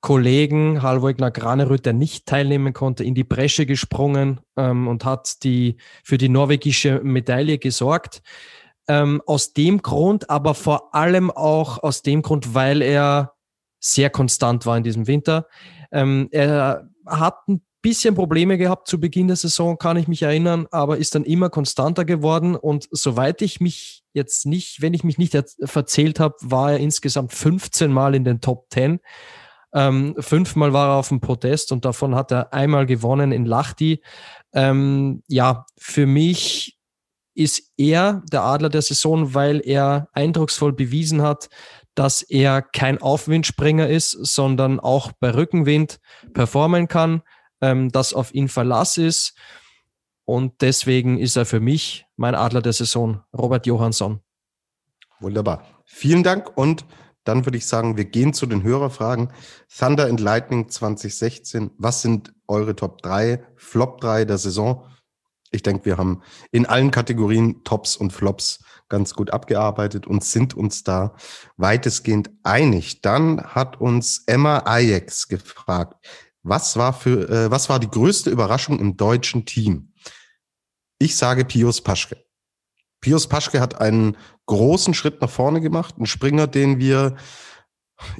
Kollegen 0.00 0.82
Halvor 0.82 1.14
Granerüth, 1.14 1.84
der 1.84 1.92
nicht 1.92 2.26
teilnehmen 2.26 2.72
konnte, 2.72 3.04
in 3.04 3.14
die 3.14 3.24
Bresche 3.24 3.66
gesprungen 3.66 4.40
ähm, 4.56 4.88
und 4.88 5.04
hat 5.04 5.42
die 5.42 5.76
für 6.04 6.18
die 6.18 6.28
norwegische 6.28 7.00
Medaille 7.02 7.58
gesorgt. 7.58 8.22
Ähm, 8.88 9.20
aus 9.26 9.52
dem 9.52 9.82
Grund, 9.82 10.30
aber 10.30 10.54
vor 10.54 10.94
allem 10.94 11.32
auch 11.32 11.82
aus 11.82 12.02
dem 12.02 12.22
Grund, 12.22 12.54
weil 12.54 12.82
er 12.82 13.32
sehr 13.80 14.10
konstant 14.10 14.64
war 14.64 14.76
in 14.76 14.84
diesem 14.84 15.08
Winter. 15.08 15.48
Ähm, 15.90 16.28
er 16.30 16.88
hat 17.04 17.48
ein 17.48 17.65
bisschen 17.86 18.16
Probleme 18.16 18.58
gehabt 18.58 18.88
zu 18.88 18.98
Beginn 18.98 19.28
der 19.28 19.36
Saison, 19.36 19.78
kann 19.78 19.96
ich 19.96 20.08
mich 20.08 20.22
erinnern, 20.22 20.66
aber 20.72 20.96
ist 20.96 21.14
dann 21.14 21.22
immer 21.22 21.50
konstanter 21.50 22.04
geworden. 22.04 22.56
Und 22.56 22.88
soweit 22.90 23.42
ich 23.42 23.60
mich 23.60 24.02
jetzt 24.12 24.44
nicht, 24.44 24.82
wenn 24.82 24.92
ich 24.92 25.04
mich 25.04 25.18
nicht 25.18 25.38
verzählt 25.62 26.18
habe, 26.18 26.34
war 26.42 26.72
er 26.72 26.78
insgesamt 26.80 27.32
15 27.32 27.92
Mal 27.92 28.16
in 28.16 28.24
den 28.24 28.40
Top 28.40 28.66
10. 28.70 28.98
Ähm, 29.72 30.16
fünfmal 30.18 30.72
war 30.72 30.88
er 30.88 30.94
auf 30.96 31.10
dem 31.10 31.20
Podest 31.20 31.70
und 31.70 31.84
davon 31.84 32.16
hat 32.16 32.32
er 32.32 32.52
einmal 32.52 32.86
gewonnen 32.86 33.30
in 33.30 33.44
Lachti. 33.44 34.02
Ähm, 34.52 35.22
ja, 35.28 35.64
für 35.78 36.06
mich 36.06 36.80
ist 37.34 37.70
er 37.76 38.24
der 38.32 38.42
Adler 38.42 38.68
der 38.68 38.82
Saison, 38.82 39.32
weil 39.32 39.60
er 39.64 40.08
eindrucksvoll 40.12 40.72
bewiesen 40.72 41.22
hat, 41.22 41.50
dass 41.94 42.22
er 42.22 42.62
kein 42.62 43.00
Aufwindspringer 43.00 43.88
ist, 43.88 44.10
sondern 44.10 44.80
auch 44.80 45.12
bei 45.20 45.32
Rückenwind 45.32 46.00
performen 46.34 46.88
kann 46.88 47.22
ähm, 47.60 47.90
dass 47.90 48.14
auf 48.14 48.34
ihn 48.34 48.48
Verlass 48.48 48.98
ist. 48.98 49.34
Und 50.24 50.60
deswegen 50.60 51.18
ist 51.18 51.36
er 51.36 51.46
für 51.46 51.60
mich 51.60 52.06
mein 52.16 52.34
Adler 52.34 52.62
der 52.62 52.72
Saison, 52.72 53.22
Robert 53.36 53.66
Johansson. 53.66 54.20
Wunderbar. 55.20 55.64
Vielen 55.84 56.22
Dank 56.22 56.56
und 56.56 56.84
dann 57.26 57.44
würde 57.44 57.58
ich 57.58 57.66
sagen, 57.66 57.96
wir 57.96 58.04
gehen 58.04 58.32
zu 58.32 58.46
den 58.46 58.62
Hörerfragen. 58.62 59.32
Thunder 59.76 60.06
and 60.06 60.20
Lightning 60.20 60.68
2016. 60.68 61.72
Was 61.76 62.00
sind 62.00 62.32
eure 62.46 62.76
Top 62.76 63.02
3, 63.02 63.44
Flop 63.56 64.00
3 64.00 64.24
der 64.24 64.38
Saison? 64.38 64.86
Ich 65.50 65.62
denke, 65.62 65.86
wir 65.86 65.96
haben 65.96 66.22
in 66.52 66.66
allen 66.66 66.90
Kategorien 66.90 67.64
Tops 67.64 67.96
und 67.96 68.12
Flops 68.12 68.64
ganz 68.88 69.14
gut 69.14 69.32
abgearbeitet 69.32 70.06
und 70.06 70.22
sind 70.22 70.54
uns 70.54 70.84
da 70.84 71.16
weitestgehend 71.56 72.30
einig. 72.44 73.00
Dann 73.02 73.42
hat 73.42 73.80
uns 73.80 74.22
Emma 74.26 74.62
Ajax 74.64 75.26
gefragt, 75.26 75.94
was 76.48 76.76
war 76.76 76.92
für, 76.92 77.28
äh, 77.28 77.50
was 77.50 77.68
war 77.68 77.78
die 77.78 77.90
größte 77.90 78.30
Überraschung 78.30 78.78
im 78.78 78.96
deutschen 78.96 79.44
Team? 79.44 79.92
Ich 80.98 81.16
sage 81.16 81.44
Pius 81.44 81.80
Paschke. 81.80 82.24
Pius 83.00 83.26
Paschke 83.26 83.60
hat 83.60 83.80
einen 83.80 84.16
großen 84.46 84.94
Schritt 84.94 85.20
nach 85.20 85.30
vorne 85.30 85.60
gemacht, 85.60 85.98
ein 85.98 86.06
Springer, 86.06 86.46
den 86.46 86.78
wir, 86.78 87.16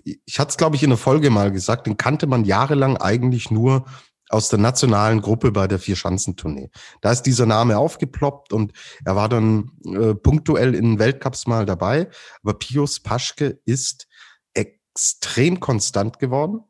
ich 0.05 0.39
hatte 0.39 0.51
es 0.51 0.57
glaube 0.57 0.77
ich 0.77 0.83
in 0.83 0.91
der 0.91 0.99
Folge 0.99 1.31
mal 1.31 1.51
gesagt, 1.53 1.87
den 1.87 1.97
kannte 1.97 2.27
man 2.27 2.45
jahrelang 2.45 2.97
eigentlich 2.97 3.51
nur 3.51 3.87
aus 4.29 4.49
der 4.49 4.59
nationalen 4.59 5.21
Gruppe 5.21 5.53
bei 5.53 5.69
der 5.69 5.79
Vier-Schanzentournee. 5.79 6.71
Da 7.01 7.13
ist 7.13 7.23
dieser 7.23 7.47
Name 7.47 7.79
aufgeploppt 7.79 8.53
und 8.53 8.73
er 9.05 9.15
war 9.15 9.29
dann 9.29 9.71
äh, 9.85 10.15
punktuell 10.15 10.75
in 10.75 10.99
Weltcups 10.99 11.47
mal 11.47 11.65
dabei. 11.65 12.11
Aber 12.43 12.55
Pius 12.55 13.01
Paschke 13.01 13.61
ist 13.65 14.09
extrem 14.53 15.61
konstant 15.61 16.19
geworden 16.19 16.66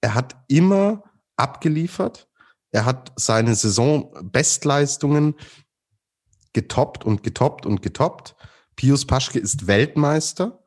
er 0.00 0.14
hat 0.14 0.36
immer 0.48 1.04
abgeliefert. 1.36 2.28
Er 2.72 2.84
hat 2.84 3.12
seine 3.16 3.54
Saisonbestleistungen 3.54 5.34
getoppt 6.52 7.04
und 7.04 7.22
getoppt 7.22 7.66
und 7.66 7.82
getoppt. 7.82 8.36
Pius 8.76 9.06
Paschke 9.06 9.38
ist 9.38 9.66
Weltmeister 9.66 10.62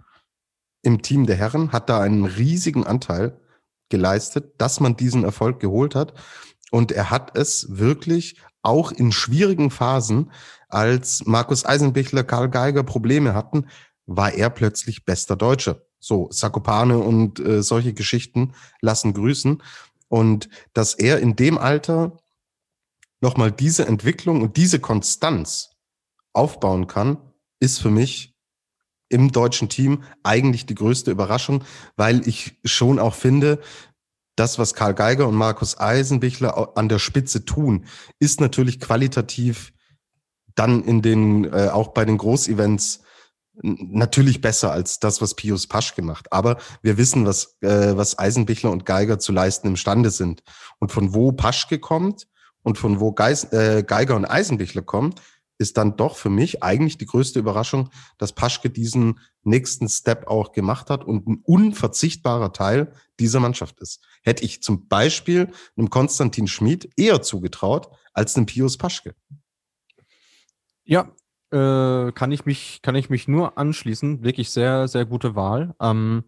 im 0.81 1.01
Team 1.01 1.25
der 1.25 1.37
Herren, 1.37 1.71
hat 1.71 1.89
da 1.89 2.01
einen 2.01 2.25
riesigen 2.25 2.85
Anteil 2.85 3.39
geleistet, 3.89 4.55
dass 4.59 4.79
man 4.79 4.97
diesen 4.97 5.23
Erfolg 5.23 5.59
geholt 5.59 5.95
hat. 5.95 6.13
Und 6.71 6.91
er 6.91 7.09
hat 7.09 7.37
es 7.37 7.67
wirklich 7.77 8.41
auch 8.61 8.91
in 8.91 9.11
schwierigen 9.11 9.69
Phasen, 9.71 10.31
als 10.69 11.25
Markus 11.25 11.65
Eisenbichler, 11.65 12.23
Karl 12.23 12.49
Geiger 12.49 12.83
Probleme 12.83 13.33
hatten, 13.33 13.67
war 14.05 14.33
er 14.33 14.49
plötzlich 14.49 15.05
bester 15.05 15.35
Deutscher. 15.35 15.81
So, 16.03 16.27
Sakopane 16.31 16.97
und 16.97 17.39
äh, 17.39 17.63
solche 17.63 17.93
Geschichten 17.93 18.53
lassen 18.81 19.13
grüßen. 19.13 19.63
Und 20.09 20.49
dass 20.73 20.95
er 20.95 21.19
in 21.19 21.37
dem 21.37 21.57
Alter 21.57 22.17
nochmal 23.21 23.53
diese 23.53 23.87
Entwicklung 23.87 24.41
und 24.41 24.57
diese 24.57 24.79
Konstanz 24.81 25.69
aufbauen 26.33 26.87
kann, 26.87 27.15
ist 27.61 27.79
für 27.79 27.89
mich 27.89 28.35
im 29.07 29.31
deutschen 29.31 29.69
Team 29.69 30.03
eigentlich 30.23 30.65
die 30.65 30.75
größte 30.75 31.09
Überraschung, 31.09 31.63
weil 31.95 32.27
ich 32.27 32.59
schon 32.65 32.99
auch 32.99 33.15
finde, 33.15 33.61
das, 34.35 34.59
was 34.59 34.73
Karl 34.73 34.95
Geiger 34.95 35.25
und 35.25 35.35
Markus 35.35 35.79
Eisenbichler 35.79 36.75
an 36.75 36.89
der 36.89 36.99
Spitze 36.99 37.45
tun, 37.45 37.85
ist 38.19 38.41
natürlich 38.41 38.81
qualitativ 38.81 39.71
dann 40.53 40.83
in 40.83 41.01
den, 41.01 41.45
äh, 41.45 41.69
auch 41.71 41.93
bei 41.93 42.03
den 42.03 42.17
Großevents 42.17 43.02
natürlich 43.61 44.41
besser 44.41 44.71
als 44.71 44.99
das, 44.99 45.21
was 45.21 45.35
Pius 45.35 45.67
Pasch 45.67 45.95
gemacht. 45.95 46.31
Aber 46.31 46.57
wir 46.81 46.97
wissen, 46.97 47.25
was, 47.25 47.57
äh, 47.61 47.95
was 47.95 48.17
Eisenbichler 48.17 48.71
und 48.71 48.85
Geiger 48.85 49.19
zu 49.19 49.31
leisten 49.31 49.67
imstande 49.67 50.09
sind. 50.09 50.43
Und 50.79 50.91
von 50.91 51.13
wo 51.13 51.31
Paschke 51.31 51.79
kommt 51.79 52.27
und 52.63 52.77
von 52.77 52.99
wo 52.99 53.11
Geis, 53.11 53.51
äh, 53.53 53.83
Geiger 53.85 54.15
und 54.15 54.25
Eisenbichler 54.25 54.81
kommen, 54.81 55.13
ist 55.59 55.77
dann 55.77 55.95
doch 55.97 56.17
für 56.17 56.29
mich 56.29 56.63
eigentlich 56.63 56.97
die 56.97 57.05
größte 57.05 57.39
Überraschung, 57.39 57.89
dass 58.17 58.33
Paschke 58.33 58.69
diesen 58.69 59.19
nächsten 59.43 59.87
Step 59.87 60.27
auch 60.27 60.51
gemacht 60.51 60.89
hat 60.89 61.03
und 61.03 61.27
ein 61.27 61.41
unverzichtbarer 61.43 62.53
Teil 62.53 62.91
dieser 63.19 63.39
Mannschaft 63.39 63.79
ist. 63.79 64.03
Hätte 64.23 64.43
ich 64.43 64.63
zum 64.63 64.87
Beispiel 64.87 65.51
einem 65.77 65.89
Konstantin 65.89 66.47
Schmid 66.47 66.89
eher 66.97 67.21
zugetraut 67.21 67.89
als 68.13 68.35
einem 68.35 68.47
Pius 68.47 68.77
Paschke. 68.77 69.15
Ja, 70.83 71.11
äh, 71.53 72.11
kann 72.13 72.31
ich 72.31 72.45
mich, 72.45 72.81
kann 72.81 72.95
ich 72.95 73.09
mich 73.09 73.27
nur 73.27 73.57
anschließen. 73.57 74.23
Wirklich 74.23 74.49
sehr, 74.49 74.87
sehr 74.87 75.05
gute 75.05 75.35
Wahl. 75.35 75.75
Ähm, 75.79 76.23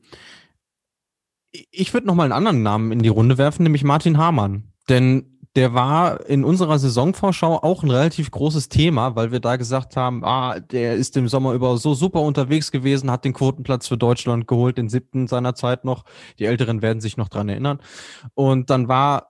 ich 1.71 1.93
würde 1.93 2.07
noch 2.07 2.15
mal 2.15 2.23
einen 2.23 2.33
anderen 2.33 2.63
Namen 2.63 2.91
in 2.91 2.99
die 2.99 3.09
Runde 3.09 3.37
werfen, 3.37 3.63
nämlich 3.63 3.83
Martin 3.83 4.17
Hamann. 4.17 4.71
Denn 4.89 5.39
der 5.55 5.73
war 5.73 6.25
in 6.27 6.43
unserer 6.43 6.77
Saisonvorschau 6.77 7.63
auch 7.63 7.81
ein 7.81 7.89
relativ 7.89 8.29
großes 8.29 8.67
Thema, 8.67 9.15
weil 9.15 9.31
wir 9.31 9.39
da 9.39 9.55
gesagt 9.55 9.95
haben, 9.95 10.23
ah, 10.25 10.59
der 10.59 10.95
ist 10.95 11.15
im 11.15 11.29
Sommer 11.29 11.53
über 11.53 11.77
so 11.77 11.93
super 11.93 12.21
unterwegs 12.21 12.71
gewesen, 12.71 13.09
hat 13.09 13.23
den 13.23 13.33
Quotenplatz 13.33 13.87
für 13.87 13.97
Deutschland 13.97 14.47
geholt, 14.47 14.77
den 14.77 14.89
siebten 14.89 15.27
seiner 15.27 15.55
Zeit 15.55 15.85
noch. 15.85 16.03
Die 16.39 16.45
Älteren 16.45 16.81
werden 16.81 16.99
sich 16.99 17.15
noch 17.15 17.29
dran 17.29 17.47
erinnern. 17.47 17.79
Und 18.33 18.69
dann 18.69 18.89
war 18.89 19.29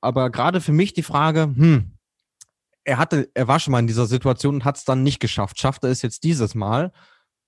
aber 0.00 0.30
gerade 0.30 0.60
für 0.60 0.72
mich 0.72 0.92
die 0.92 1.04
Frage, 1.04 1.42
hm, 1.42 1.92
er 2.90 2.98
hatte, 2.98 3.30
er 3.34 3.46
war 3.46 3.60
schon 3.60 3.70
mal 3.70 3.78
in 3.78 3.86
dieser 3.86 4.06
Situation 4.06 4.56
und 4.56 4.64
hat 4.64 4.76
es 4.76 4.84
dann 4.84 5.04
nicht 5.04 5.20
geschafft. 5.20 5.60
Schafft 5.60 5.84
er 5.84 5.90
es 5.90 6.02
jetzt 6.02 6.24
dieses 6.24 6.56
Mal? 6.56 6.92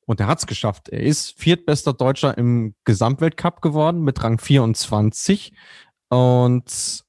Und 0.06 0.20
er 0.20 0.28
hat 0.28 0.38
es 0.38 0.46
geschafft. 0.46 0.88
Er 0.88 1.02
ist 1.02 1.36
viertbester 1.36 1.92
Deutscher 1.92 2.38
im 2.38 2.76
Gesamtweltcup 2.84 3.60
geworden 3.60 4.02
mit 4.02 4.22
Rang 4.22 4.38
24. 4.38 5.52
Und 6.10 7.04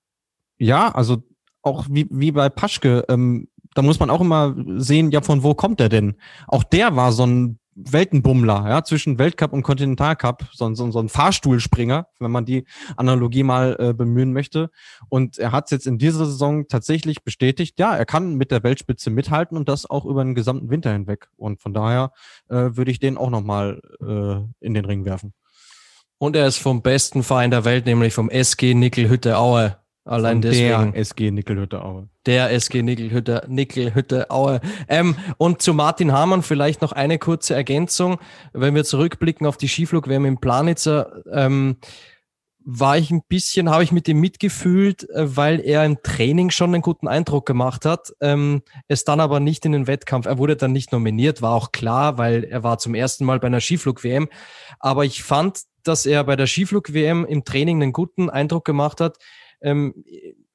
ja, 0.58 0.90
also 0.90 1.22
auch 1.62 1.86
wie, 1.92 2.08
wie 2.10 2.32
bei 2.32 2.50
Paschke, 2.50 3.06
ähm, 3.08 3.50
da 3.76 3.84
muss 3.84 4.00
man 4.00 4.10
auch 4.10 4.22
immer 4.22 4.56
sehen, 4.78 5.12
ja, 5.12 5.22
von 5.22 5.44
wo 5.44 5.54
kommt 5.54 5.80
er 5.80 5.90
denn? 5.90 6.16
Auch 6.48 6.64
der 6.64 6.96
war 6.96 7.12
so 7.12 7.28
ein 7.28 7.60
Weltenbummler, 7.76 8.66
ja, 8.70 8.84
zwischen 8.84 9.18
Weltcup 9.18 9.54
und 9.54 9.64
Kontinentalcup, 9.64 10.46
so, 10.52 10.74
so, 10.74 10.92
so 10.92 11.00
ein 11.00 11.10
Fahrstuhlspringer, 11.10 12.08
wenn 12.20 12.32
man 12.32 12.46
die 12.46 12.66
Analogie 12.98 13.44
mal 13.44 13.76
äh, 13.80 13.94
bemühen 13.94 14.34
möchte. 14.34 14.70
Und 15.10 15.38
er 15.38 15.52
hat 15.52 15.66
es 15.66 15.72
jetzt 15.72 15.88
in 15.88 15.98
dieser 15.98 16.26
Saison 16.26 16.68
tatsächlich 16.68 17.24
bestätigt, 17.24 17.80
ja, 17.80 17.96
er 17.96 18.06
kann 18.06 18.36
mit 18.36 18.52
der 18.52 18.64
Weltspitze 18.64 19.10
mithalten 19.10 19.58
und 19.58 19.70
das 19.70 19.90
auch 19.90 20.06
über 20.06 20.24
den 20.24 20.36
gesamten 20.36 20.70
Winter 20.70 20.92
hinweg. 20.92 21.30
Und 21.38 21.62
von 21.62 21.74
daher 21.74 22.12
äh, 22.50 22.56
würde 22.56 22.92
ich 22.92 23.00
den 23.00 23.18
auch 23.18 23.30
nochmal 23.30 23.82
äh, 24.02 24.66
in 24.66 24.74
den 24.74 24.86
Ring 24.86 25.06
werfen. 25.06 25.34
Und 26.18 26.36
er 26.36 26.48
ist 26.48 26.58
vom 26.58 26.82
besten 26.82 27.22
Verein 27.22 27.52
der 27.52 27.66
Welt, 27.66 27.86
nämlich 27.86 28.14
vom 28.14 28.30
SG 28.30 28.74
Nickelhütte 28.74 29.38
Aue 29.38 29.78
Allein 30.06 30.36
Von 30.36 30.42
deswegen. 30.42 30.92
Der 30.92 31.02
SG 31.02 31.32
Nickelhütte 31.32 31.84
Aue. 31.84 32.10
Der 32.26 32.52
SG 32.52 32.82
Nickelhütte, 32.82 33.46
Nickelhütte 33.48 34.30
Aue. 34.30 34.60
Ähm, 34.90 35.16
und 35.38 35.62
zu 35.62 35.74
Martin 35.74 36.12
Hamann 36.12 36.44
vielleicht 36.44 36.82
noch 36.82 36.92
eine 36.92 37.20
kurze 37.20 37.54
Ergänzung. 37.56 38.20
Wenn 38.52 38.76
wir 38.76 38.84
zurückblicken 38.84 39.48
auf 39.48 39.56
die 39.56 39.70
Skiflug-WM 39.70 40.26
in 40.26 40.40
Planitzer, 40.40 41.24
ähm, 41.32 41.78
war 42.66 42.98
ich 42.98 43.12
ein 43.12 43.22
bisschen, 43.28 43.70
habe 43.70 43.84
ich 43.84 43.92
mit 43.92 44.08
ihm 44.08 44.20
mitgefühlt, 44.20 45.10
äh, 45.10 45.36
weil 45.36 45.60
er 45.60 45.86
im 45.86 46.02
Training 46.02 46.50
schon 46.50 46.74
einen 46.74 46.82
guten 46.82 47.08
Eindruck 47.08 47.46
gemacht 47.46 47.86
hat, 47.86 48.14
ähm, 48.22 48.64
es 48.88 49.04
dann 49.04 49.20
aber 49.20 49.40
nicht 49.40 49.66
in 49.66 49.74
den 49.74 49.88
Wettkampf. 49.88 50.26
Er 50.26 50.38
wurde 50.38 50.56
dann 50.56 50.72
nicht 50.72 50.92
nominiert, 50.92 51.42
war 51.42 51.54
auch 51.54 51.72
klar, 51.72 52.18
weil 52.18 52.44
er 52.44 52.64
war 52.64 52.78
zum 52.78 52.96
ersten 52.96 53.26
Mal 53.26 53.40
bei 53.40 53.48
einer 53.48 53.62
Skiflug-WM. 53.62 54.30
Aber 54.80 55.06
ich 55.06 55.24
fand, 55.24 55.62
dass 55.84 56.06
er 56.06 56.24
bei 56.24 56.36
der 56.36 56.48
Skiflug-WM 56.48 57.26
im 57.26 57.44
Training 57.44 57.82
einen 57.82 57.94
guten 57.94 58.30
Eindruck 58.30 58.66
gemacht 58.66 59.02
hat. 59.02 59.18
Ähm, 59.64 60.04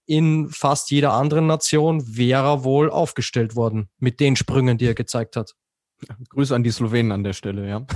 in 0.06 0.48
fast 0.48 0.90
jeder 0.90 1.12
anderen 1.12 1.46
Nation 1.46 2.16
wäre 2.16 2.46
er 2.46 2.64
wohl 2.64 2.90
aufgestellt 2.90 3.56
worden 3.56 3.90
mit 3.98 4.20
den 4.20 4.36
Sprüngen, 4.36 4.78
die 4.78 4.86
er 4.86 4.94
gezeigt 4.94 5.36
hat. 5.36 5.54
Grüße 6.30 6.54
an 6.54 6.62
die 6.62 6.70
Slowenen 6.70 7.12
an 7.12 7.24
der 7.24 7.32
Stelle, 7.34 7.68
ja. 7.68 7.86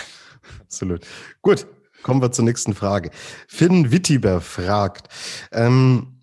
Absolut. 0.60 1.06
Gut, 1.40 1.66
kommen 2.02 2.20
wir 2.20 2.32
zur 2.32 2.44
nächsten 2.44 2.74
Frage. 2.74 3.10
Finn 3.46 3.92
Wittiber 3.92 4.40
fragt, 4.40 5.08
ähm, 5.52 6.21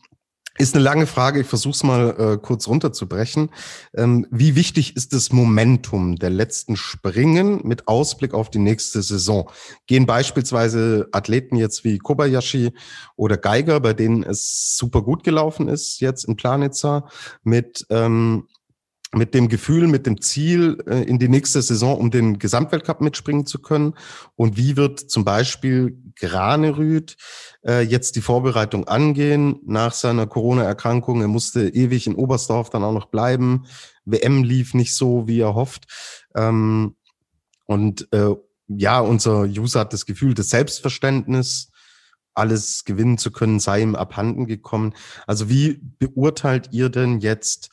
ist 0.59 0.75
eine 0.75 0.83
lange 0.83 1.07
Frage, 1.07 1.39
ich 1.39 1.47
versuche 1.47 1.71
es 1.71 1.83
mal 1.83 2.15
äh, 2.19 2.37
kurz 2.37 2.67
runterzubrechen. 2.67 3.49
Ähm, 3.95 4.27
wie 4.29 4.55
wichtig 4.55 4.97
ist 4.97 5.13
das 5.13 5.31
Momentum 5.31 6.17
der 6.17 6.29
letzten 6.29 6.75
Springen 6.75 7.61
mit 7.63 7.87
Ausblick 7.87 8.33
auf 8.33 8.49
die 8.49 8.59
nächste 8.59 9.01
Saison? 9.01 9.49
Gehen 9.87 10.05
beispielsweise 10.05 11.07
Athleten 11.13 11.55
jetzt 11.55 11.85
wie 11.85 11.97
Kobayashi 11.97 12.73
oder 13.15 13.37
Geiger, 13.37 13.79
bei 13.79 13.93
denen 13.93 14.23
es 14.23 14.75
super 14.77 15.01
gut 15.01 15.23
gelaufen 15.23 15.69
ist, 15.69 16.01
jetzt 16.01 16.25
in 16.25 16.35
Planitzer, 16.35 17.07
mit 17.43 17.85
ähm, 17.89 18.45
mit 19.11 19.33
dem 19.33 19.49
Gefühl, 19.49 19.87
mit 19.87 20.05
dem 20.05 20.21
Ziel 20.21 20.77
äh, 20.87 21.03
in 21.03 21.17
die 21.17 21.29
nächste 21.29 21.61
Saison, 21.61 21.97
um 21.97 22.11
den 22.11 22.37
Gesamtweltcup 22.37 23.01
mitspringen 23.01 23.45
zu 23.45 23.59
können? 23.59 23.93
Und 24.35 24.55
wie 24.55 24.77
wird 24.77 24.99
zum 24.99 25.25
Beispiel 25.25 25.97
Granerüth 26.15 27.17
äh, 27.65 27.81
jetzt 27.81 28.15
die 28.15 28.21
Vorbereitung 28.21 28.87
angehen 28.87 29.59
nach 29.65 29.93
seiner 29.93 30.27
Corona-Erkrankung? 30.27 31.21
Er 31.21 31.27
musste 31.27 31.69
ewig 31.69 32.05
in 32.05 32.15
Oberstdorf 32.15 32.69
dann 32.69 32.83
auch 32.83 32.93
noch 32.93 33.07
bleiben. 33.07 33.65
WM 34.05 34.43
lief 34.43 34.73
nicht 34.73 34.95
so, 34.95 35.27
wie 35.27 35.39
er 35.39 35.55
hofft. 35.55 35.85
Ähm, 36.35 36.95
und 37.65 38.07
äh, 38.13 38.35
ja, 38.67 38.99
unser 38.99 39.41
User 39.41 39.81
hat 39.81 39.93
das 39.93 40.05
Gefühl, 40.05 40.35
das 40.35 40.49
Selbstverständnis, 40.49 41.71
alles 42.35 42.85
gewinnen 42.85 43.17
zu 43.17 43.31
können, 43.31 43.59
sei 43.59 43.81
ihm 43.81 43.95
abhanden 43.95 44.45
gekommen. 44.45 44.93
Also 45.27 45.49
wie 45.49 45.79
beurteilt 45.99 46.69
ihr 46.71 46.89
denn 46.89 47.19
jetzt 47.19 47.69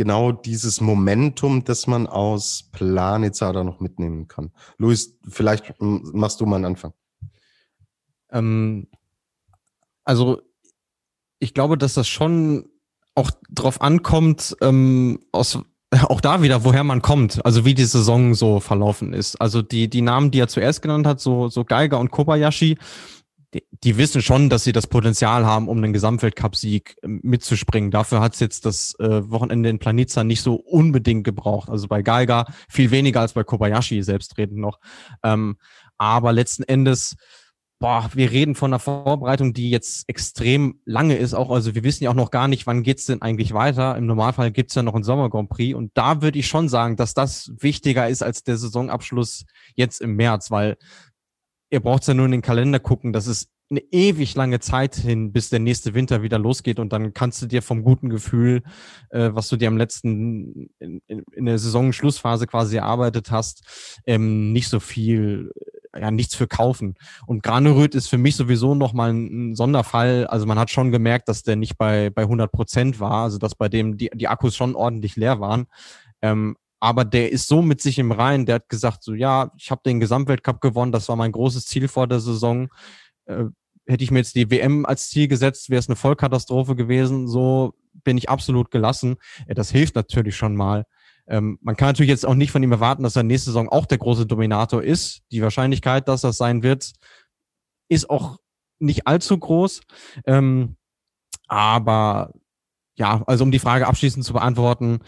genau 0.00 0.32
dieses 0.32 0.80
Momentum, 0.80 1.62
das 1.62 1.86
man 1.86 2.06
aus 2.06 2.70
Planitza 2.72 3.52
da 3.52 3.64
noch 3.64 3.80
mitnehmen 3.80 4.28
kann. 4.28 4.50
Luis, 4.78 5.18
vielleicht 5.28 5.74
machst 5.78 6.40
du 6.40 6.46
mal 6.46 6.56
einen 6.56 6.64
Anfang. 6.64 6.94
Ähm, 8.32 8.86
also 10.02 10.40
ich 11.38 11.52
glaube, 11.52 11.76
dass 11.76 11.92
das 11.92 12.08
schon 12.08 12.70
auch 13.14 13.30
drauf 13.50 13.82
ankommt, 13.82 14.56
ähm, 14.62 15.20
aus 15.32 15.58
auch 16.04 16.22
da 16.22 16.40
wieder, 16.40 16.64
woher 16.64 16.82
man 16.82 17.02
kommt, 17.02 17.44
also 17.44 17.66
wie 17.66 17.74
die 17.74 17.84
Saison 17.84 18.32
so 18.32 18.58
verlaufen 18.58 19.12
ist. 19.12 19.38
Also 19.38 19.60
die, 19.60 19.90
die 19.90 20.00
Namen, 20.00 20.30
die 20.30 20.40
er 20.40 20.48
zuerst 20.48 20.80
genannt 20.80 21.06
hat, 21.06 21.20
so, 21.20 21.48
so 21.48 21.62
Geiger 21.62 21.98
und 22.00 22.10
Kobayashi, 22.10 22.78
die, 23.52 23.96
wissen 23.96 24.22
schon, 24.22 24.48
dass 24.48 24.64
sie 24.64 24.72
das 24.72 24.86
Potenzial 24.86 25.44
haben, 25.44 25.68
um 25.68 25.78
einen 25.78 25.92
Gesamtweltcup-Sieg 25.92 26.96
ähm, 27.02 27.20
mitzuspringen. 27.22 27.90
Dafür 27.90 28.20
hat 28.20 28.34
es 28.34 28.40
jetzt 28.40 28.64
das 28.64 28.94
äh, 29.00 29.28
Wochenende 29.30 29.68
in 29.68 29.78
Planica 29.78 30.22
nicht 30.24 30.42
so 30.42 30.54
unbedingt 30.54 31.24
gebraucht. 31.24 31.68
Also 31.68 31.88
bei 31.88 32.02
Geiger 32.02 32.46
viel 32.68 32.90
weniger 32.90 33.20
als 33.20 33.32
bei 33.32 33.44
Kobayashi 33.44 34.02
selbstredend 34.02 34.58
noch. 34.58 34.78
Ähm, 35.24 35.56
aber 35.98 36.32
letzten 36.32 36.62
Endes, 36.62 37.16
boah, 37.80 38.08
wir 38.14 38.30
reden 38.30 38.54
von 38.54 38.70
einer 38.70 38.78
Vorbereitung, 38.78 39.52
die 39.52 39.70
jetzt 39.70 40.08
extrem 40.08 40.80
lange 40.84 41.16
ist. 41.16 41.34
Auch 41.34 41.50
also 41.50 41.74
wir 41.74 41.82
wissen 41.82 42.04
ja 42.04 42.10
auch 42.10 42.14
noch 42.14 42.30
gar 42.30 42.46
nicht, 42.46 42.66
wann 42.66 42.84
geht's 42.84 43.06
denn 43.06 43.22
eigentlich 43.22 43.52
weiter. 43.52 43.96
Im 43.96 44.06
Normalfall 44.06 44.52
gibt's 44.52 44.76
ja 44.76 44.82
noch 44.82 44.94
einen 44.94 45.02
Sommer 45.04 45.28
Grand 45.28 45.48
Prix 45.48 45.74
und 45.74 45.90
da 45.94 46.22
würde 46.22 46.38
ich 46.38 46.46
schon 46.46 46.68
sagen, 46.68 46.96
dass 46.96 47.14
das 47.14 47.52
wichtiger 47.58 48.08
ist 48.08 48.22
als 48.22 48.44
der 48.44 48.56
Saisonabschluss 48.56 49.44
jetzt 49.74 50.00
im 50.00 50.14
März, 50.14 50.50
weil 50.50 50.76
ihr 51.70 51.80
braucht 51.80 52.06
ja 52.06 52.14
nur 52.14 52.26
in 52.26 52.32
den 52.32 52.42
Kalender 52.42 52.80
gucken, 52.80 53.12
das 53.12 53.26
ist 53.26 53.48
eine 53.70 53.80
ewig 53.92 54.34
lange 54.34 54.58
Zeit 54.58 54.96
hin, 54.96 55.32
bis 55.32 55.48
der 55.48 55.60
nächste 55.60 55.94
Winter 55.94 56.22
wieder 56.22 56.40
losgeht 56.40 56.80
und 56.80 56.92
dann 56.92 57.14
kannst 57.14 57.40
du 57.40 57.46
dir 57.46 57.62
vom 57.62 57.84
guten 57.84 58.08
Gefühl, 58.08 58.62
äh, 59.10 59.30
was 59.32 59.48
du 59.48 59.56
dir 59.56 59.68
am 59.68 59.76
letzten 59.76 60.70
in, 60.80 61.00
in 61.06 61.44
der 61.44 61.56
Saisonschlussphase 61.56 62.48
quasi 62.48 62.78
erarbeitet 62.78 63.30
hast, 63.30 63.62
ähm, 64.06 64.52
nicht 64.52 64.68
so 64.68 64.80
viel, 64.80 65.52
ja 65.96 66.10
nichts 66.10 66.34
für 66.34 66.48
kaufen. 66.48 66.94
Und 67.26 67.44
Graneröd 67.44 67.94
ist 67.94 68.08
für 68.08 68.18
mich 68.18 68.34
sowieso 68.34 68.74
noch 68.74 68.92
mal 68.92 69.12
ein, 69.12 69.50
ein, 69.50 69.54
Sonderfall. 69.54 70.26
Also 70.26 70.46
man 70.46 70.58
hat 70.58 70.70
schon 70.70 70.90
gemerkt, 70.90 71.28
dass 71.28 71.44
der 71.44 71.54
nicht 71.54 71.78
bei 71.78 72.10
bei 72.10 72.22
100 72.22 72.50
Prozent 72.50 72.98
war, 72.98 73.22
also 73.22 73.38
dass 73.38 73.54
bei 73.54 73.68
dem 73.68 73.96
die 73.96 74.10
die 74.12 74.28
Akkus 74.28 74.56
schon 74.56 74.74
ordentlich 74.74 75.14
leer 75.14 75.38
waren. 75.38 75.66
Ähm, 76.22 76.56
aber 76.80 77.04
der 77.04 77.30
ist 77.30 77.46
so 77.46 77.62
mit 77.62 77.80
sich 77.80 77.98
im 77.98 78.10
Reinen, 78.10 78.46
der 78.46 78.56
hat 78.56 78.68
gesagt, 78.68 79.04
so 79.04 79.14
ja, 79.14 79.52
ich 79.56 79.70
habe 79.70 79.82
den 79.84 80.00
Gesamtweltcup 80.00 80.60
gewonnen, 80.60 80.92
das 80.92 81.08
war 81.08 81.16
mein 81.16 81.32
großes 81.32 81.66
Ziel 81.66 81.88
vor 81.88 82.06
der 82.06 82.20
Saison. 82.20 82.68
Äh, 83.26 83.44
hätte 83.86 84.04
ich 84.04 84.10
mir 84.10 84.18
jetzt 84.20 84.34
die 84.34 84.50
WM 84.50 84.86
als 84.86 85.10
Ziel 85.10 85.28
gesetzt, 85.28 85.68
wäre 85.68 85.78
es 85.78 85.88
eine 85.88 85.96
Vollkatastrophe 85.96 86.76
gewesen. 86.76 87.28
So 87.28 87.74
bin 88.04 88.16
ich 88.16 88.30
absolut 88.30 88.70
gelassen. 88.70 89.16
Ja, 89.46 89.54
das 89.54 89.70
hilft 89.70 89.94
natürlich 89.94 90.36
schon 90.36 90.56
mal. 90.56 90.84
Ähm, 91.26 91.58
man 91.60 91.76
kann 91.76 91.88
natürlich 91.88 92.10
jetzt 92.10 92.26
auch 92.26 92.34
nicht 92.34 92.50
von 92.50 92.62
ihm 92.62 92.72
erwarten, 92.72 93.02
dass 93.02 93.16
er 93.16 93.24
nächste 93.24 93.50
Saison 93.50 93.68
auch 93.68 93.86
der 93.86 93.98
große 93.98 94.26
Dominator 94.26 94.82
ist. 94.82 95.22
Die 95.30 95.42
Wahrscheinlichkeit, 95.42 96.08
dass 96.08 96.22
das 96.22 96.36
sein 96.38 96.62
wird, 96.62 96.92
ist 97.88 98.08
auch 98.08 98.38
nicht 98.78 99.06
allzu 99.06 99.36
groß. 99.36 99.82
Ähm, 100.24 100.76
aber 101.46 102.32
ja, 102.96 103.22
also 103.26 103.44
um 103.44 103.50
die 103.50 103.58
Frage 103.58 103.86
abschließend 103.86 104.24
zu 104.24 104.32
beantworten, 104.32 105.00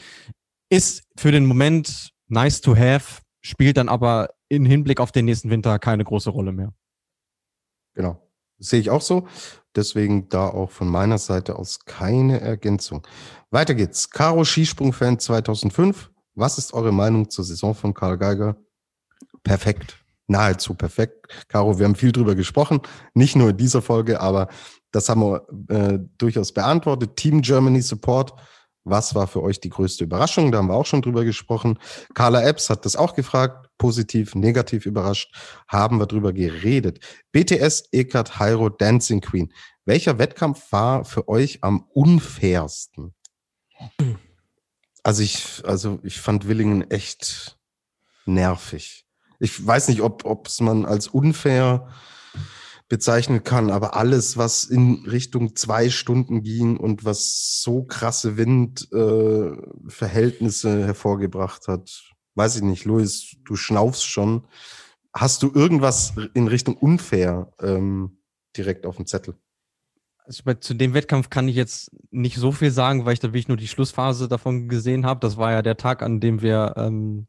ist 0.72 1.04
für 1.16 1.30
den 1.30 1.44
Moment 1.44 2.14
nice 2.28 2.62
to 2.62 2.74
have, 2.74 3.20
spielt 3.42 3.76
dann 3.76 3.90
aber 3.90 4.30
in 4.48 4.64
Hinblick 4.64 5.00
auf 5.00 5.12
den 5.12 5.26
nächsten 5.26 5.50
Winter 5.50 5.78
keine 5.78 6.02
große 6.02 6.30
Rolle 6.30 6.52
mehr. 6.52 6.72
Genau. 7.94 8.26
sehe 8.58 8.80
ich 8.80 8.88
auch 8.88 9.02
so. 9.02 9.28
Deswegen 9.76 10.30
da 10.30 10.48
auch 10.48 10.70
von 10.70 10.88
meiner 10.88 11.18
Seite 11.18 11.56
aus 11.56 11.84
keine 11.84 12.40
Ergänzung. 12.40 13.06
Weiter 13.50 13.74
geht's. 13.74 14.08
Caro 14.08 14.44
Skisprung-Fan 14.44 15.18
2005. 15.18 16.10
Was 16.34 16.56
ist 16.56 16.72
eure 16.72 16.92
Meinung 16.92 17.28
zur 17.28 17.44
Saison 17.44 17.74
von 17.74 17.92
Karl 17.92 18.16
Geiger? 18.16 18.56
Perfekt. 19.42 19.98
Nahezu 20.26 20.72
perfekt. 20.72 21.26
Caro, 21.48 21.78
wir 21.78 21.84
haben 21.84 21.96
viel 21.96 22.12
drüber 22.12 22.34
gesprochen. 22.34 22.80
Nicht 23.12 23.36
nur 23.36 23.50
in 23.50 23.58
dieser 23.58 23.82
Folge, 23.82 24.20
aber 24.20 24.48
das 24.90 25.10
haben 25.10 25.20
wir 25.20 25.46
äh, 25.68 25.98
durchaus 26.16 26.52
beantwortet. 26.52 27.16
Team 27.16 27.42
Germany 27.42 27.82
Support 27.82 28.32
was 28.84 29.14
war 29.14 29.26
für 29.26 29.42
euch 29.42 29.60
die 29.60 29.68
größte 29.68 30.04
Überraschung? 30.04 30.50
Da 30.50 30.58
haben 30.58 30.68
wir 30.68 30.74
auch 30.74 30.86
schon 30.86 31.02
drüber 31.02 31.24
gesprochen. 31.24 31.78
Carla 32.14 32.42
Epps 32.42 32.70
hat 32.70 32.84
das 32.84 32.96
auch 32.96 33.14
gefragt. 33.14 33.68
Positiv, 33.78 34.34
negativ 34.34 34.86
überrascht. 34.86 35.34
Haben 35.68 35.98
wir 35.98 36.06
drüber 36.06 36.32
geredet. 36.32 37.00
BTS, 37.32 37.88
Eckart, 37.92 38.40
Hyro, 38.40 38.68
Dancing 38.68 39.20
Queen. 39.20 39.52
Welcher 39.84 40.18
Wettkampf 40.18 40.70
war 40.72 41.04
für 41.04 41.28
euch 41.28 41.58
am 41.62 41.86
unfairsten? 41.92 43.14
Also 45.02 45.22
ich, 45.22 45.62
also 45.64 45.98
ich 46.02 46.20
fand 46.20 46.46
Willingen 46.46 46.90
echt 46.90 47.58
nervig. 48.26 49.06
Ich 49.40 49.64
weiß 49.64 49.88
nicht, 49.88 50.02
ob 50.02 50.46
es 50.46 50.60
man 50.60 50.84
als 50.84 51.08
unfair 51.08 51.88
bezeichnen 52.92 53.42
kann. 53.42 53.70
Aber 53.70 53.96
alles, 53.96 54.36
was 54.36 54.64
in 54.64 55.06
Richtung 55.06 55.56
zwei 55.56 55.88
Stunden 55.88 56.42
ging 56.42 56.76
und 56.76 57.06
was 57.06 57.62
so 57.62 57.84
krasse 57.84 58.36
Windverhältnisse 58.36 60.82
äh, 60.82 60.84
hervorgebracht 60.84 61.68
hat, 61.68 62.12
weiß 62.34 62.56
ich 62.56 62.62
nicht, 62.62 62.84
Luis, 62.84 63.36
du 63.46 63.56
schnaufst 63.56 64.04
schon. 64.04 64.44
Hast 65.14 65.42
du 65.42 65.50
irgendwas 65.54 66.12
in 66.34 66.48
Richtung 66.48 66.76
unfair 66.76 67.50
ähm, 67.62 68.18
direkt 68.58 68.84
auf 68.84 68.96
dem 68.96 69.06
Zettel? 69.06 69.36
Also 70.26 70.52
zu 70.52 70.74
dem 70.74 70.92
Wettkampf 70.92 71.30
kann 71.30 71.48
ich 71.48 71.56
jetzt 71.56 71.90
nicht 72.10 72.36
so 72.36 72.52
viel 72.52 72.72
sagen, 72.72 73.06
weil 73.06 73.14
ich 73.14 73.20
da 73.20 73.28
wirklich 73.28 73.48
nur 73.48 73.56
die 73.56 73.68
Schlussphase 73.68 74.28
davon 74.28 74.68
gesehen 74.68 75.06
habe. 75.06 75.20
Das 75.20 75.38
war 75.38 75.50
ja 75.50 75.62
der 75.62 75.78
Tag, 75.78 76.02
an 76.02 76.20
dem 76.20 76.42
wir 76.42 76.74
ähm, 76.76 77.26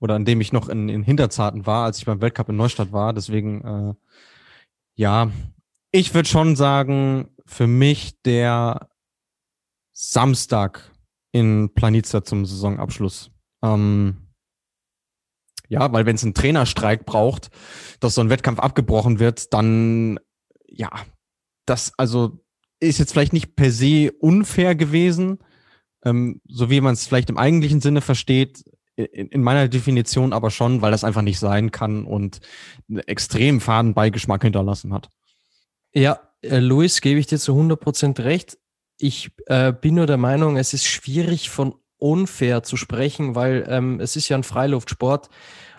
oder 0.00 0.16
an 0.16 0.24
dem 0.24 0.40
ich 0.40 0.52
noch 0.52 0.68
in, 0.68 0.88
in 0.88 1.04
Hinterzarten 1.04 1.66
war, 1.66 1.84
als 1.84 1.98
ich 1.98 2.04
beim 2.04 2.20
Weltcup 2.20 2.48
in 2.48 2.56
Neustadt 2.56 2.90
war. 2.90 3.12
Deswegen 3.12 3.62
äh, 3.62 3.94
ja, 4.94 5.30
ich 5.90 6.14
würde 6.14 6.28
schon 6.28 6.56
sagen, 6.56 7.28
für 7.46 7.66
mich 7.66 8.20
der 8.22 8.88
Samstag 9.92 10.90
in 11.32 11.72
Planica 11.74 12.24
zum 12.24 12.46
Saisonabschluss. 12.46 13.30
Ähm, 13.62 14.28
ja, 15.68 15.92
weil 15.92 16.04
wenn 16.06 16.16
es 16.16 16.22
einen 16.22 16.34
Trainerstreik 16.34 17.06
braucht, 17.06 17.50
dass 18.00 18.14
so 18.14 18.20
ein 18.20 18.30
Wettkampf 18.30 18.58
abgebrochen 18.58 19.18
wird, 19.18 19.52
dann 19.54 20.18
ja, 20.66 20.90
das 21.66 21.92
also 21.98 22.44
ist 22.80 22.98
jetzt 22.98 23.12
vielleicht 23.12 23.32
nicht 23.32 23.54
per 23.54 23.70
se 23.70 24.12
unfair 24.18 24.74
gewesen, 24.74 25.38
ähm, 26.04 26.40
so 26.46 26.68
wie 26.70 26.80
man 26.80 26.94
es 26.94 27.06
vielleicht 27.06 27.30
im 27.30 27.38
eigentlichen 27.38 27.80
Sinne 27.80 28.00
versteht, 28.00 28.64
in, 28.96 29.28
in 29.28 29.42
meiner 29.42 29.68
Definition 29.68 30.32
aber 30.32 30.50
schon, 30.50 30.82
weil 30.82 30.92
das 30.92 31.04
einfach 31.04 31.22
nicht 31.22 31.38
sein 31.38 31.70
kann 31.70 32.04
und 32.04 32.40
einen 32.88 33.00
extrem 33.00 33.60
faden 33.60 33.94
Beigeschmack 33.94 34.42
hinterlassen 34.42 34.92
hat. 34.92 35.08
Ja, 35.94 36.20
äh, 36.42 36.58
Luis, 36.58 37.00
gebe 37.00 37.20
ich 37.20 37.26
dir 37.26 37.38
zu 37.38 37.52
100% 37.52 38.22
recht. 38.24 38.58
Ich 38.98 39.30
äh, 39.46 39.72
bin 39.72 39.94
nur 39.94 40.06
der 40.06 40.16
Meinung, 40.16 40.56
es 40.56 40.74
ist 40.74 40.86
schwierig 40.86 41.50
von 41.50 41.74
unfair 41.98 42.62
zu 42.62 42.76
sprechen, 42.76 43.34
weil 43.34 43.64
ähm, 43.68 44.00
es 44.00 44.16
ist 44.16 44.28
ja 44.28 44.36
ein 44.36 44.42
Freiluftsport, 44.42 45.28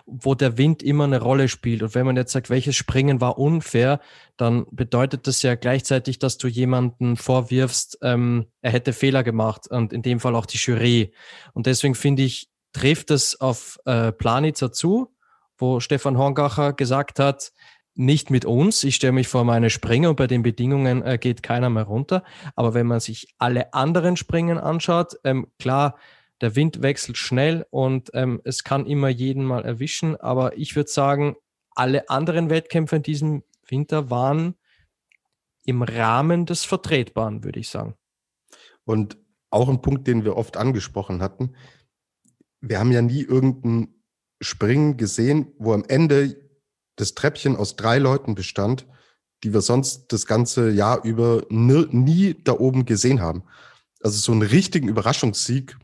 wo 0.05 0.35
der 0.35 0.57
Wind 0.57 0.83
immer 0.83 1.05
eine 1.05 1.21
Rolle 1.21 1.47
spielt. 1.47 1.81
Und 1.81 1.95
wenn 1.95 2.05
man 2.05 2.17
jetzt 2.17 2.31
sagt, 2.31 2.49
welches 2.49 2.75
Springen 2.75 3.21
war 3.21 3.37
unfair, 3.37 3.99
dann 4.37 4.65
bedeutet 4.71 5.27
das 5.27 5.41
ja 5.41 5.55
gleichzeitig, 5.55 6.19
dass 6.19 6.37
du 6.37 6.47
jemanden 6.47 7.17
vorwirfst, 7.17 7.99
ähm, 8.01 8.47
er 8.61 8.71
hätte 8.71 8.93
Fehler 8.93 9.23
gemacht 9.23 9.67
und 9.69 9.93
in 9.93 10.01
dem 10.01 10.19
Fall 10.19 10.35
auch 10.35 10.45
die 10.45 10.57
Jury. 10.57 11.13
Und 11.53 11.65
deswegen 11.67 11.95
finde 11.95 12.23
ich, 12.23 12.49
trifft 12.73 13.11
es 13.11 13.39
auf 13.39 13.79
äh, 13.85 14.11
Planitzer 14.11 14.71
zu, 14.71 15.15
wo 15.57 15.79
Stefan 15.79 16.17
Horngacher 16.17 16.73
gesagt 16.73 17.19
hat, 17.19 17.53
nicht 17.95 18.31
mit 18.31 18.45
uns. 18.45 18.83
Ich 18.83 18.95
stelle 18.95 19.13
mich 19.13 19.27
vor 19.27 19.43
meine 19.43 19.69
Springer 19.69 20.09
und 20.09 20.15
bei 20.15 20.27
den 20.27 20.41
Bedingungen 20.41 21.03
äh, 21.03 21.17
geht 21.17 21.43
keiner 21.43 21.69
mehr 21.69 21.83
runter. 21.83 22.23
Aber 22.55 22.73
wenn 22.73 22.87
man 22.87 22.99
sich 22.99 23.33
alle 23.37 23.73
anderen 23.73 24.17
Springen 24.17 24.57
anschaut, 24.57 25.15
ähm, 25.23 25.47
klar, 25.59 25.97
der 26.41 26.55
Wind 26.55 26.81
wechselt 26.81 27.17
schnell 27.17 27.65
und 27.69 28.09
ähm, 28.13 28.41
es 28.43 28.63
kann 28.63 28.85
immer 28.85 29.09
jeden 29.09 29.45
mal 29.45 29.63
erwischen. 29.63 30.15
Aber 30.17 30.57
ich 30.57 30.75
würde 30.75 30.89
sagen, 30.89 31.35
alle 31.75 32.09
anderen 32.09 32.49
Wettkämpfe 32.49 32.97
in 32.97 33.03
diesem 33.03 33.43
Winter 33.67 34.09
waren 34.09 34.55
im 35.65 35.83
Rahmen 35.83 36.45
des 36.45 36.65
Vertretbaren, 36.65 37.43
würde 37.43 37.59
ich 37.59 37.69
sagen. 37.69 37.95
Und 38.85 39.17
auch 39.49 39.69
ein 39.69 39.81
Punkt, 39.81 40.07
den 40.07 40.25
wir 40.25 40.35
oft 40.35 40.57
angesprochen 40.57 41.21
hatten. 41.21 41.55
Wir 42.63 42.79
haben 42.79 42.91
ja 42.91 43.01
nie 43.01 43.21
irgendein 43.21 43.89
Springen 44.41 44.95
gesehen, 44.97 45.47
wo 45.59 45.73
am 45.73 45.83
Ende 45.87 46.37
das 46.95 47.13
Treppchen 47.13 47.57
aus 47.57 47.75
drei 47.75 47.97
Leuten 47.99 48.35
bestand, 48.35 48.87
die 49.43 49.53
wir 49.53 49.61
sonst 49.61 50.13
das 50.13 50.25
ganze 50.25 50.69
Jahr 50.69 51.03
über 51.03 51.43
nie, 51.49 52.35
da 52.41 52.53
oben 52.53 52.85
gesehen 52.85 53.21
haben. 53.21 53.43
Also 54.01 54.17
so 54.17 54.31
einen 54.31 54.43
richtigen 54.43 54.87
Überraschungssieg, 54.87 55.77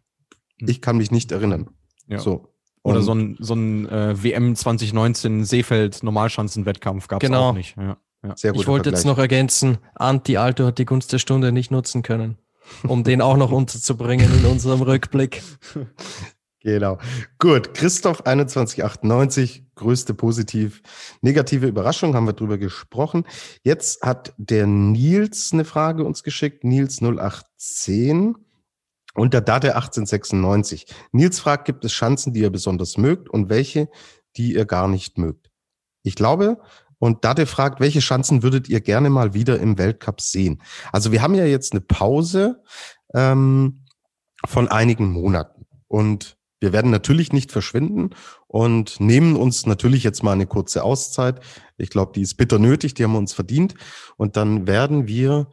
hm. 0.59 0.69
ich 0.69 0.81
kann 0.81 0.97
mich 0.97 1.11
nicht 1.11 1.31
erinnern. 1.31 1.69
Ja. 2.07 2.19
So. 2.19 2.53
Oder 2.81 3.01
so 3.01 3.13
ein, 3.13 3.35
so 3.39 3.55
ein 3.55 3.89
äh, 3.89 4.23
WM 4.23 4.55
2019 4.55 5.43
Seefeld-Normalschanzenwettkampf 5.43 7.09
gab 7.09 7.21
es 7.21 7.27
genau. 7.27 7.49
auch 7.49 7.53
nicht. 7.53 7.75
Ja, 7.75 7.97
ja. 8.23 8.37
Sehr 8.37 8.55
ich 8.55 8.67
wollte 8.67 8.89
jetzt 8.89 9.05
noch 9.05 9.17
ergänzen, 9.17 9.79
Anti 9.95 10.37
Alto 10.37 10.65
hat 10.65 10.77
die 10.77 10.85
Gunst 10.85 11.11
der 11.11 11.19
Stunde 11.19 11.51
nicht 11.51 11.71
nutzen 11.71 12.03
können, 12.03 12.37
um 12.83 13.03
den 13.03 13.21
auch 13.21 13.35
noch 13.35 13.51
unterzubringen 13.51 14.31
in 14.39 14.45
unserem 14.45 14.81
Rückblick. 14.81 15.43
Genau. 16.61 16.97
Gut. 17.37 17.73
Christoph 17.73 18.23
2198, 18.23 19.63
größte 19.75 20.13
positiv. 20.13 20.81
Negative 21.21 21.67
Überraschung, 21.67 22.15
haben 22.15 22.25
wir 22.25 22.33
drüber 22.33 22.57
gesprochen. 22.57 23.25
Jetzt 23.63 24.01
hat 24.01 24.33
der 24.37 24.67
Nils 24.67 25.51
eine 25.53 25.63
Frage 25.63 26.03
uns 26.03 26.23
geschickt. 26.23 26.63
Nils 26.63 27.01
0810 27.01 28.35
und 29.13 29.33
der 29.33 29.41
Date 29.41 29.75
1896. 29.75 30.87
Nils 31.11 31.39
fragt, 31.39 31.65
gibt 31.65 31.85
es 31.85 31.93
Schanzen, 31.93 32.33
die 32.33 32.41
ihr 32.41 32.49
besonders 32.49 32.97
mögt 32.97 33.29
und 33.29 33.49
welche, 33.49 33.89
die 34.35 34.53
ihr 34.53 34.65
gar 34.65 34.87
nicht 34.87 35.17
mögt? 35.17 35.51
Ich 36.03 36.15
glaube, 36.15 36.59
und 36.97 37.23
Date 37.23 37.47
fragt, 37.47 37.79
welche 37.79 38.01
Schanzen 38.01 38.43
würdet 38.43 38.67
ihr 38.67 38.81
gerne 38.81 39.09
mal 39.09 39.33
wieder 39.33 39.59
im 39.59 39.77
Weltcup 39.77 40.19
sehen? 40.19 40.61
Also 40.91 41.13
wir 41.13 41.21
haben 41.21 41.35
ja 41.35 41.45
jetzt 41.45 41.71
eine 41.71 41.81
Pause 41.81 42.61
ähm, 43.13 43.85
von 44.45 44.67
einigen 44.67 45.09
Monaten. 45.11 45.65
Und 45.87 46.37
wir 46.59 46.73
werden 46.73 46.91
natürlich 46.91 47.31
nicht 47.31 47.51
verschwinden 47.51 48.09
und 48.47 48.99
nehmen 48.99 49.35
uns 49.35 49.65
natürlich 49.65 50.03
jetzt 50.03 50.23
mal 50.23 50.33
eine 50.33 50.47
kurze 50.47 50.83
Auszeit. 50.83 51.39
Ich 51.77 51.89
glaube, 51.89 52.11
die 52.13 52.21
ist 52.21 52.35
bitter 52.35 52.59
nötig, 52.59 52.93
die 52.93 53.03
haben 53.03 53.13
wir 53.13 53.19
uns 53.19 53.33
verdient. 53.33 53.75
Und 54.17 54.35
dann 54.35 54.67
werden 54.67 55.07
wir, 55.07 55.47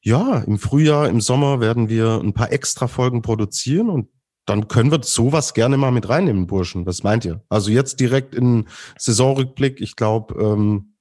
ja, 0.00 0.38
im 0.38 0.58
Frühjahr, 0.58 1.08
im 1.08 1.20
Sommer 1.20 1.60
werden 1.60 1.88
wir 1.88 2.20
ein 2.22 2.32
paar 2.32 2.52
extra 2.52 2.88
Folgen 2.88 3.22
produzieren 3.22 3.90
und 3.90 4.08
dann 4.46 4.68
können 4.68 4.90
wir 4.90 5.02
sowas 5.02 5.54
gerne 5.54 5.76
mal 5.76 5.92
mit 5.92 6.08
reinnehmen, 6.08 6.46
Burschen. 6.46 6.86
Was 6.86 7.02
meint 7.02 7.24
ihr? 7.24 7.44
Also 7.48 7.70
jetzt 7.70 8.00
direkt 8.00 8.34
in 8.34 8.66
Saisonrückblick. 8.98 9.80
Ich 9.80 9.94
glaube, 9.94 10.34
ähm, 10.42 10.94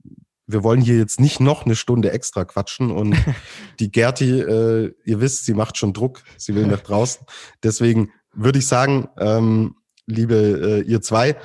wir 0.46 0.64
wollen 0.64 0.82
hier 0.82 0.98
jetzt 0.98 1.20
nicht 1.20 1.40
noch 1.40 1.66
eine 1.66 1.76
Stunde 1.76 2.12
extra 2.12 2.44
quatschen 2.44 2.92
und 2.92 3.16
die 3.80 3.92
Gerti, 3.92 4.42
äh, 4.42 4.94
ihr 5.06 5.22
wisst, 5.22 5.46
sie 5.46 5.54
macht 5.54 5.78
schon 5.78 5.94
Druck, 5.94 6.24
sie 6.38 6.54
will 6.54 6.68
nach 6.68 6.82
draußen. 6.82 7.26
Deswegen 7.64 8.12
würde 8.34 8.60
ich 8.60 8.68
sagen, 8.68 9.10
ähm, 9.18 9.76
liebe 10.06 10.36
äh, 10.36 10.82
ihr 10.82 11.02
zwei, 11.02 11.38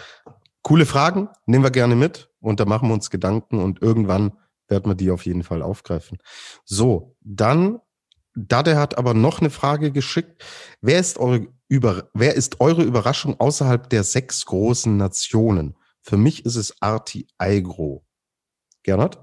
coole 0.63 0.87
Fragen, 0.87 1.29
nehmen 1.47 1.65
wir 1.65 1.71
gerne 1.71 1.97
mit 1.97 2.31
und 2.41 2.61
da 2.61 2.65
machen 2.65 2.89
wir 2.89 2.95
uns 2.95 3.11
Gedanken 3.11 3.59
und 3.59 3.83
irgendwann 3.83 4.33
werden 4.69 4.91
wir 4.91 4.95
die 4.95 5.11
auf 5.11 5.27
jeden 5.27 5.43
Fall 5.43 5.63
aufgreifen. 5.63 6.19
So, 6.65 7.17
dann, 7.21 7.81
Dade 8.35 8.77
hat 8.77 8.99
aber 8.99 9.15
noch 9.15 9.41
eine 9.41 9.51
Frage 9.51 9.93
geschickt. 9.93 10.45
Wer 10.81 10.99
ist 10.99 11.19
eure, 11.19 11.47
über, 11.69 12.11
wer 12.15 12.35
ist 12.35 12.61
eure 12.61 12.83
Überraschung 12.83 13.39
außerhalb 13.39 13.89
der 13.91 14.03
sechs 14.03 14.45
großen 14.47 14.97
Nationen? 14.97 15.77
Für 16.01 16.17
mich 16.17 16.45
ist 16.45 16.57
es 16.57 16.75
Arti 16.83 17.29
Aigro. 17.39 18.05
Gernot? 18.83 19.19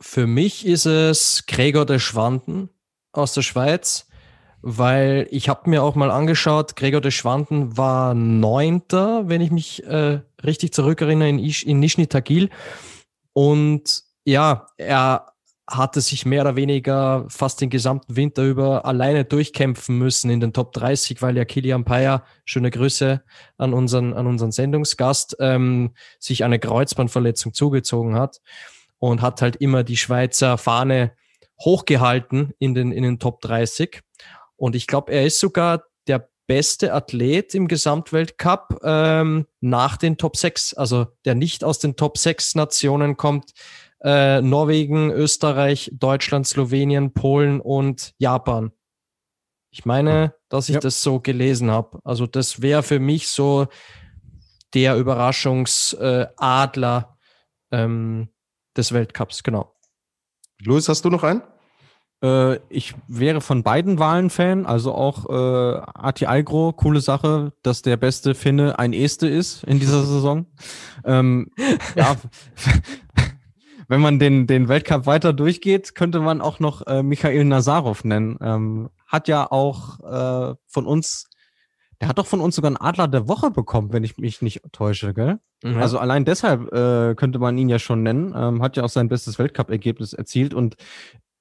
Für 0.00 0.26
mich 0.26 0.66
ist 0.66 0.86
es 0.86 1.44
Gregor 1.46 1.86
de 1.86 1.98
Schwanden 1.98 2.70
aus 3.12 3.34
der 3.34 3.42
Schweiz 3.42 4.07
weil 4.62 5.26
ich 5.30 5.48
habe 5.48 5.70
mir 5.70 5.82
auch 5.82 5.94
mal 5.94 6.10
angeschaut, 6.10 6.76
Gregor 6.76 7.00
de 7.00 7.10
Schwanden 7.10 7.76
war 7.76 8.14
Neunter, 8.14 9.28
wenn 9.28 9.40
ich 9.40 9.50
mich 9.50 9.84
äh, 9.84 10.20
richtig 10.44 10.72
zurückerinnere, 10.72 11.28
in, 11.28 11.38
Isch, 11.38 11.64
in 11.64 11.80
Nizhny 11.80 12.06
Tagil. 12.06 12.50
Und 13.32 14.02
ja, 14.24 14.66
er 14.76 15.26
hatte 15.68 16.00
sich 16.00 16.24
mehr 16.24 16.42
oder 16.42 16.56
weniger 16.56 17.26
fast 17.28 17.60
den 17.60 17.68
gesamten 17.68 18.16
Winter 18.16 18.42
über 18.42 18.86
alleine 18.86 19.24
durchkämpfen 19.24 19.98
müssen 19.98 20.30
in 20.30 20.40
den 20.40 20.52
Top 20.52 20.72
30, 20.72 21.20
weil 21.20 21.36
ja 21.36 21.44
Kilian 21.44 21.84
Payer, 21.84 22.24
schöne 22.44 22.70
Grüße 22.70 23.22
an 23.58 23.74
unseren, 23.74 24.14
an 24.14 24.26
unseren 24.26 24.50
Sendungsgast, 24.50 25.36
ähm, 25.40 25.94
sich 26.18 26.42
eine 26.42 26.58
Kreuzbandverletzung 26.58 27.52
zugezogen 27.52 28.14
hat 28.14 28.40
und 28.98 29.20
hat 29.20 29.42
halt 29.42 29.56
immer 29.56 29.84
die 29.84 29.98
Schweizer 29.98 30.56
Fahne 30.56 31.12
hochgehalten 31.60 32.54
in 32.58 32.74
den, 32.74 32.90
in 32.90 33.02
den 33.02 33.18
Top 33.18 33.40
30. 33.42 34.00
Und 34.58 34.76
ich 34.76 34.86
glaube, 34.86 35.12
er 35.12 35.24
ist 35.24 35.40
sogar 35.40 35.84
der 36.06 36.28
beste 36.46 36.92
Athlet 36.92 37.54
im 37.54 37.68
Gesamtweltcup 37.68 38.80
ähm, 38.82 39.46
nach 39.60 39.96
den 39.96 40.18
Top 40.18 40.36
6, 40.36 40.74
also 40.74 41.06
der 41.24 41.34
nicht 41.34 41.64
aus 41.64 41.78
den 41.78 41.96
Top 41.96 42.18
6 42.18 42.56
Nationen 42.56 43.16
kommt. 43.16 43.52
Äh, 44.02 44.42
Norwegen, 44.42 45.10
Österreich, 45.10 45.90
Deutschland, 45.94 46.46
Slowenien, 46.46 47.14
Polen 47.14 47.60
und 47.60 48.14
Japan. 48.18 48.72
Ich 49.70 49.84
meine, 49.84 50.34
dass 50.48 50.68
ich 50.68 50.74
ja. 50.74 50.80
das 50.80 51.02
so 51.02 51.20
gelesen 51.20 51.70
habe. 51.70 52.00
Also 52.04 52.26
das 52.26 52.62
wäre 52.62 52.82
für 52.82 52.98
mich 52.98 53.28
so 53.28 53.68
der 54.74 54.96
Überraschungsadler 54.96 57.16
ähm, 57.70 58.28
des 58.76 58.92
Weltcups, 58.92 59.42
genau. 59.42 59.74
Luis, 60.60 60.88
hast 60.88 61.04
du 61.04 61.10
noch 61.10 61.22
einen? 61.22 61.42
Äh, 62.22 62.56
ich 62.68 62.94
wäre 63.06 63.40
von 63.40 63.62
beiden 63.62 63.98
Wahlen 63.98 64.30
Fan, 64.30 64.66
also 64.66 64.94
auch 64.94 65.28
äh, 65.28 65.80
Ati 65.94 66.26
Algro, 66.26 66.72
coole 66.72 67.00
Sache, 67.00 67.52
dass 67.62 67.82
der 67.82 67.96
beste 67.96 68.34
Finne 68.34 68.78
ein 68.78 68.92
Este 68.92 69.28
ist 69.28 69.64
in 69.64 69.78
dieser 69.78 70.02
Saison. 70.04 70.46
ähm, 71.04 71.50
ja, 71.94 72.16
wenn 73.88 74.00
man 74.00 74.18
den, 74.18 74.46
den 74.46 74.68
Weltcup 74.68 75.06
weiter 75.06 75.32
durchgeht, 75.32 75.94
könnte 75.94 76.20
man 76.20 76.40
auch 76.40 76.58
noch 76.60 76.86
äh, 76.86 77.02
Michael 77.02 77.44
Nazarov 77.44 78.04
nennen. 78.04 78.36
Ähm, 78.40 78.90
hat 79.06 79.28
ja 79.28 79.50
auch 79.50 80.00
äh, 80.00 80.54
von 80.66 80.86
uns, 80.86 81.30
der 82.00 82.08
hat 82.08 82.18
doch 82.18 82.26
von 82.26 82.40
uns 82.40 82.56
sogar 82.56 82.68
einen 82.68 82.76
Adler 82.76 83.08
der 83.08 83.28
Woche 83.28 83.50
bekommen, 83.50 83.92
wenn 83.92 84.04
ich 84.04 84.18
mich 84.18 84.42
nicht 84.42 84.62
täusche, 84.72 85.14
gell? 85.14 85.38
Mhm. 85.62 85.78
Also 85.78 85.98
allein 85.98 86.24
deshalb 86.24 86.72
äh, 86.72 87.14
könnte 87.14 87.38
man 87.38 87.56
ihn 87.58 87.68
ja 87.68 87.78
schon 87.78 88.02
nennen. 88.02 88.34
Ähm, 88.36 88.62
hat 88.62 88.76
ja 88.76 88.84
auch 88.84 88.88
sein 88.88 89.08
bestes 89.08 89.38
Weltcup-Ergebnis 89.38 90.12
erzielt 90.12 90.52
und 90.54 90.76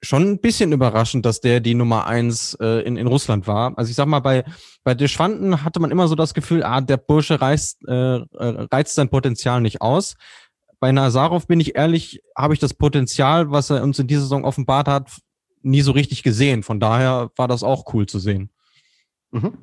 schon 0.01 0.23
ein 0.23 0.39
bisschen 0.39 0.71
überraschend, 0.71 1.25
dass 1.25 1.41
der 1.41 1.59
die 1.59 1.73
Nummer 1.73 2.05
eins 2.05 2.55
äh, 2.61 2.81
in, 2.85 2.97
in 2.97 3.07
Russland 3.07 3.47
war. 3.47 3.77
Also 3.77 3.89
ich 3.89 3.95
sag 3.95 4.07
mal, 4.07 4.19
bei, 4.19 4.43
bei 4.83 4.93
Deschwanden 4.93 5.63
hatte 5.63 5.79
man 5.79 5.91
immer 5.91 6.07
so 6.07 6.15
das 6.15 6.33
Gefühl, 6.33 6.63
ah, 6.63 6.81
der 6.81 6.97
Bursche 6.97 7.41
reißt, 7.41 7.87
äh, 7.87 8.17
äh, 8.17 8.25
reizt 8.71 8.95
sein 8.95 9.09
Potenzial 9.09 9.61
nicht 9.61 9.81
aus. 9.81 10.15
Bei 10.79 10.91
Nazarov 10.91 11.47
bin 11.47 11.59
ich 11.59 11.75
ehrlich, 11.75 12.21
habe 12.35 12.53
ich 12.53 12.59
das 12.59 12.73
Potenzial, 12.75 13.49
was 13.49 13.69
er 13.71 13.81
uns 13.83 13.97
in 13.97 14.07
dieser 14.07 14.21
Saison 14.21 14.45
offenbart 14.45 14.87
hat, 14.87 15.09
nie 15.63 15.81
so 15.81 15.91
richtig 15.91 16.21
gesehen. 16.21 16.61
Von 16.61 16.79
daher 16.79 17.31
war 17.35 17.47
das 17.47 17.63
auch 17.63 17.93
cool 17.93 18.05
zu 18.05 18.19
sehen. 18.19 18.51
Mhm. 19.31 19.57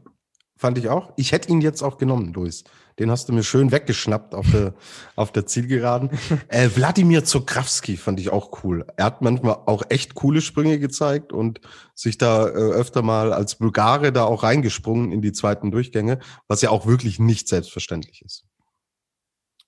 Fand 0.57 0.79
ich 0.79 0.89
auch. 0.89 1.13
Ich 1.17 1.33
hätte 1.33 1.51
ihn 1.51 1.61
jetzt 1.61 1.83
auch 1.83 1.99
genommen, 1.99 2.33
Luis. 2.33 2.65
Den 2.99 3.11
hast 3.11 3.29
du 3.29 3.33
mir 3.33 3.43
schön 3.43 3.73
weggeschnappt 3.73 4.35
auf 4.35 4.51
der, 4.51 4.75
auf 5.17 5.33
der 5.33 5.47
Zielgeraden. 5.47 6.11
Äh, 6.49 6.71
Wladimir 6.75 7.25
Zokrawski 7.25 7.97
fand 7.97 8.21
ich 8.21 8.31
auch 8.31 8.63
cool. 8.63 8.87
Er 8.97 9.07
hat 9.07 9.23
manchmal 9.23 9.55
auch 9.67 9.83
echt 9.89 10.15
coole 10.15 10.41
Sprünge 10.41 10.79
gezeigt 10.79 11.33
und 11.33 11.61
sich 11.95 12.19
da 12.19 12.47
äh, 12.47 12.53
öfter 12.53 13.03
mal 13.03 13.33
als 13.33 13.57
Bulgare 13.57 14.13
da 14.13 14.25
auch 14.25 14.43
reingesprungen 14.43 15.13
in 15.13 15.23
die 15.23 15.33
zweiten 15.33 15.71
Durchgänge, 15.71 16.21
was 16.49 16.63
ja 16.63 16.71
auch 16.71 16.87
wirklich 16.87 17.19
nicht 17.19 17.49
selbstverständlich 17.49 18.23
ist. 18.23 18.45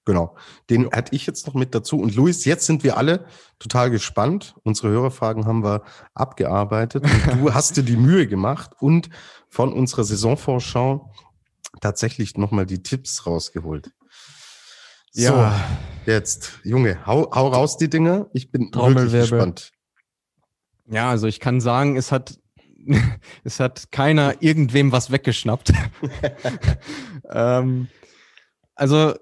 Genau. 0.06 0.36
Den 0.70 0.84
ja. 0.84 0.92
hatte 0.92 1.14
ich 1.14 1.26
jetzt 1.26 1.46
noch 1.46 1.54
mit 1.54 1.74
dazu. 1.74 1.98
Und 1.98 2.14
Luis, 2.14 2.44
jetzt 2.44 2.64
sind 2.64 2.84
wir 2.84 2.96
alle 2.96 3.26
total 3.58 3.90
gespannt. 3.90 4.54
Unsere 4.62 4.88
Hörerfragen 4.88 5.46
haben 5.46 5.64
wir 5.64 5.82
abgearbeitet. 6.14 7.04
Und 7.04 7.40
du 7.42 7.54
hast 7.54 7.76
dir 7.76 7.82
die 7.82 7.96
Mühe 7.96 8.28
gemacht 8.28 8.70
und 8.78 9.10
von 9.48 9.72
unserer 9.72 10.04
Saisonvorschau 10.04 11.10
tatsächlich 11.80 12.36
nochmal 12.36 12.66
die 12.66 12.82
Tipps 12.82 13.26
rausgeholt. 13.26 13.90
Ja. 15.12 15.54
So, 16.04 16.10
jetzt, 16.10 16.60
Junge, 16.62 17.06
hau, 17.06 17.30
hau 17.34 17.48
raus 17.48 17.78
die 17.78 17.88
Dinge. 17.88 18.28
Ich 18.32 18.50
bin 18.50 18.70
wirklich 18.74 19.12
gespannt. 19.12 19.72
Ja, 20.88 21.10
also 21.10 21.26
ich 21.26 21.40
kann 21.40 21.60
sagen, 21.60 21.96
es 21.96 22.12
hat, 22.12 22.38
es 23.44 23.60
hat 23.60 23.90
keiner 23.90 24.34
irgendwem 24.40 24.92
was 24.92 25.10
weggeschnappt. 25.10 25.72
ähm, 27.30 27.88
also 28.74 29.14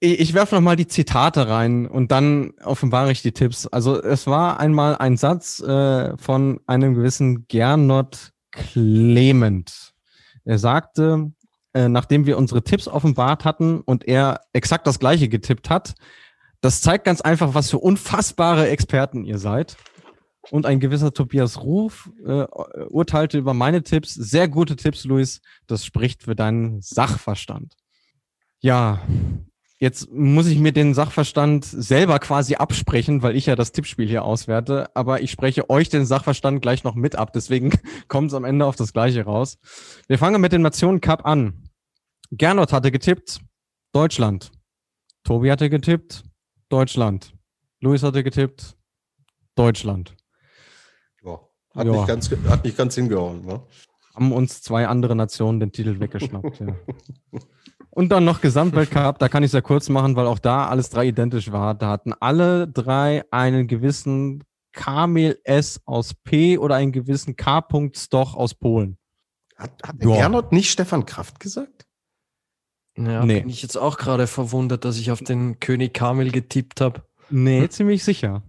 ich, 0.00 0.20
ich 0.20 0.34
werfe 0.34 0.54
nochmal 0.54 0.76
die 0.76 0.86
Zitate 0.86 1.48
rein 1.48 1.86
und 1.86 2.10
dann 2.10 2.52
offenbare 2.62 3.12
ich 3.12 3.22
die 3.22 3.32
Tipps. 3.32 3.66
Also 3.66 4.00
es 4.02 4.26
war 4.26 4.60
einmal 4.60 4.96
ein 4.96 5.16
Satz 5.16 5.60
äh, 5.60 6.16
von 6.16 6.60
einem 6.66 6.94
gewissen 6.94 7.46
Gernot 7.48 8.32
Clement. 8.50 9.94
Er 10.44 10.58
sagte, 10.58 11.32
äh, 11.74 11.88
nachdem 11.88 12.26
wir 12.26 12.38
unsere 12.38 12.62
Tipps 12.62 12.88
offenbart 12.88 13.44
hatten 13.44 13.80
und 13.80 14.06
er 14.06 14.40
exakt 14.52 14.86
das 14.86 14.98
gleiche 14.98 15.28
getippt 15.28 15.68
hat, 15.70 15.94
das 16.60 16.80
zeigt 16.80 17.04
ganz 17.04 17.20
einfach, 17.20 17.52
was 17.52 17.68
für 17.68 17.78
unfassbare 17.78 18.68
Experten 18.68 19.24
ihr 19.24 19.38
seid. 19.38 19.76
Und 20.50 20.66
ein 20.66 20.80
gewisser 20.80 21.12
Tobias 21.12 21.60
Ruf 21.62 22.10
äh, 22.24 22.44
urteilte 22.88 23.38
über 23.38 23.54
meine 23.54 23.82
Tipps. 23.82 24.14
Sehr 24.14 24.48
gute 24.48 24.76
Tipps, 24.76 25.04
Luis. 25.04 25.40
Das 25.66 25.84
spricht 25.84 26.22
für 26.22 26.34
deinen 26.34 26.80
Sachverstand. 26.80 27.76
Ja, 28.60 29.02
jetzt 29.78 30.10
muss 30.10 30.46
ich 30.46 30.58
mir 30.58 30.72
den 30.72 30.94
Sachverstand 30.94 31.64
selber 31.64 32.18
quasi 32.18 32.54
absprechen, 32.54 33.22
weil 33.22 33.36
ich 33.36 33.46
ja 33.46 33.56
das 33.56 33.72
Tippspiel 33.72 34.08
hier 34.08 34.24
auswerte. 34.24 34.88
Aber 34.94 35.22
ich 35.22 35.30
spreche 35.30 35.68
euch 35.68 35.88
den 35.88 36.06
Sachverstand 36.06 36.62
gleich 36.62 36.84
noch 36.84 36.94
mit 36.94 37.16
ab. 37.16 37.32
Deswegen 37.34 37.72
kommt 38.08 38.30
es 38.30 38.34
am 38.34 38.44
Ende 38.44 38.66
auf 38.66 38.76
das 38.76 38.92
Gleiche 38.92 39.24
raus. 39.24 39.58
Wir 40.08 40.18
fangen 40.18 40.40
mit 40.40 40.52
dem 40.52 40.62
Nationen 40.62 41.00
Cup 41.00 41.26
an. 41.26 41.63
Gernot 42.36 42.72
hatte 42.72 42.90
getippt, 42.90 43.40
Deutschland. 43.92 44.50
Tobi 45.22 45.50
hatte 45.50 45.70
getippt, 45.70 46.24
Deutschland. 46.68 47.32
Luis 47.80 48.02
hatte 48.02 48.24
getippt, 48.24 48.76
Deutschland. 49.54 50.16
Ja, 51.22 51.40
hat, 51.74 51.86
ja. 51.86 51.92
Nicht, 51.92 52.08
ganz, 52.08 52.30
hat 52.48 52.64
nicht 52.64 52.76
ganz 52.76 52.94
hingehauen. 52.96 53.44
Ne? 53.44 53.62
Haben 54.14 54.32
uns 54.32 54.62
zwei 54.62 54.88
andere 54.88 55.14
Nationen 55.14 55.60
den 55.60 55.72
Titel 55.72 56.00
weggeschnappt. 56.00 56.60
ja. 56.60 56.76
Und 57.90 58.08
dann 58.08 58.24
noch 58.24 58.40
Gesamtweltcup, 58.40 59.20
da 59.20 59.28
kann 59.28 59.44
ich 59.44 59.48
es 59.48 59.52
ja 59.52 59.60
kurz 59.60 59.88
machen, 59.88 60.16
weil 60.16 60.26
auch 60.26 60.40
da 60.40 60.66
alles 60.66 60.90
drei 60.90 61.06
identisch 61.06 61.52
war. 61.52 61.74
Da 61.74 61.90
hatten 61.90 62.12
alle 62.12 62.66
drei 62.66 63.22
einen 63.30 63.68
gewissen 63.68 64.42
Kamil 64.72 65.38
S 65.44 65.80
aus 65.84 66.14
P 66.14 66.58
oder 66.58 66.74
einen 66.74 66.90
gewissen 66.90 67.36
K. 67.36 67.64
Stoch 67.94 68.34
aus 68.34 68.54
Polen. 68.54 68.98
Hat, 69.56 69.70
hat. 69.84 70.00
Gernot 70.00 70.50
nicht 70.50 70.72
Stefan 70.72 71.06
Kraft 71.06 71.38
gesagt? 71.38 71.86
Ja, 72.96 73.24
nee. 73.24 73.40
bin 73.40 73.48
ich 73.48 73.62
jetzt 73.62 73.76
auch 73.76 73.98
gerade 73.98 74.26
verwundert, 74.26 74.84
dass 74.84 74.98
ich 74.98 75.10
auf 75.10 75.20
den 75.20 75.58
König 75.58 75.94
Kamil 75.94 76.30
getippt 76.30 76.80
habe. 76.80 77.02
Nee, 77.30 77.62
hm. 77.62 77.70
ziemlich 77.70 78.04
sicher. 78.04 78.42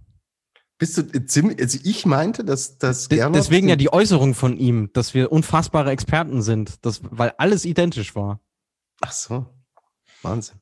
Bist 0.78 0.98
du 0.98 1.02
äh, 1.02 1.24
ziemlich, 1.24 1.60
also 1.60 1.78
ich 1.82 2.06
meinte, 2.06 2.44
dass 2.44 2.78
das 2.78 3.08
Gernot 3.08 3.34
Deswegen 3.34 3.68
ja 3.68 3.76
die 3.76 3.92
Äußerung 3.92 4.34
von 4.34 4.56
ihm, 4.56 4.90
dass 4.92 5.14
wir 5.14 5.32
unfassbare 5.32 5.90
Experten 5.90 6.42
sind, 6.42 6.84
das, 6.84 7.00
weil 7.02 7.32
alles 7.38 7.64
identisch 7.64 8.14
war. 8.14 8.40
Ach 9.00 9.12
so. 9.12 9.46
Wahnsinn. 10.22 10.58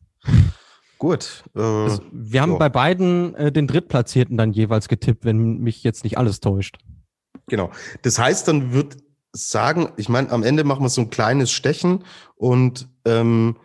Gut. 0.98 1.44
Äh, 1.54 1.60
also, 1.60 2.02
wir 2.12 2.40
haben 2.40 2.52
so. 2.52 2.58
bei 2.58 2.68
beiden 2.68 3.34
äh, 3.34 3.52
den 3.52 3.66
Drittplatzierten 3.66 4.36
dann 4.36 4.52
jeweils 4.52 4.88
getippt, 4.88 5.24
wenn 5.24 5.58
mich 5.58 5.82
jetzt 5.82 6.04
nicht 6.04 6.16
alles 6.16 6.40
täuscht. 6.40 6.78
Genau. 7.48 7.70
Das 8.02 8.18
heißt, 8.18 8.48
dann 8.48 8.72
wird 8.72 8.96
sagen, 9.32 9.92
ich 9.96 10.08
meine, 10.08 10.30
am 10.30 10.44
Ende 10.44 10.64
machen 10.64 10.82
wir 10.82 10.88
so 10.88 11.02
ein 11.02 11.10
kleines 11.10 11.50
Stechen 11.50 12.04
und 12.36 12.88
ähm, 13.04 13.56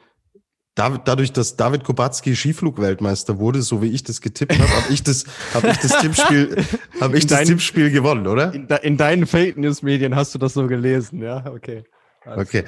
dadurch, 0.80 1.32
dass 1.32 1.56
David 1.56 1.84
Kubacki 1.84 2.36
Skiflugweltmeister 2.36 3.38
wurde, 3.38 3.62
so 3.62 3.82
wie 3.82 3.88
ich 3.88 4.04
das 4.04 4.22
getippt 4.22 4.58
habe, 4.58 4.70
habe 4.70 4.94
ich 4.94 5.04
das, 5.04 5.26
habe 5.54 5.70
ich 5.70 5.78
das 5.78 6.00
Tippspiel, 6.00 6.66
habe 7.02 7.18
ich 7.18 7.28
das 7.28 7.48
Tippspiel 7.48 7.92
gewonnen, 7.92 8.28
oder? 8.28 8.54
In, 8.54 8.68
in, 8.68 8.98
deinen 8.98 9.28
Fake 9.28 9.58
News 9.58 9.82
Medien 9.82 10.16
hast 10.16 10.34
du 10.34 10.40
das 10.40 10.54
so 10.54 10.68
gelesen, 10.68 11.22
ja? 11.22 11.46
Okay. 11.46 11.84
Also. 12.26 12.42
Okay. 12.42 12.64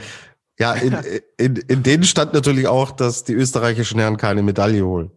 Ja, 0.60 0.74
in, 0.74 0.98
in, 1.38 1.56
in 1.56 1.84
denen 1.84 2.04
stand 2.04 2.34
natürlich 2.34 2.68
auch, 2.68 2.92
dass 2.92 3.24
die 3.24 3.34
österreichischen 3.34 4.00
Herren 4.00 4.18
keine 4.18 4.44
Medaille 4.44 4.86
holen. 4.86 5.12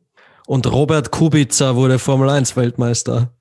Und 0.47 0.71
Robert 0.71 1.11
Kubica 1.11 1.75
wurde 1.75 1.99
Formel 1.99 2.31
1 2.31 2.57
Weltmeister. 2.57 3.35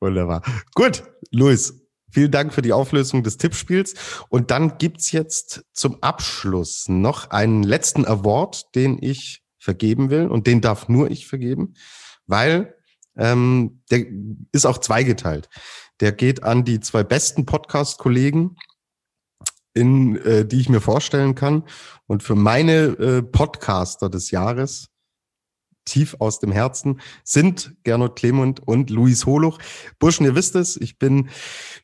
Wunderbar. 0.00 0.42
Gut, 0.74 1.02
Luis, 1.30 1.83
Vielen 2.14 2.30
Dank 2.30 2.54
für 2.54 2.62
die 2.62 2.72
Auflösung 2.72 3.24
des 3.24 3.38
Tippspiels. 3.38 3.94
Und 4.28 4.52
dann 4.52 4.78
gibt's 4.78 5.10
jetzt 5.10 5.64
zum 5.72 6.00
Abschluss 6.00 6.88
noch 6.88 7.30
einen 7.30 7.64
letzten 7.64 8.06
Award, 8.06 8.72
den 8.76 9.02
ich 9.02 9.42
vergeben 9.58 10.10
will. 10.10 10.28
Und 10.28 10.46
den 10.46 10.60
darf 10.60 10.88
nur 10.88 11.10
ich 11.10 11.26
vergeben, 11.26 11.74
weil 12.28 12.76
ähm, 13.16 13.82
der 13.90 14.06
ist 14.52 14.64
auch 14.64 14.78
zweigeteilt. 14.78 15.48
Der 15.98 16.12
geht 16.12 16.44
an 16.44 16.64
die 16.64 16.78
zwei 16.78 17.02
besten 17.02 17.46
Podcast-Kollegen, 17.46 18.58
in 19.72 20.14
äh, 20.18 20.46
die 20.46 20.60
ich 20.60 20.68
mir 20.68 20.80
vorstellen 20.80 21.34
kann. 21.34 21.64
Und 22.06 22.22
für 22.22 22.36
meine 22.36 22.74
äh, 22.74 23.22
Podcaster 23.22 24.08
des 24.08 24.30
Jahres 24.30 24.86
tief 25.84 26.16
aus 26.18 26.38
dem 26.38 26.52
Herzen 26.52 27.00
sind 27.22 27.74
Gernot 27.84 28.16
Clement 28.16 28.66
und 28.66 28.90
Luis 28.90 29.26
Holuch. 29.26 29.58
Burschen, 29.98 30.24
ihr 30.24 30.34
wisst 30.34 30.54
es, 30.56 30.76
ich 30.76 30.98
bin 30.98 31.28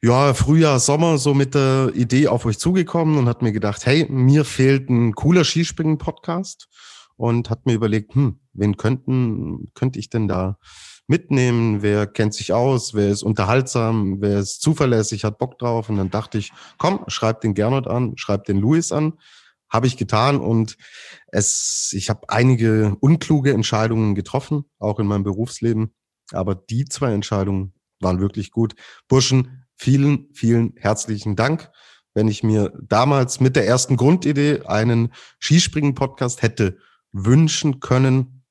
ja 0.03 0.35
Frühjahr, 0.35 0.81
Sommer 0.81 1.19
so 1.19 1.35
mit 1.35 1.55
der 1.55 1.93
Idee 1.95 2.29
auf 2.29 2.47
euch 2.47 2.59
zugekommen 2.59 3.19
und 3.19 3.29
hat 3.29 3.43
mir 3.43 3.53
gedacht, 3.53 3.87
hey, 3.87 4.07
mir 4.09 4.45
fehlt 4.45 4.89
ein 4.89 5.15
cooler 5.15 5.45
Skispringen-Podcast 5.45 6.69
und 7.17 7.51
hat 7.51 7.67
mir 7.67 7.75
überlegt, 7.75 8.15
hm, 8.15 8.41
wen 8.53 8.77
könnten, 8.77 9.71
könnte 9.75 9.99
ich 9.99 10.11
denn 10.11 10.29
da 10.29 10.59
mitnehmen? 11.07 11.83
Wer 11.83 12.07
kennt 12.07 12.35
sich 12.35 12.53
aus? 12.53 12.95
Wer 12.95 13.11
ist 13.11 13.23
unterhaltsam? 13.23 14.21
Wer 14.21 14.39
ist 14.39 14.63
zuverlässig? 14.63 15.25
Hat 15.25 15.39
Bock 15.39 15.59
drauf? 15.59 15.91
Und 15.91 15.97
dann 15.97 16.11
dachte 16.11 16.39
ich, 16.39 16.53
komm, 16.79 17.05
schreib 17.09 17.41
den 17.41 17.55
Gernot 17.55 17.87
an, 17.89 18.13
schreib 18.17 18.45
den 18.45 18.59
Luis 18.59 18.93
an 18.93 19.15
habe 19.71 19.87
ich 19.87 19.97
getan 19.97 20.41
und 20.41 20.77
es, 21.29 21.93
ich 21.95 22.11
habe 22.11 22.29
einige 22.29 22.97
unkluge 23.01 23.53
Entscheidungen 23.53 24.15
getroffen, 24.15 24.65
auch 24.79 24.99
in 24.99 25.07
meinem 25.07 25.23
Berufsleben. 25.23 25.95
Aber 26.33 26.55
die 26.55 26.85
zwei 26.85 27.13
Entscheidungen 27.13 27.75
waren 28.01 28.21
wirklich 28.21 28.51
gut. 28.51 28.75
Burschen, 29.09 29.67
vielen, 29.77 30.29
vielen 30.35 30.75
herzlichen 30.77 31.37
Dank. 31.37 31.71
Wenn 32.15 32.29
ich 32.29 32.43
mir 32.43 32.73
damals 32.83 33.41
mit 33.41 33.55
der 33.57 33.67
ersten 33.67 33.97
Grundidee 33.97 34.63
einen 34.67 35.13
Skispringen-Podcast 35.39 36.43
hätte 36.43 36.79
wünschen 37.13 37.81
können, 37.81 38.45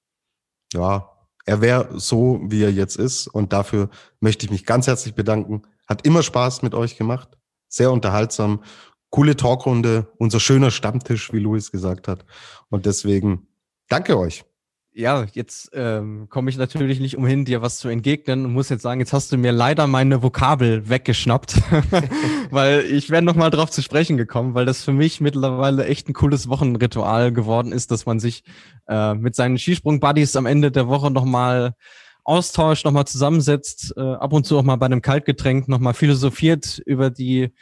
ja, 0.74 1.10
er 1.46 1.62
wäre 1.62 2.00
so, 2.00 2.40
wie 2.44 2.64
er 2.64 2.72
jetzt 2.72 2.96
ist. 2.96 3.28
Und 3.28 3.54
dafür 3.54 3.90
möchte 4.20 4.46
ich 4.46 4.52
mich 4.52 4.66
ganz 4.66 4.88
herzlich 4.88 5.16
bedanken. 5.16 5.64
Hat 5.88 6.06
immer 6.06 6.24
Spaß 6.24 6.62
mit 6.62 6.74
euch 6.74 6.96
gemacht. 6.98 7.38
Sehr 7.68 7.92
unterhaltsam 7.92 8.64
coole 9.10 9.36
Talkrunde, 9.36 10.08
unser 10.18 10.40
schöner 10.40 10.72
Stammtisch, 10.72 11.34
wie 11.34 11.40
Luis 11.40 11.72
gesagt 11.72 12.08
hat. 12.08 12.26
Und 12.70 12.86
deswegen 12.86 13.48
danke 13.88 14.18
euch. 14.18 14.46
Ja, 14.92 15.28
jetzt 15.34 15.70
ähm, 15.74 16.28
komme 16.30 16.50
ich 16.50 16.58
natürlich 16.58 17.00
nicht 17.00 17.16
umhin, 17.16 17.46
dir 17.46 17.62
was 17.62 17.78
zu 17.78 17.90
entgegnen 17.90 18.44
und 18.44 18.54
muss 18.54 18.70
jetzt 18.70 18.82
sagen, 18.82 19.00
jetzt 19.00 19.14
hast 19.14 19.32
du 19.32 19.38
mir 19.38 19.52
leider 19.52 19.88
meine 19.88 20.24
Vokabel 20.24 20.90
weggeschnappt, 20.90 21.56
weil 22.50 22.82
ich 22.82 23.10
wäre 23.10 23.22
nochmal 23.22 23.52
drauf 23.52 23.70
zu 23.70 23.82
sprechen 23.84 24.18
gekommen, 24.18 24.56
weil 24.56 24.66
das 24.66 24.84
für 24.84 24.92
mich 24.92 25.22
mittlerweile 25.22 25.86
echt 25.86 26.10
ein 26.10 26.14
cooles 26.14 26.50
Wochenritual 26.50 27.32
geworden 27.32 27.72
ist, 27.72 27.92
dass 27.92 28.08
man 28.08 28.20
sich 28.20 28.44
äh, 28.88 29.14
mit 29.14 29.36
seinen 29.36 29.58
Skisprung-Buddies 29.60 30.36
am 30.36 30.48
Ende 30.48 30.72
der 30.72 30.88
Woche 30.88 31.12
nochmal 31.12 31.76
austauscht, 32.24 32.84
nochmal 32.84 33.06
zusammensetzt, 33.06 33.94
äh, 33.96 34.02
ab 34.02 34.34
und 34.34 34.46
zu 34.46 34.58
auch 34.58 34.64
mal 34.64 34.76
bei 34.76 34.88
einem 34.88 35.02
Kaltgetränk 35.02 35.68
nochmal 35.68 35.94
philosophiert 35.94 36.82
über 36.86 37.10
die 37.10 37.54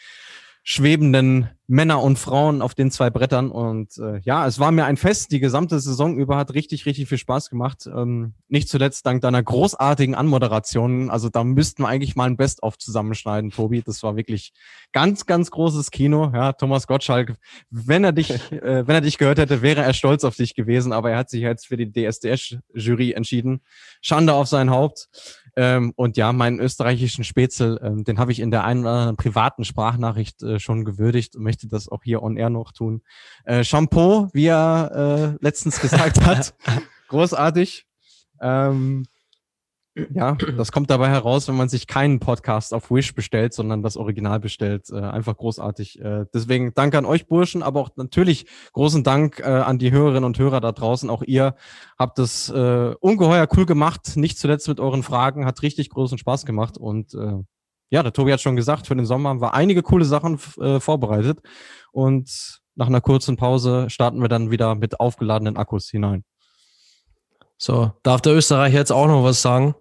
schwebenden 0.70 1.50
Männer 1.68 2.04
und 2.04 2.20
Frauen 2.20 2.62
auf 2.62 2.76
den 2.76 2.92
zwei 2.92 3.10
Brettern. 3.10 3.52
Und 3.52 3.98
äh, 4.00 4.20
ja, 4.24 4.46
es 4.46 4.60
war 4.60 4.72
mir 4.72 4.84
ein 4.84 4.98
Fest. 4.98 5.32
Die 5.32 5.40
gesamte 5.40 5.80
Saison 5.80 6.18
über 6.18 6.36
hat 6.36 6.54
richtig, 6.54 6.86
richtig 6.86 7.08
viel 7.08 7.18
Spaß 7.18 7.50
gemacht. 7.50 7.88
Ähm, 7.88 8.34
nicht 8.50 8.68
zuletzt 8.68 9.06
dank 9.06 9.22
deiner 9.22 9.42
großartigen 9.42 10.14
Anmoderation. 10.14 11.10
Also 11.10 11.30
da 11.30 11.46
müssten 11.46 11.84
wir 11.84 11.88
eigentlich 11.88 12.18
mal 12.18 12.26
ein 12.26 12.36
Best-of 12.36 12.78
zusammenschneiden, 12.78 13.52
Tobi. 13.52 13.82
Das 13.82 14.04
war 14.04 14.18
wirklich 14.18 14.52
ganz, 14.92 15.26
ganz 15.26 15.52
großes 15.52 15.90
Kino. 15.90 16.32
Ja, 16.34 16.52
Thomas 16.52 16.86
Gottschalk, 16.86 17.36
wenn 17.70 18.04
er 18.04 18.12
dich, 18.12 18.32
äh, 18.52 18.86
wenn 18.86 18.96
er 18.96 19.02
dich 19.02 19.18
gehört 19.18 19.40
hätte, 19.40 19.62
wäre 19.62 19.84
er 19.84 19.94
stolz 19.94 20.26
auf 20.26 20.36
dich 20.36 20.54
gewesen. 20.54 20.92
Aber 20.92 21.12
er 21.12 21.18
hat 21.20 21.30
sich 21.30 21.44
jetzt 21.44 21.68
für 21.68 21.78
die 21.78 21.94
DSDS-Jury 21.94 23.14
entschieden. 23.14 23.62
Schande 24.02 24.34
auf 24.34 24.48
sein 24.48 24.70
Haupt. 24.70 25.08
Ähm, 25.58 25.92
und 25.96 26.18
ja, 26.18 26.32
meinen 26.34 26.60
österreichischen 26.60 27.24
Spätzle, 27.24 27.80
ähm, 27.82 28.04
den 28.04 28.20
habe 28.20 28.32
ich 28.32 28.40
in 28.40 28.52
der 28.52 28.64
einen 28.64 28.82
oder 28.82 28.92
anderen 28.92 29.18
privaten 29.18 29.66
Sprachnachricht 29.66 30.44
äh, 30.44 30.60
schon 30.60 30.86
gewürdigt 30.86 31.36
und 31.36 31.42
möchte 31.42 31.68
das 31.68 31.90
auch 31.90 32.04
hier 32.04 32.22
on 32.22 32.38
air 32.38 32.52
noch 32.52 32.72
tun. 32.72 33.02
Äh, 33.44 33.64
Shampoo, 33.64 34.30
wie 34.34 34.46
er 34.46 35.36
äh, 35.40 35.44
letztens 35.44 35.82
gesagt 35.82 36.24
hat. 36.24 36.54
großartig. 37.08 37.88
Ähm, 38.40 39.06
ja, 40.14 40.34
das 40.36 40.72
kommt 40.72 40.90
dabei 40.90 41.10
heraus, 41.10 41.48
wenn 41.48 41.56
man 41.56 41.70
sich 41.70 41.88
keinen 41.88 42.20
Podcast 42.20 42.74
auf 42.74 42.92
Wish 42.92 43.16
bestellt, 43.16 43.54
sondern 43.54 43.82
das 43.82 43.98
Original 43.98 44.40
bestellt. 44.40 44.90
Äh, 44.92 45.00
einfach 45.00 45.38
großartig. 45.38 46.02
Äh, 46.02 46.26
deswegen 46.34 46.74
danke 46.74 46.98
an 46.98 47.06
euch 47.06 47.28
Burschen, 47.28 47.64
aber 47.64 47.80
auch 47.80 47.90
natürlich 47.96 48.46
großen 48.74 49.04
Dank 49.04 49.40
äh, 49.40 49.44
an 49.44 49.80
die 49.80 49.92
Hörerinnen 49.92 50.24
und 50.24 50.38
Hörer 50.38 50.62
da 50.62 50.72
draußen. 50.72 51.10
Auch 51.10 51.24
ihr 51.24 51.56
habt 51.98 52.20
es 52.20 52.50
äh, 52.50 52.94
ungeheuer 53.00 53.48
cool 53.56 53.66
gemacht, 53.66 54.18
nicht 54.18 54.38
zuletzt 54.38 54.68
mit 54.68 54.80
euren 54.80 55.04
Fragen. 55.04 55.46
Hat 55.46 55.62
richtig 55.64 55.90
großen 55.90 56.18
Spaß 56.18 56.46
gemacht. 56.46 56.78
Und 56.78 57.14
äh, 57.14 57.40
ja, 57.90 58.04
der 58.04 58.14
Tobi 58.14 58.34
hat 58.34 58.42
schon 58.42 58.56
gesagt, 58.56 58.88
für 58.88 58.96
den 58.96 59.06
Sommer 59.06 59.30
haben 59.30 59.42
wir 59.42 59.54
einige 59.54 59.82
coole 59.82 60.06
Sachen 60.06 60.40
äh, 60.60 60.80
vorbereitet. 60.80 61.40
Und 61.92 62.62
nach 62.76 62.88
einer 62.88 63.02
kurzen 63.02 63.38
Pause 63.38 63.90
starten 63.90 64.22
wir 64.22 64.30
dann 64.30 64.52
wieder 64.52 64.76
mit 64.76 65.00
aufgeladenen 65.00 65.58
Akkus 65.58 65.90
hinein. 65.90 66.24
So, 67.58 67.92
darf 68.04 68.22
der 68.22 68.36
Österreicher 68.36 68.78
jetzt 68.78 68.92
auch 68.92 69.08
noch 69.08 69.24
was 69.24 69.42
sagen? 69.42 69.74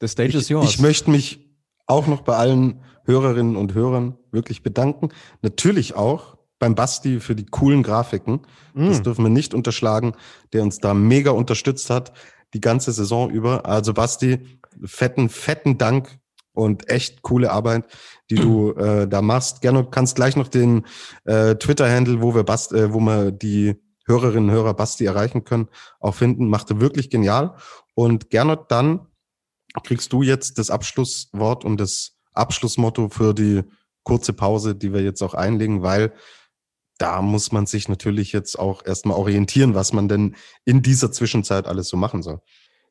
The 0.00 0.08
stage 0.08 0.36
is 0.36 0.48
yours. 0.48 0.68
Ich 0.68 0.78
möchte 0.78 1.10
mich 1.10 1.48
auch 1.86 2.06
noch 2.06 2.22
bei 2.22 2.36
allen 2.36 2.82
Hörerinnen 3.04 3.56
und 3.56 3.74
Hörern 3.74 4.16
wirklich 4.30 4.62
bedanken. 4.62 5.08
Natürlich 5.42 5.94
auch 5.96 6.36
beim 6.58 6.74
Basti 6.74 7.20
für 7.20 7.34
die 7.34 7.46
coolen 7.46 7.82
Grafiken. 7.82 8.40
Mm. 8.74 8.88
Das 8.88 9.02
dürfen 9.02 9.24
wir 9.24 9.30
nicht 9.30 9.54
unterschlagen, 9.54 10.12
der 10.52 10.62
uns 10.62 10.78
da 10.78 10.94
mega 10.94 11.30
unterstützt 11.30 11.88
hat, 11.90 12.12
die 12.54 12.60
ganze 12.60 12.92
Saison 12.92 13.30
über. 13.30 13.66
Also 13.66 13.94
Basti, 13.94 14.40
fetten, 14.84 15.28
fetten 15.28 15.78
Dank 15.78 16.18
und 16.52 16.90
echt 16.90 17.22
coole 17.22 17.52
Arbeit, 17.52 17.84
die 18.30 18.34
du 18.34 18.72
äh, 18.72 19.06
da 19.06 19.22
machst. 19.22 19.62
Gerne 19.62 19.86
kannst 19.90 20.16
gleich 20.16 20.36
noch 20.36 20.48
den 20.48 20.84
äh, 21.24 21.54
Twitter-Handle, 21.54 22.20
wo 22.20 22.34
wir 22.34 22.42
Bast, 22.42 22.72
äh, 22.72 22.92
wo 22.92 23.00
wir 23.00 23.30
die 23.30 23.76
Hörerinnen 24.06 24.48
und 24.48 24.54
Hörer 24.54 24.74
Basti 24.74 25.04
erreichen 25.04 25.44
können, 25.44 25.68
auch 26.00 26.14
finden. 26.14 26.48
Machte 26.48 26.80
wirklich 26.80 27.10
genial. 27.10 27.54
Und 27.94 28.30
Gernot, 28.30 28.70
dann 28.70 29.07
kriegst 29.84 30.12
du 30.12 30.22
jetzt 30.22 30.58
das 30.58 30.70
Abschlusswort 30.70 31.64
und 31.64 31.78
das 31.78 32.16
Abschlussmotto 32.32 33.08
für 33.08 33.34
die 33.34 33.62
kurze 34.02 34.32
Pause, 34.32 34.74
die 34.74 34.92
wir 34.92 35.02
jetzt 35.02 35.22
auch 35.22 35.34
einlegen, 35.34 35.82
weil 35.82 36.12
da 36.98 37.22
muss 37.22 37.52
man 37.52 37.66
sich 37.66 37.88
natürlich 37.88 38.32
jetzt 38.32 38.58
auch 38.58 38.84
erstmal 38.84 39.16
orientieren, 39.16 39.74
was 39.74 39.92
man 39.92 40.08
denn 40.08 40.34
in 40.64 40.82
dieser 40.82 41.12
Zwischenzeit 41.12 41.66
alles 41.66 41.88
so 41.88 41.96
machen 41.96 42.22
soll. 42.22 42.40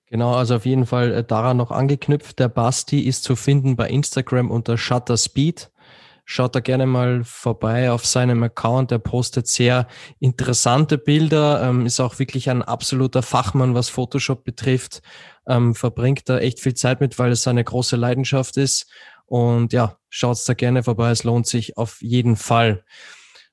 Genau, 0.10 0.34
also 0.34 0.56
auf 0.56 0.66
jeden 0.66 0.86
Fall 0.86 1.12
äh, 1.12 1.24
daran 1.24 1.58
noch 1.58 1.72
angeknüpft. 1.72 2.40
Der 2.40 2.48
Basti 2.48 3.02
ist 3.02 3.24
zu 3.24 3.36
finden 3.36 3.76
bei 3.76 3.90
Instagram 3.90 4.50
unter 4.50 4.78
Shutter 4.78 5.18
Speed. 5.18 5.70
Schaut 6.30 6.56
da 6.56 6.60
gerne 6.60 6.86
mal 6.86 7.24
vorbei 7.24 7.90
auf 7.90 8.06
seinem 8.06 8.44
Account. 8.44 8.92
Er 8.92 9.00
postet 9.00 9.48
sehr 9.48 9.88
interessante 10.20 10.98
Bilder, 10.98 11.64
ähm, 11.64 11.86
ist 11.86 12.02
auch 12.02 12.20
wirklich 12.20 12.50
ein 12.50 12.62
absoluter 12.62 13.24
Fachmann, 13.24 13.76
was 13.76 13.88
Photoshop 13.88 14.44
betrifft. 14.44 15.02
Ähm, 15.48 15.74
verbringt 15.74 16.28
da 16.28 16.38
echt 16.40 16.60
viel 16.60 16.74
Zeit 16.74 17.00
mit, 17.00 17.18
weil 17.18 17.32
es 17.32 17.44
seine 17.44 17.64
große 17.64 17.96
Leidenschaft 17.96 18.58
ist. 18.58 18.88
Und 19.26 19.72
ja, 19.72 19.96
schaut's 20.10 20.44
da 20.44 20.54
gerne 20.54 20.84
vorbei. 20.84 21.12
Es 21.12 21.24
lohnt 21.24 21.48
sich 21.48 21.78
auf 21.78 22.02
jeden 22.02 22.36
Fall. 22.36 22.84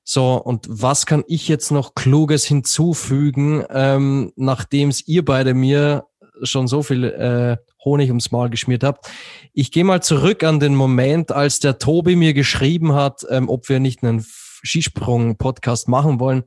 So, 0.03 0.35
und 0.35 0.67
was 0.69 1.05
kann 1.05 1.23
ich 1.27 1.47
jetzt 1.47 1.71
noch 1.71 1.95
Kluges 1.95 2.43
hinzufügen, 2.43 3.63
ähm, 3.69 4.33
nachdem 4.35 4.89
es 4.89 5.07
ihr 5.07 5.23
beide 5.23 5.53
mir 5.53 6.07
schon 6.43 6.67
so 6.67 6.83
viel 6.83 7.03
äh, 7.03 7.57
Honig 7.83 8.09
ums 8.09 8.31
Maul 8.31 8.49
geschmiert 8.49 8.83
habt. 8.83 9.09
Ich 9.53 9.71
gehe 9.71 9.83
mal 9.83 10.01
zurück 10.01 10.43
an 10.43 10.59
den 10.59 10.75
Moment, 10.75 11.31
als 11.31 11.59
der 11.59 11.77
Tobi 11.77 12.15
mir 12.15 12.33
geschrieben 12.33 12.93
hat, 12.93 13.25
ähm, 13.29 13.49
ob 13.49 13.69
wir 13.69 13.79
nicht 13.79 14.03
einen 14.03 14.25
Skisprung-Podcast 14.63 15.87
machen 15.87 16.19
wollen. 16.19 16.43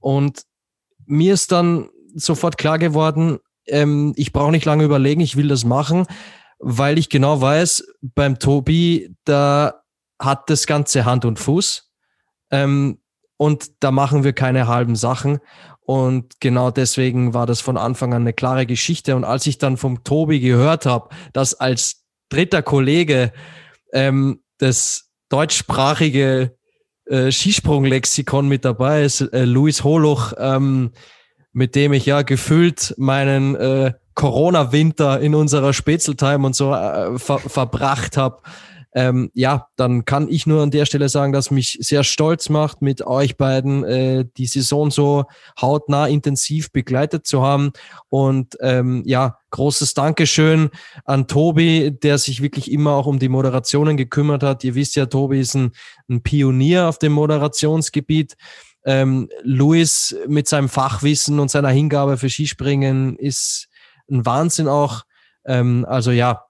Und 0.00 0.42
mir 1.06 1.34
ist 1.34 1.52
dann 1.52 1.88
sofort 2.14 2.58
klar 2.58 2.78
geworden, 2.78 3.38
ähm, 3.66 4.12
ich 4.16 4.32
brauche 4.32 4.50
nicht 4.50 4.64
lange 4.64 4.84
überlegen, 4.84 5.20
ich 5.20 5.36
will 5.36 5.48
das 5.48 5.64
machen, 5.64 6.06
weil 6.58 6.98
ich 6.98 7.08
genau 7.08 7.40
weiß, 7.40 7.86
beim 8.00 8.38
Tobi, 8.38 9.14
da 9.24 9.82
hat 10.18 10.50
das 10.50 10.66
Ganze 10.66 11.04
Hand 11.04 11.24
und 11.24 11.38
Fuß. 11.38 11.90
Ähm, 12.50 13.00
und 13.36 13.70
da 13.80 13.92
machen 13.92 14.24
wir 14.24 14.32
keine 14.32 14.66
halben 14.66 14.96
Sachen. 14.96 15.38
Und 15.88 16.38
genau 16.40 16.70
deswegen 16.70 17.32
war 17.32 17.46
das 17.46 17.62
von 17.62 17.78
Anfang 17.78 18.12
an 18.12 18.20
eine 18.20 18.34
klare 18.34 18.66
Geschichte. 18.66 19.16
Und 19.16 19.24
als 19.24 19.46
ich 19.46 19.56
dann 19.56 19.78
vom 19.78 20.04
Tobi 20.04 20.38
gehört 20.38 20.84
habe, 20.84 21.08
dass 21.32 21.54
als 21.54 22.04
dritter 22.28 22.60
Kollege 22.60 23.32
ähm, 23.94 24.42
das 24.58 25.08
deutschsprachige 25.30 26.54
äh, 27.06 27.32
Skisprunglexikon 27.32 28.48
mit 28.48 28.66
dabei 28.66 29.02
ist, 29.02 29.22
äh, 29.22 29.46
Luis 29.46 29.82
Holoch, 29.82 30.34
ähm, 30.36 30.90
mit 31.54 31.74
dem 31.74 31.94
ich 31.94 32.04
ja 32.04 32.20
gefühlt 32.20 32.94
meinen 32.98 33.56
äh, 33.56 33.94
Corona-Winter 34.12 35.20
in 35.20 35.34
unserer 35.34 35.72
Spätzeltime 35.72 36.44
und 36.44 36.54
so 36.54 36.74
äh, 36.74 37.18
ver 37.18 37.38
verbracht 37.38 38.18
habe 38.18 38.42
ähm, 38.98 39.30
ja, 39.32 39.68
dann 39.76 40.04
kann 40.04 40.26
ich 40.28 40.48
nur 40.48 40.60
an 40.60 40.72
der 40.72 40.84
Stelle 40.84 41.08
sagen, 41.08 41.32
dass 41.32 41.52
mich 41.52 41.78
sehr 41.80 42.02
stolz 42.02 42.48
macht, 42.48 42.82
mit 42.82 43.06
euch 43.06 43.36
beiden 43.36 43.84
äh, 43.84 44.24
die 44.36 44.48
Saison 44.48 44.90
so 44.90 45.26
hautnah 45.60 46.08
intensiv 46.08 46.72
begleitet 46.72 47.24
zu 47.24 47.40
haben. 47.40 47.70
Und 48.08 48.56
ähm, 48.60 49.04
ja, 49.06 49.38
großes 49.52 49.94
Dankeschön 49.94 50.70
an 51.04 51.28
Tobi, 51.28 51.92
der 51.92 52.18
sich 52.18 52.42
wirklich 52.42 52.72
immer 52.72 52.94
auch 52.94 53.06
um 53.06 53.20
die 53.20 53.28
Moderationen 53.28 53.96
gekümmert 53.96 54.42
hat. 54.42 54.64
Ihr 54.64 54.74
wisst 54.74 54.96
ja, 54.96 55.06
Tobi 55.06 55.38
ist 55.38 55.54
ein, 55.54 55.70
ein 56.10 56.24
Pionier 56.24 56.88
auf 56.88 56.98
dem 56.98 57.12
Moderationsgebiet. 57.12 58.36
Ähm, 58.84 59.28
Luis 59.44 60.16
mit 60.26 60.48
seinem 60.48 60.68
Fachwissen 60.68 61.38
und 61.38 61.52
seiner 61.52 61.70
Hingabe 61.70 62.16
für 62.16 62.28
Skispringen 62.28 63.14
ist 63.14 63.68
ein 64.10 64.26
Wahnsinn 64.26 64.66
auch. 64.66 65.04
Ähm, 65.44 65.86
also 65.88 66.10
ja, 66.10 66.47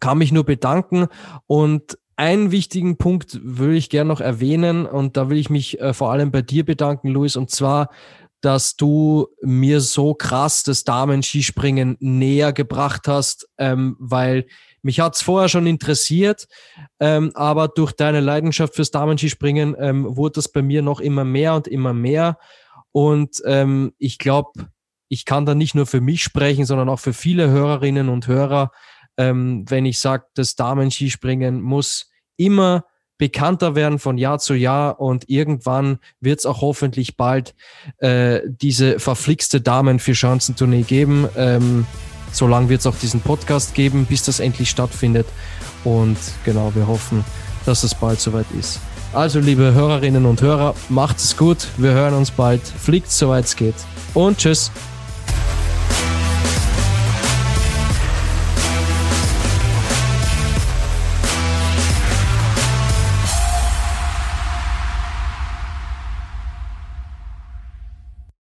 kann 0.00 0.18
mich 0.18 0.32
nur 0.32 0.44
bedanken. 0.44 1.06
Und 1.46 1.98
einen 2.16 2.50
wichtigen 2.50 2.98
Punkt 2.98 3.38
würde 3.42 3.76
ich 3.76 3.90
gerne 3.90 4.08
noch 4.08 4.20
erwähnen. 4.20 4.86
Und 4.86 5.16
da 5.16 5.30
will 5.30 5.38
ich 5.38 5.50
mich 5.50 5.80
äh, 5.80 5.94
vor 5.94 6.12
allem 6.12 6.30
bei 6.30 6.42
dir 6.42 6.64
bedanken, 6.64 7.08
Luis, 7.08 7.36
und 7.36 7.50
zwar, 7.50 7.90
dass 8.40 8.76
du 8.76 9.28
mir 9.42 9.80
so 9.80 10.14
krass 10.14 10.62
das 10.62 10.84
Damen-Skispringen 10.84 11.96
näher 12.00 12.52
gebracht 12.52 13.08
hast, 13.08 13.48
ähm, 13.58 13.96
weil 13.98 14.46
mich 14.82 15.00
hat's 15.00 15.22
vorher 15.22 15.48
schon 15.48 15.66
interessiert, 15.66 16.46
ähm, 17.00 17.32
aber 17.34 17.68
durch 17.68 17.92
deine 17.92 18.20
Leidenschaft 18.20 18.76
fürs 18.76 18.92
Damen-Skispringen 18.92 19.74
ähm, 19.78 20.16
wurde 20.16 20.34
das 20.34 20.48
bei 20.48 20.62
mir 20.62 20.82
noch 20.82 21.00
immer 21.00 21.24
mehr 21.24 21.54
und 21.54 21.66
immer 21.66 21.92
mehr. 21.92 22.38
Und 22.92 23.42
ähm, 23.44 23.92
ich 23.98 24.18
glaube, 24.18 24.68
ich 25.08 25.24
kann 25.24 25.46
da 25.46 25.54
nicht 25.54 25.74
nur 25.74 25.86
für 25.86 26.00
mich 26.00 26.22
sprechen, 26.22 26.64
sondern 26.64 26.88
auch 26.88 27.00
für 27.00 27.12
viele 27.12 27.48
Hörerinnen 27.48 28.08
und 28.08 28.28
Hörer, 28.28 28.70
ähm, 29.18 29.64
wenn 29.68 29.84
ich 29.84 29.98
sage, 29.98 30.24
das 30.34 30.54
Damen-Skispringen 30.54 31.60
muss 31.60 32.10
immer 32.36 32.84
bekannter 33.18 33.74
werden 33.74 33.98
von 33.98 34.16
Jahr 34.16 34.38
zu 34.38 34.54
Jahr 34.54 35.00
und 35.00 35.28
irgendwann 35.28 35.98
wird 36.20 36.38
es 36.38 36.46
auch 36.46 36.62
hoffentlich 36.62 37.16
bald 37.16 37.54
äh, 37.98 38.40
diese 38.46 39.00
verflixte 39.00 39.60
Damen 39.60 39.98
für 39.98 40.14
Schanzentournee 40.14 40.82
geben. 40.82 41.28
Ähm, 41.36 41.84
solange 42.32 42.68
wird 42.68 42.80
es 42.80 42.86
auch 42.86 42.94
diesen 42.94 43.20
Podcast 43.20 43.74
geben, 43.74 44.06
bis 44.06 44.22
das 44.22 44.38
endlich 44.38 44.70
stattfindet. 44.70 45.26
Und 45.82 46.16
genau, 46.44 46.74
wir 46.74 46.86
hoffen, 46.86 47.24
dass 47.66 47.82
es 47.82 47.94
bald 47.94 48.20
soweit 48.20 48.46
ist. 48.58 48.80
Also, 49.12 49.40
liebe 49.40 49.72
Hörerinnen 49.72 50.26
und 50.26 50.42
Hörer, 50.42 50.74
macht 50.88 51.16
es 51.16 51.36
gut. 51.36 51.66
Wir 51.76 51.92
hören 51.92 52.14
uns 52.14 52.30
bald. 52.30 52.60
Fliegt, 52.60 53.10
soweit 53.10 53.46
es 53.46 53.56
geht. 53.56 53.74
Und 54.14 54.38
tschüss. 54.38 54.70